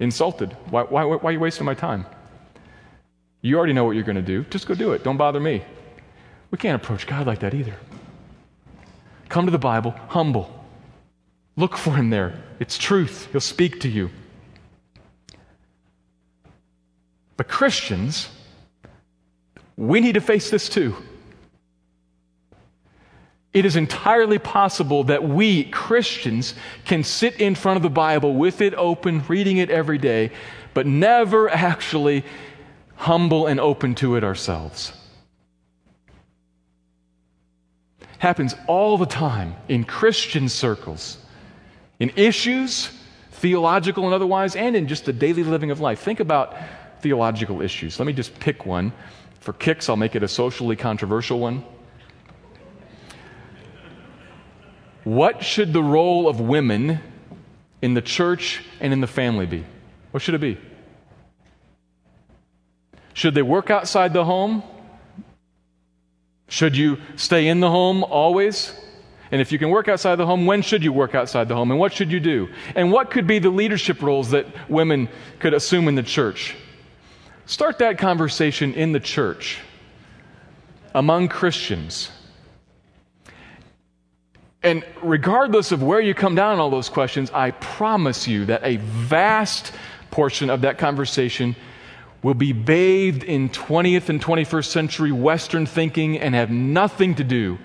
insulted. 0.00 0.52
Why, 0.70 0.82
why, 0.82 1.04
why 1.04 1.30
are 1.30 1.32
you 1.32 1.40
wasting 1.40 1.66
my 1.66 1.74
time? 1.74 2.06
You 3.40 3.56
already 3.56 3.72
know 3.72 3.84
what 3.84 3.92
you're 3.92 4.04
going 4.04 4.16
to 4.16 4.22
do. 4.22 4.44
Just 4.44 4.66
go 4.66 4.74
do 4.74 4.92
it. 4.92 5.04
Don't 5.04 5.16
bother 5.16 5.40
me. 5.40 5.62
We 6.50 6.58
can't 6.58 6.80
approach 6.80 7.06
God 7.06 7.26
like 7.26 7.40
that 7.40 7.54
either. 7.54 7.74
Come 9.28 9.46
to 9.46 9.52
the 9.52 9.58
Bible, 9.58 9.90
humble. 10.08 10.64
Look 11.56 11.76
for 11.76 11.94
Him 11.94 12.10
there. 12.10 12.40
It's 12.60 12.78
truth. 12.78 13.28
He'll 13.32 13.40
speak 13.40 13.80
to 13.80 13.88
you. 13.88 14.10
But 17.38 17.48
Christians, 17.48 18.28
we 19.76 20.00
need 20.00 20.14
to 20.14 20.20
face 20.20 20.50
this 20.50 20.68
too. 20.68 20.96
It 23.54 23.64
is 23.64 23.76
entirely 23.76 24.38
possible 24.38 25.04
that 25.04 25.26
we, 25.26 25.64
Christians, 25.64 26.52
can 26.84 27.04
sit 27.04 27.40
in 27.40 27.54
front 27.54 27.76
of 27.76 27.82
the 27.82 27.90
Bible 27.90 28.34
with 28.34 28.60
it 28.60 28.74
open, 28.74 29.22
reading 29.28 29.56
it 29.56 29.70
every 29.70 29.98
day, 29.98 30.32
but 30.74 30.84
never 30.86 31.48
actually 31.48 32.24
humble 32.96 33.46
and 33.46 33.60
open 33.60 33.94
to 33.94 34.16
it 34.16 34.24
ourselves. 34.24 34.92
Happens 38.18 38.54
all 38.66 38.98
the 38.98 39.06
time 39.06 39.54
in 39.68 39.84
Christian 39.84 40.48
circles, 40.48 41.18
in 42.00 42.10
issues, 42.16 42.90
theological 43.30 44.06
and 44.06 44.12
otherwise, 44.12 44.56
and 44.56 44.74
in 44.74 44.88
just 44.88 45.04
the 45.04 45.12
daily 45.12 45.44
living 45.44 45.70
of 45.70 45.78
life. 45.78 46.00
Think 46.00 46.18
about 46.18 46.56
theological 47.00 47.62
issues. 47.62 47.98
Let 47.98 48.06
me 48.06 48.12
just 48.12 48.38
pick 48.38 48.66
one. 48.66 48.92
For 49.40 49.52
kicks, 49.52 49.88
I'll 49.88 49.96
make 49.96 50.14
it 50.16 50.22
a 50.22 50.28
socially 50.28 50.76
controversial 50.76 51.38
one. 51.38 51.64
What 55.04 55.42
should 55.42 55.72
the 55.72 55.82
role 55.82 56.28
of 56.28 56.40
women 56.40 57.00
in 57.80 57.94
the 57.94 58.02
church 58.02 58.62
and 58.80 58.92
in 58.92 59.00
the 59.00 59.06
family 59.06 59.46
be? 59.46 59.64
What 60.10 60.22
should 60.22 60.34
it 60.34 60.40
be? 60.40 60.58
Should 63.14 63.34
they 63.34 63.42
work 63.42 63.70
outside 63.70 64.12
the 64.12 64.24
home? 64.24 64.62
Should 66.48 66.76
you 66.76 66.98
stay 67.16 67.48
in 67.48 67.60
the 67.60 67.70
home 67.70 68.04
always? 68.04 68.72
And 69.30 69.40
if 69.40 69.52
you 69.52 69.58
can 69.58 69.70
work 69.70 69.88
outside 69.88 70.16
the 70.16 70.26
home, 70.26 70.46
when 70.46 70.62
should 70.62 70.82
you 70.82 70.92
work 70.92 71.14
outside 71.14 71.48
the 71.48 71.54
home? 71.54 71.70
And 71.70 71.78
what 71.78 71.92
should 71.92 72.10
you 72.10 72.20
do? 72.20 72.48
And 72.74 72.90
what 72.90 73.10
could 73.10 73.26
be 73.26 73.38
the 73.38 73.50
leadership 73.50 74.02
roles 74.02 74.30
that 74.30 74.46
women 74.70 75.08
could 75.38 75.52
assume 75.52 75.88
in 75.88 75.94
the 75.94 76.02
church? 76.02 76.56
Start 77.48 77.78
that 77.78 77.96
conversation 77.96 78.74
in 78.74 78.92
the 78.92 79.00
church 79.00 79.58
among 80.94 81.28
Christians. 81.28 82.10
And 84.62 84.84
regardless 85.02 85.72
of 85.72 85.82
where 85.82 85.98
you 85.98 86.12
come 86.12 86.34
down 86.34 86.52
on 86.52 86.60
all 86.60 86.68
those 86.68 86.90
questions, 86.90 87.30
I 87.30 87.52
promise 87.52 88.28
you 88.28 88.44
that 88.44 88.60
a 88.64 88.76
vast 88.76 89.72
portion 90.10 90.50
of 90.50 90.60
that 90.60 90.76
conversation 90.76 91.56
will 92.22 92.34
be 92.34 92.52
bathed 92.52 93.24
in 93.24 93.48
20th 93.48 94.10
and 94.10 94.22
21st 94.22 94.66
century 94.66 95.10
Western 95.10 95.64
thinking 95.64 96.18
and 96.18 96.34
have 96.34 96.50
nothing 96.50 97.14
to 97.14 97.24
do 97.24 97.56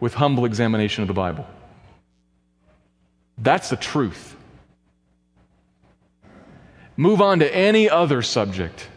with 0.00 0.14
humble 0.14 0.46
examination 0.46 1.02
of 1.02 1.08
the 1.08 1.12
Bible. 1.12 1.46
That's 3.36 3.68
the 3.68 3.76
truth. 3.76 4.36
Move 6.96 7.20
on 7.20 7.40
to 7.40 7.54
any 7.54 7.90
other 7.90 8.22
subject. 8.22 8.88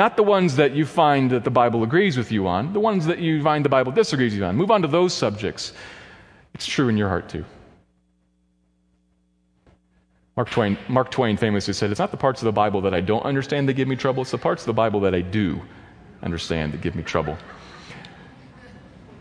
Not 0.00 0.16
the 0.16 0.22
ones 0.22 0.56
that 0.56 0.72
you 0.72 0.86
find 0.86 1.30
that 1.30 1.44
the 1.44 1.50
Bible 1.50 1.82
agrees 1.82 2.16
with 2.16 2.32
you 2.32 2.48
on, 2.48 2.72
the 2.72 2.80
ones 2.80 3.04
that 3.04 3.18
you 3.18 3.42
find 3.42 3.62
the 3.62 3.68
Bible 3.68 3.92
disagrees 3.92 4.32
with 4.32 4.38
you 4.38 4.46
on. 4.46 4.56
Move 4.56 4.70
on 4.70 4.80
to 4.80 4.88
those 4.88 5.12
subjects. 5.12 5.74
It's 6.54 6.64
true 6.64 6.88
in 6.88 6.96
your 6.96 7.10
heart 7.10 7.28
too. 7.28 7.44
Mark 10.38 10.48
Twain, 10.48 10.78
Mark 10.88 11.10
Twain 11.10 11.36
famously 11.36 11.74
said, 11.74 11.90
It's 11.90 12.00
not 12.00 12.12
the 12.12 12.16
parts 12.16 12.40
of 12.40 12.46
the 12.46 12.52
Bible 12.52 12.80
that 12.80 12.94
I 12.94 13.02
don't 13.02 13.26
understand 13.26 13.68
that 13.68 13.74
give 13.74 13.88
me 13.88 13.94
trouble, 13.94 14.22
it's 14.22 14.30
the 14.30 14.38
parts 14.38 14.62
of 14.62 14.68
the 14.68 14.72
Bible 14.72 15.00
that 15.00 15.14
I 15.14 15.20
do 15.20 15.60
understand 16.22 16.72
that 16.72 16.80
give 16.80 16.94
me 16.94 17.02
trouble. 17.02 17.36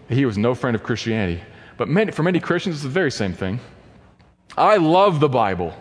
He 0.08 0.24
was 0.24 0.38
no 0.38 0.56
friend 0.56 0.76
of 0.76 0.84
Christianity. 0.84 1.44
But 1.76 1.90
many, 1.90 2.14
for 2.14 2.24
many 2.24 2.40
Christians, 2.40 2.78
it's 2.78 2.84
the 2.84 2.90
very 2.90 3.12
same 3.12 3.34
thing. 3.34 3.60
I 4.56 4.78
love 4.78 5.20
the 5.20 5.28
Bible, 5.28 5.74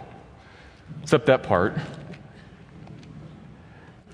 except 1.04 1.26
that 1.26 1.44
part. 1.44 1.78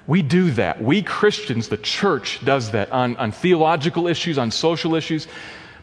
We 0.07 0.23
do 0.23 0.51
that. 0.53 0.83
We 0.83 1.03
Christians, 1.03 1.69
the 1.69 1.77
church, 1.79 2.45
does 2.45 2.73
that 2.73 2.93
on, 2.93 3.17
on 3.17 3.33
theological 3.33 4.07
issues, 4.07 4.37
on 4.37 4.51
social 4.51 4.95
issues. 4.95 5.27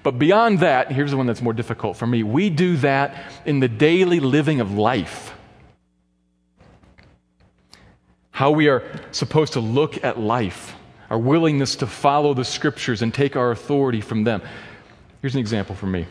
But 0.03 0.17
beyond 0.19 0.59
that, 0.59 0.91
here's 0.91 1.11
the 1.11 1.17
one 1.17 1.27
that's 1.27 1.41
more 1.41 1.53
difficult 1.53 1.97
for 1.97 2.07
me. 2.07 2.23
We 2.23 2.49
do 2.49 2.77
that 2.77 3.15
in 3.45 3.59
the 3.59 3.67
daily 3.67 4.19
living 4.19 4.61
of 4.61 4.71
life. 4.73 5.33
How 8.31 8.51
we 8.51 8.67
are 8.67 8.83
supposed 9.11 9.53
to 9.53 9.59
look 9.59 10.03
at 10.03 10.19
life, 10.19 10.75
our 11.09 11.19
willingness 11.19 11.75
to 11.77 11.87
follow 11.87 12.33
the 12.33 12.45
scriptures 12.45 13.01
and 13.01 13.13
take 13.13 13.35
our 13.35 13.51
authority 13.51 14.01
from 14.01 14.23
them. 14.23 14.41
Here's 15.21 15.35
an 15.35 15.39
example 15.39 15.75
for 15.75 15.85
me. 15.85 16.07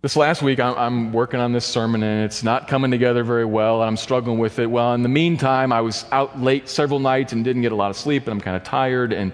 This 0.00 0.14
last 0.14 0.42
week, 0.42 0.60
I'm, 0.60 1.12
working 1.12 1.40
on 1.40 1.52
this 1.52 1.64
sermon 1.64 2.04
and 2.04 2.24
it's 2.24 2.44
not 2.44 2.68
coming 2.68 2.92
together 2.92 3.24
very 3.24 3.44
well, 3.44 3.82
and 3.82 3.88
I'm 3.88 3.96
struggling 3.96 4.38
with 4.38 4.60
it. 4.60 4.66
Well, 4.66 4.94
in 4.94 5.02
the 5.02 5.08
meantime, 5.08 5.72
I 5.72 5.80
was 5.80 6.04
out 6.12 6.40
late 6.40 6.68
several 6.68 7.00
nights 7.00 7.32
and 7.32 7.42
didn't 7.42 7.62
get 7.62 7.72
a 7.72 7.74
lot 7.74 7.90
of 7.90 7.96
sleep, 7.96 8.22
and 8.22 8.30
I'm 8.30 8.40
kind 8.40 8.56
of 8.56 8.62
tired, 8.62 9.12
and 9.12 9.32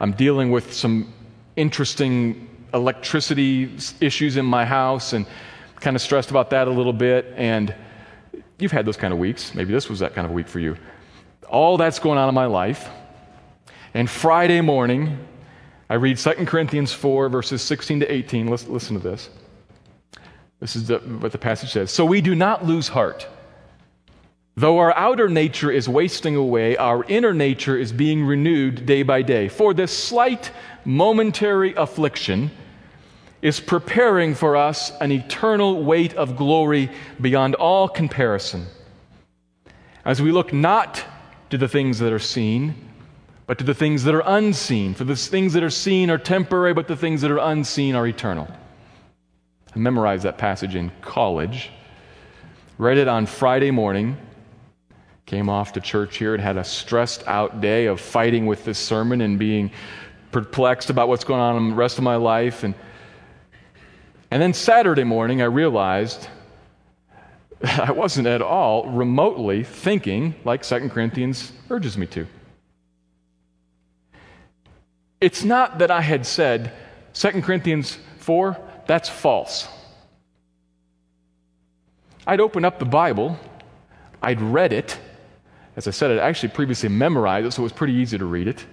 I'm 0.00 0.12
dealing 0.12 0.50
with 0.50 0.72
some 0.72 1.12
interesting 1.56 2.48
electricity 2.72 3.70
issues 4.00 4.38
in 4.38 4.46
my 4.46 4.64
house 4.64 5.12
and 5.12 5.26
kind 5.76 5.94
of 5.94 6.00
stressed 6.00 6.30
about 6.30 6.48
that 6.50 6.68
a 6.68 6.70
little 6.70 6.94
bit. 6.94 7.34
And 7.36 7.74
you've 8.58 8.72
had 8.72 8.86
those 8.86 8.96
kind 8.96 9.12
of 9.12 9.18
weeks. 9.18 9.54
Maybe 9.54 9.74
this 9.74 9.90
was 9.90 9.98
that 9.98 10.14
kind 10.14 10.26
of 10.26 10.32
week 10.32 10.48
for 10.48 10.58
you. 10.58 10.78
All 11.50 11.76
that's 11.76 11.98
going 11.98 12.16
on 12.16 12.30
in 12.30 12.34
my 12.34 12.46
life. 12.46 12.88
And 13.92 14.08
Friday 14.08 14.62
morning, 14.62 15.18
I 15.90 15.96
read 15.96 16.16
2 16.16 16.46
Corinthians 16.46 16.94
4, 16.94 17.28
verses 17.28 17.60
16 17.60 18.00
to 18.00 18.10
18. 18.10 18.46
Listen, 18.46 18.72
listen 18.72 18.96
to 18.96 19.02
this. 19.02 19.28
This 20.60 20.74
is 20.76 20.88
the, 20.88 20.98
what 20.98 21.32
the 21.32 21.38
passage 21.38 21.72
says. 21.72 21.90
So 21.90 22.04
we 22.04 22.20
do 22.20 22.34
not 22.34 22.64
lose 22.64 22.88
heart. 22.88 23.26
Though 24.56 24.78
our 24.78 24.92
outer 24.96 25.28
nature 25.28 25.70
is 25.70 25.88
wasting 25.88 26.34
away, 26.34 26.76
our 26.76 27.04
inner 27.04 27.32
nature 27.32 27.76
is 27.76 27.92
being 27.92 28.24
renewed 28.24 28.86
day 28.86 29.04
by 29.04 29.22
day. 29.22 29.48
For 29.48 29.72
this 29.72 29.96
slight 29.96 30.50
momentary 30.84 31.74
affliction 31.74 32.50
is 33.40 33.60
preparing 33.60 34.34
for 34.34 34.56
us 34.56 34.90
an 35.00 35.12
eternal 35.12 35.84
weight 35.84 36.14
of 36.14 36.36
glory 36.36 36.90
beyond 37.20 37.54
all 37.54 37.88
comparison. 37.88 38.66
As 40.04 40.20
we 40.20 40.32
look 40.32 40.52
not 40.52 41.04
to 41.50 41.58
the 41.58 41.68
things 41.68 42.00
that 42.00 42.12
are 42.12 42.18
seen, 42.18 42.74
but 43.46 43.58
to 43.58 43.64
the 43.64 43.74
things 43.74 44.02
that 44.04 44.14
are 44.14 44.24
unseen. 44.26 44.92
For 44.92 45.04
the 45.04 45.14
things 45.14 45.52
that 45.52 45.62
are 45.62 45.70
seen 45.70 46.10
are 46.10 46.18
temporary, 46.18 46.74
but 46.74 46.88
the 46.88 46.96
things 46.96 47.20
that 47.20 47.30
are 47.30 47.38
unseen 47.38 47.94
are 47.94 48.06
eternal. 48.06 48.48
I 49.74 49.78
memorized 49.78 50.24
that 50.24 50.38
passage 50.38 50.74
in 50.74 50.90
college, 51.00 51.70
read 52.78 52.98
it 52.98 53.08
on 53.08 53.26
Friday 53.26 53.70
morning 53.70 54.16
Came 55.28 55.50
off 55.50 55.74
to 55.74 55.80
church 55.82 56.16
here 56.16 56.32
and 56.32 56.42
had 56.42 56.56
a 56.56 56.64
stressed 56.64 57.22
out 57.26 57.60
day 57.60 57.84
of 57.84 58.00
fighting 58.00 58.46
with 58.46 58.64
this 58.64 58.78
sermon 58.78 59.20
and 59.20 59.38
being 59.38 59.70
perplexed 60.32 60.88
about 60.88 61.08
what's 61.08 61.24
going 61.24 61.42
on 61.42 61.54
in 61.58 61.68
the 61.68 61.76
rest 61.76 61.98
of 61.98 62.02
my 62.02 62.16
life. 62.16 62.64
And, 62.64 62.74
and 64.30 64.40
then 64.40 64.54
Saturday 64.54 65.04
morning, 65.04 65.42
I 65.42 65.44
realized 65.44 66.28
I 67.62 67.92
wasn't 67.92 68.26
at 68.26 68.40
all 68.40 68.88
remotely 68.88 69.64
thinking 69.64 70.34
like 70.46 70.62
2 70.62 70.88
Corinthians 70.88 71.52
urges 71.68 71.98
me 71.98 72.06
to. 72.06 72.26
It's 75.20 75.44
not 75.44 75.80
that 75.80 75.90
I 75.90 76.00
had 76.00 76.24
said, 76.24 76.72
2 77.12 77.42
Corinthians 77.42 77.98
4, 78.20 78.56
that's 78.88 79.08
false. 79.08 79.68
I'd 82.26 82.40
open 82.40 82.64
up 82.64 82.80
the 82.80 82.84
Bible, 82.84 83.38
I'd 84.20 84.40
read 84.40 84.72
it, 84.72 84.98
as 85.76 85.86
I 85.86 85.92
said, 85.92 86.10
I'd 86.10 86.18
actually 86.18 86.48
previously 86.48 86.88
memorized 86.88 87.46
it, 87.46 87.52
so 87.52 87.62
it 87.62 87.62
was 87.62 87.72
pretty 87.72 87.92
easy 87.92 88.18
to 88.18 88.24
read 88.24 88.48
it. 88.48 88.66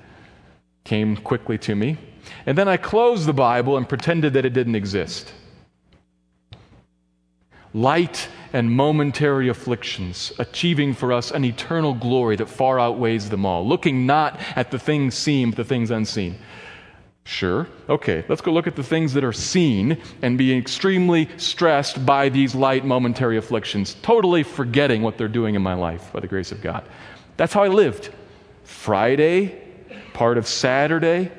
Came 0.86 1.16
quickly 1.16 1.60
to 1.60 1.76
me. 1.76 2.00
And 2.48 2.58
then 2.58 2.68
I 2.68 2.78
closed 2.78 3.28
the 3.28 3.34
Bible 3.34 3.78
and 3.78 3.88
pretended 3.88 4.34
that 4.34 4.44
it 4.44 4.54
didn't 4.54 4.74
exist. 4.74 5.32
Light 7.76 8.28
and 8.54 8.72
momentary 8.72 9.50
afflictions, 9.50 10.34
achieving 10.40 10.96
for 10.96 11.14
us 11.14 11.30
an 11.30 11.46
eternal 11.46 11.94
glory 11.94 12.38
that 12.38 12.50
far 12.50 12.80
outweighs 12.80 13.30
them 13.30 13.46
all, 13.46 13.68
looking 13.68 14.08
not 14.08 14.40
at 14.56 14.72
the 14.72 14.80
things 14.80 15.14
seen, 15.14 15.52
but 15.52 15.58
the 15.58 15.64
things 15.64 15.92
unseen. 15.92 16.40
Sure. 17.26 17.68
Okay, 17.90 18.24
let's 18.30 18.42
go 18.42 18.54
look 18.54 18.68
at 18.68 18.76
the 18.76 18.84
things 18.84 19.14
that 19.14 19.24
are 19.24 19.34
seen 19.34 19.98
and 20.22 20.38
be 20.38 20.56
extremely 20.56 21.28
stressed 21.38 22.06
by 22.06 22.30
these 22.30 22.54
light 22.54 22.86
momentary 22.86 23.36
afflictions, 23.38 23.96
totally 24.04 24.44
forgetting 24.44 25.02
what 25.02 25.18
they're 25.18 25.28
doing 25.28 25.56
in 25.56 25.62
my 25.62 25.74
life 25.74 26.14
by 26.14 26.20
the 26.20 26.28
grace 26.28 26.52
of 26.52 26.62
God. 26.62 26.84
That's 27.36 27.52
how 27.52 27.64
I 27.64 27.68
lived. 27.68 28.12
Friday, 28.64 29.60
part 30.14 30.38
of 30.38 30.48
Saturday, 30.48 31.32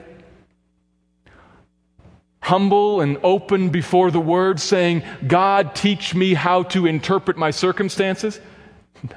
humble 2.41 3.01
and 3.01 3.19
open 3.23 3.71
before 3.71 4.11
the 4.11 4.21
Word, 4.21 4.59
saying, 4.59 5.05
God, 5.27 5.77
teach 5.77 6.17
me 6.17 6.35
how 6.35 6.65
to 6.65 6.87
interpret 6.87 7.37
my 7.37 7.51
circumstances. 7.51 8.41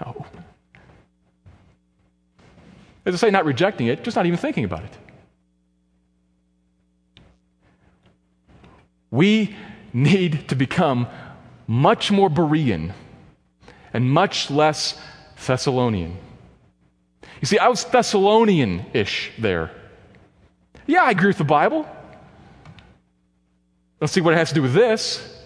No. 0.01 0.25
As 3.05 3.15
I 3.15 3.17
say, 3.17 3.31
not 3.31 3.45
rejecting 3.45 3.87
it, 3.87 4.03
just 4.03 4.15
not 4.15 4.25
even 4.25 4.37
thinking 4.37 4.65
about 4.65 4.83
it. 4.83 4.91
We 9.11 9.55
need 9.93 10.49
to 10.49 10.55
become 10.55 11.07
much 11.67 12.11
more 12.11 12.29
Berean 12.29 12.93
and 13.93 14.11
much 14.11 14.49
less 14.51 14.99
Thessalonian. 15.45 16.17
You 17.41 17.47
see, 17.47 17.57
I 17.57 17.67
was 17.67 17.85
Thessalonian 17.85 18.85
ish 18.93 19.31
there. 19.37 19.71
Yeah, 20.85 21.03
I 21.03 21.11
agree 21.11 21.27
with 21.27 21.37
the 21.37 21.43
Bible. 21.43 21.87
Let's 24.01 24.13
see 24.13 24.21
what 24.21 24.33
it 24.33 24.37
has 24.37 24.49
to 24.49 24.55
do 24.55 24.61
with 24.61 24.73
this. 24.73 25.37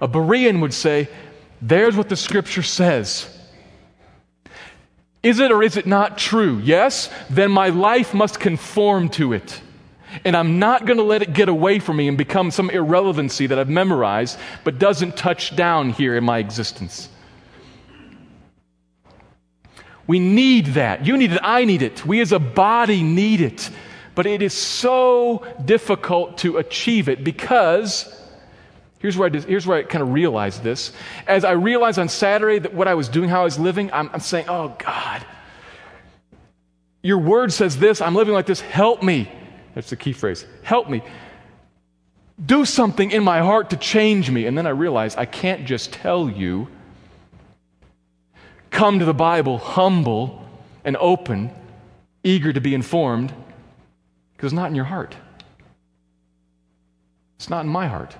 A 0.00 0.08
Berean 0.08 0.60
would 0.60 0.74
say, 0.74 1.08
There's 1.60 1.96
what 1.96 2.08
the 2.08 2.16
scripture 2.16 2.62
says. 2.62 3.36
Is 5.22 5.38
it 5.38 5.52
or 5.52 5.62
is 5.62 5.76
it 5.76 5.86
not 5.86 6.16
true? 6.16 6.58
Yes? 6.64 7.10
Then 7.28 7.50
my 7.50 7.68
life 7.68 8.14
must 8.14 8.40
conform 8.40 9.10
to 9.10 9.34
it. 9.34 9.60
And 10.24 10.36
I'm 10.36 10.58
not 10.58 10.86
going 10.86 10.98
to 10.98 11.04
let 11.04 11.22
it 11.22 11.32
get 11.32 11.48
away 11.48 11.78
from 11.78 11.96
me 11.96 12.08
and 12.08 12.18
become 12.18 12.50
some 12.50 12.70
irrelevancy 12.70 13.46
that 13.46 13.58
I've 13.58 13.68
memorized 13.68 14.38
but 14.64 14.78
doesn't 14.78 15.16
touch 15.16 15.54
down 15.56 15.90
here 15.90 16.16
in 16.16 16.24
my 16.24 16.38
existence. 16.38 17.08
We 20.06 20.18
need 20.18 20.66
that. 20.66 21.06
You 21.06 21.16
need 21.16 21.32
it. 21.32 21.40
I 21.42 21.64
need 21.64 21.82
it. 21.82 22.04
We 22.04 22.20
as 22.20 22.32
a 22.32 22.40
body 22.40 23.02
need 23.02 23.40
it. 23.40 23.70
But 24.16 24.26
it 24.26 24.42
is 24.42 24.52
so 24.52 25.46
difficult 25.64 26.38
to 26.38 26.56
achieve 26.56 27.08
it 27.08 27.22
because 27.22 28.12
here's 28.98 29.16
where 29.16 29.30
I, 29.32 29.38
here's 29.38 29.66
where 29.66 29.78
I 29.78 29.82
kind 29.84 30.02
of 30.02 30.12
realized 30.12 30.64
this. 30.64 30.92
As 31.28 31.44
I 31.44 31.52
realized 31.52 31.98
on 31.98 32.08
Saturday 32.08 32.58
that 32.58 32.74
what 32.74 32.88
I 32.88 32.94
was 32.94 33.08
doing, 33.08 33.28
how 33.28 33.42
I 33.42 33.44
was 33.44 33.58
living, 33.58 33.92
I'm, 33.92 34.10
I'm 34.12 34.20
saying, 34.20 34.46
oh, 34.48 34.74
God, 34.84 35.24
your 37.02 37.18
word 37.18 37.52
says 37.52 37.78
this. 37.78 38.00
I'm 38.00 38.16
living 38.16 38.34
like 38.34 38.46
this. 38.46 38.60
Help 38.60 39.02
me. 39.02 39.30
That's 39.74 39.90
the 39.90 39.96
key 39.96 40.12
phrase. 40.12 40.46
Help 40.62 40.88
me. 40.88 41.02
Do 42.44 42.64
something 42.64 43.10
in 43.10 43.22
my 43.22 43.40
heart 43.40 43.70
to 43.70 43.76
change 43.76 44.30
me. 44.30 44.46
And 44.46 44.56
then 44.56 44.66
I 44.66 44.70
realize 44.70 45.16
I 45.16 45.26
can't 45.26 45.66
just 45.66 45.92
tell 45.92 46.28
you, 46.28 46.68
come 48.70 48.98
to 48.98 49.04
the 49.04 49.14
Bible 49.14 49.58
humble 49.58 50.44
and 50.84 50.96
open, 50.96 51.50
eager 52.24 52.52
to 52.52 52.60
be 52.60 52.74
informed, 52.74 53.34
because 54.32 54.52
it's 54.52 54.56
not 54.56 54.70
in 54.70 54.74
your 54.74 54.86
heart. 54.86 55.14
It's 57.36 57.50
not 57.50 57.64
in 57.64 57.70
my 57.70 57.86
heart. 57.86 58.16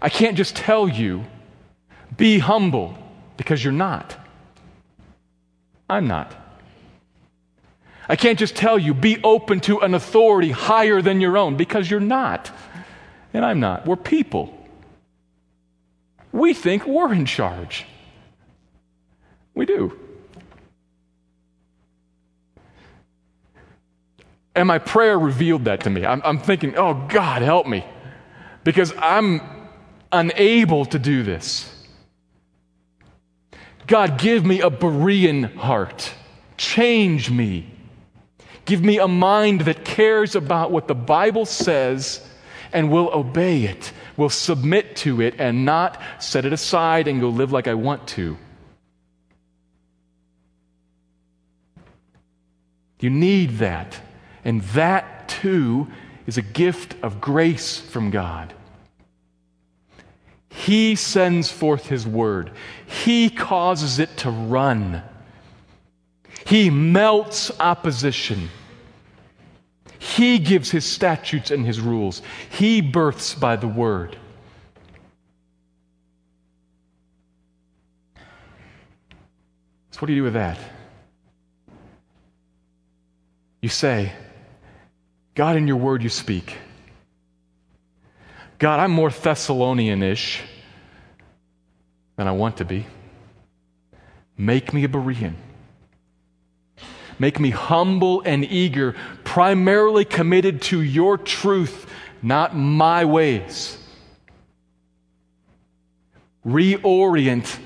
I 0.00 0.08
can't 0.08 0.36
just 0.36 0.54
tell 0.54 0.88
you, 0.88 1.24
be 2.16 2.38
humble, 2.38 2.96
because 3.36 3.62
you're 3.62 3.72
not. 3.72 4.16
I'm 5.88 6.06
not. 6.06 6.34
I 8.08 8.16
can't 8.16 8.38
just 8.38 8.56
tell 8.56 8.78
you, 8.78 8.94
be 8.94 9.22
open 9.22 9.60
to 9.60 9.80
an 9.80 9.94
authority 9.94 10.50
higher 10.50 11.02
than 11.02 11.20
your 11.20 11.36
own, 11.36 11.56
because 11.56 11.90
you're 11.90 12.00
not. 12.00 12.50
And 13.34 13.44
I'm 13.44 13.60
not. 13.60 13.86
We're 13.86 13.96
people. 13.96 14.54
We 16.32 16.54
think 16.54 16.86
we're 16.86 17.12
in 17.12 17.26
charge. 17.26 17.84
We 19.54 19.66
do. 19.66 19.98
And 24.54 24.66
my 24.66 24.78
prayer 24.78 25.18
revealed 25.18 25.66
that 25.66 25.80
to 25.80 25.90
me. 25.90 26.04
I'm, 26.04 26.22
I'm 26.24 26.38
thinking, 26.38 26.76
oh, 26.76 27.06
God, 27.08 27.42
help 27.42 27.66
me. 27.66 27.84
Because 28.64 28.92
I'm 28.98 29.40
unable 30.10 30.84
to 30.86 30.98
do 30.98 31.22
this. 31.22 31.74
God, 33.86 34.18
give 34.18 34.44
me 34.44 34.60
a 34.60 34.70
Berean 34.70 35.54
heart. 35.54 36.12
Change 36.56 37.30
me. 37.30 37.66
Give 38.68 38.84
me 38.84 38.98
a 38.98 39.08
mind 39.08 39.62
that 39.62 39.82
cares 39.82 40.36
about 40.36 40.70
what 40.70 40.88
the 40.88 40.94
Bible 40.94 41.46
says 41.46 42.20
and 42.70 42.90
will 42.90 43.10
obey 43.14 43.64
it, 43.64 43.94
will 44.18 44.28
submit 44.28 44.94
to 44.96 45.22
it, 45.22 45.36
and 45.38 45.64
not 45.64 45.98
set 46.18 46.44
it 46.44 46.52
aside 46.52 47.08
and 47.08 47.18
go 47.18 47.30
live 47.30 47.50
like 47.50 47.66
I 47.66 47.72
want 47.72 48.06
to. 48.08 48.36
You 53.00 53.08
need 53.08 53.56
that. 53.60 53.98
And 54.44 54.60
that, 54.60 55.30
too, 55.30 55.88
is 56.26 56.36
a 56.36 56.42
gift 56.42 56.94
of 57.02 57.22
grace 57.22 57.80
from 57.80 58.10
God. 58.10 58.52
He 60.50 60.94
sends 60.94 61.50
forth 61.50 61.86
His 61.86 62.06
word, 62.06 62.52
He 62.84 63.30
causes 63.30 63.98
it 63.98 64.14
to 64.18 64.30
run. 64.30 65.02
He 66.44 66.68
melts 66.68 67.50
opposition. 67.58 68.50
He 69.98 70.38
gives 70.38 70.70
his 70.70 70.84
statutes 70.84 71.50
and 71.50 71.66
his 71.66 71.80
rules. 71.80 72.22
He 72.50 72.80
births 72.80 73.34
by 73.34 73.56
the 73.56 73.66
word. 73.66 74.16
So, 79.90 80.00
what 80.00 80.06
do 80.06 80.12
you 80.12 80.20
do 80.20 80.24
with 80.24 80.34
that? 80.34 80.58
You 83.60 83.68
say, 83.68 84.12
God, 85.34 85.56
in 85.56 85.66
your 85.66 85.76
word 85.76 86.02
you 86.02 86.08
speak. 86.08 86.56
God, 88.58 88.80
I'm 88.80 88.92
more 88.92 89.10
Thessalonian 89.10 90.02
ish 90.02 90.40
than 92.16 92.28
I 92.28 92.32
want 92.32 92.58
to 92.58 92.64
be. 92.64 92.86
Make 94.36 94.72
me 94.72 94.84
a 94.84 94.88
Berean. 94.88 95.34
Make 97.18 97.40
me 97.40 97.50
humble 97.50 98.22
and 98.24 98.44
eager, 98.44 98.94
primarily 99.24 100.04
committed 100.04 100.62
to 100.62 100.80
your 100.80 101.18
truth, 101.18 101.86
not 102.22 102.54
my 102.56 103.04
ways. 103.04 103.76
Reorient 106.46 107.58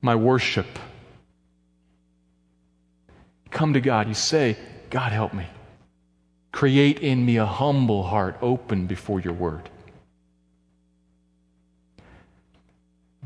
my 0.00 0.14
worship. 0.14 0.66
Come 3.50 3.74
to 3.74 3.80
God. 3.80 4.08
You 4.08 4.14
say, 4.14 4.56
God, 4.90 5.12
help 5.12 5.34
me. 5.34 5.46
Create 6.52 7.00
in 7.00 7.24
me 7.24 7.36
a 7.36 7.46
humble 7.46 8.02
heart 8.02 8.38
open 8.40 8.86
before 8.86 9.20
your 9.20 9.34
word. 9.34 9.68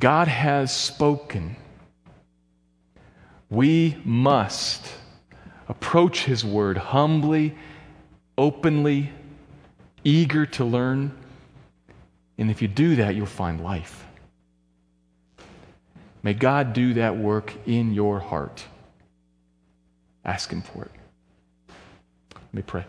God 0.01 0.29
has 0.29 0.75
spoken. 0.77 1.57
We 3.49 3.97
must 4.05 5.00
approach 5.71 6.25
His 6.25 6.45
Word 6.45 6.77
humbly, 6.77 7.55
openly, 8.37 9.11
eager 10.03 10.45
to 10.45 10.65
learn. 10.65 11.17
And 12.37 12.51
if 12.51 12.61
you 12.61 12.69
do 12.69 12.97
that, 12.97 13.15
you'll 13.15 13.27
find 13.27 13.63
life. 13.63 14.05
May 16.23 16.35
God 16.35 16.73
do 16.73 16.95
that 16.95 17.17
work 17.17 17.55
in 17.67 17.95
your 17.95 18.19
heart. 18.19 18.65
Ask 20.25 20.51
Him 20.51 20.61
for 20.61 20.85
it. 20.85 20.91
Let 22.35 22.55
me 22.55 22.63
pray. 22.63 22.85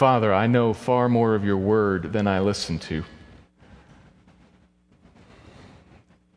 Father, 0.00 0.32
I 0.32 0.46
know 0.46 0.72
far 0.72 1.10
more 1.10 1.34
of 1.34 1.44
your 1.44 1.58
word 1.58 2.14
than 2.14 2.26
I 2.26 2.40
listen 2.40 2.78
to. 2.78 3.04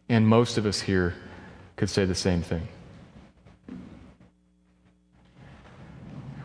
And 0.10 0.28
most 0.28 0.58
of 0.58 0.66
us 0.66 0.82
here 0.82 1.16
could 1.78 1.90
say 1.90 2.04
the 2.04 2.14
same 2.14 2.42
thing. 2.42 2.68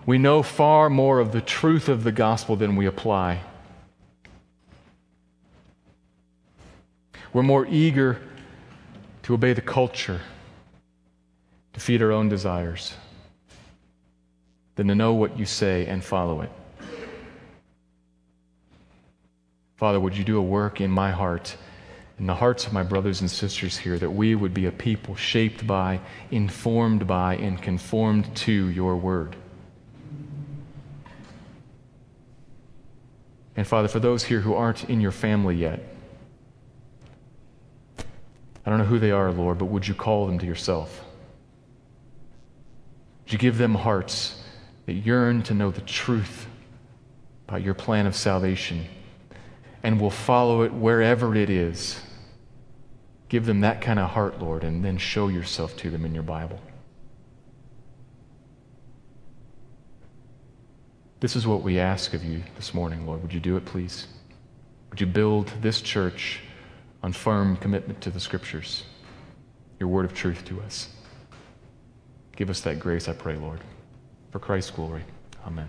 We 0.07 0.17
know 0.17 0.45
far 0.45 0.89
more 0.89 1.19
of 1.19 1.33
the 1.33 1.41
truth 1.41 1.89
of 1.89 2.05
the 2.05 2.13
gospel 2.13 2.55
than 2.55 2.77
we 2.77 2.87
apply. 2.87 3.41
We're 7.33 7.43
more 7.43 7.67
eager 7.67 8.21
to 9.25 9.35
obey 9.35 9.55
the 9.55 9.61
culture, 9.61 10.21
to 11.73 11.81
feed 11.81 12.01
our 12.01 12.13
own 12.13 12.29
desires, 12.29 12.95
than 14.77 14.87
to 14.87 14.95
know 14.95 15.15
what 15.15 15.37
you 15.37 15.47
say 15.47 15.85
and 15.85 16.05
follow 16.05 16.43
it. 16.43 16.53
Father, 19.79 20.01
would 20.01 20.17
you 20.17 20.25
do 20.25 20.39
a 20.39 20.43
work 20.43 20.81
in 20.81 20.91
my 20.91 21.13
heart, 21.13 21.57
in 22.19 22.27
the 22.27 22.35
hearts 22.35 22.67
of 22.67 22.73
my 22.73 22.83
brothers 22.83 23.21
and 23.21 23.31
sisters 23.31 23.79
here, 23.79 23.97
that 23.97 24.11
we 24.11 24.35
would 24.35 24.53
be 24.53 24.67
a 24.67 24.73
people 24.73 25.15
shaped 25.15 25.69
by, 25.69 26.01
informed 26.33 27.07
by, 27.07 27.37
and 27.37 27.63
conformed 27.63 28.35
to 28.35 28.53
your 28.53 28.97
word. 28.97 29.37
And 33.57 33.65
Father, 33.65 33.87
for 33.87 34.01
those 34.01 34.25
here 34.25 34.41
who 34.41 34.53
aren't 34.53 34.91
in 34.91 35.01
your 35.01 35.13
family 35.13 35.55
yet, 35.55 35.81
I 38.67 38.71
don't 38.71 38.81
know 38.81 38.85
who 38.85 38.99
they 38.99 39.13
are, 39.13 39.31
Lord, 39.31 39.59
but 39.59 39.67
would 39.67 39.87
you 39.87 39.95
call 39.95 40.27
them 40.27 40.41
to 40.41 40.47
yourself? 40.47 41.05
Would 43.25 43.33
you 43.33 43.39
give 43.39 43.59
them 43.59 43.77
hearts 43.77 44.43
that 44.87 44.95
yearn 44.95 45.45
to 45.45 45.55
know 45.55 45.71
the 45.71 45.83
truth 45.83 46.49
about 47.47 47.63
your 47.63 47.75
plan 47.75 48.07
of 48.07 48.17
salvation 48.17 48.85
and 49.83 50.01
will 50.01 50.11
follow 50.11 50.63
it 50.63 50.73
wherever 50.73 51.35
it 51.35 51.51
is? 51.51 52.01
Give 53.29 53.45
them 53.45 53.61
that 53.61 53.81
kind 53.81 53.99
of 53.99 54.11
heart, 54.11 54.41
Lord, 54.41 54.65
and 54.65 54.85
then 54.85 54.97
show 54.97 55.29
yourself 55.29 55.77
to 55.79 55.91
them 55.91 56.05
in 56.05 56.15
your 56.15 56.23
Bible. 56.23 56.61
This 61.21 61.35
is 61.35 61.47
what 61.47 61.63
we 61.63 61.79
ask 61.79 62.15
of 62.15 62.25
you 62.25 62.43
this 62.57 62.73
morning, 62.73 63.07
Lord. 63.07 63.23
Would 63.23 63.35
you 63.35 63.41
do 63.41 63.57
it, 63.57 63.65
please? 63.65 64.07
Would 64.91 65.01
you 65.01 65.07
build 65.07 65.53
this 65.61 65.81
church 65.81 66.41
on 67.03 67.13
firm 67.13 67.57
commitment 67.57 68.01
to 68.03 68.11
the 68.11 68.21
Scriptures, 68.21 68.85
your 69.79 69.89
word 69.89 70.05
of 70.05 70.15
truth 70.15 70.45
to 70.47 70.61
us? 70.63 70.89
Give 72.37 72.51
us 72.51 72.61
that 72.61 72.79
grace, 72.79 73.09
I 73.09 73.13
pray, 73.15 73.37
Lord. 73.37 73.61
For 74.31 74.39
Christ's 74.39 74.71
glory. 74.71 75.03
Amen. 75.45 75.69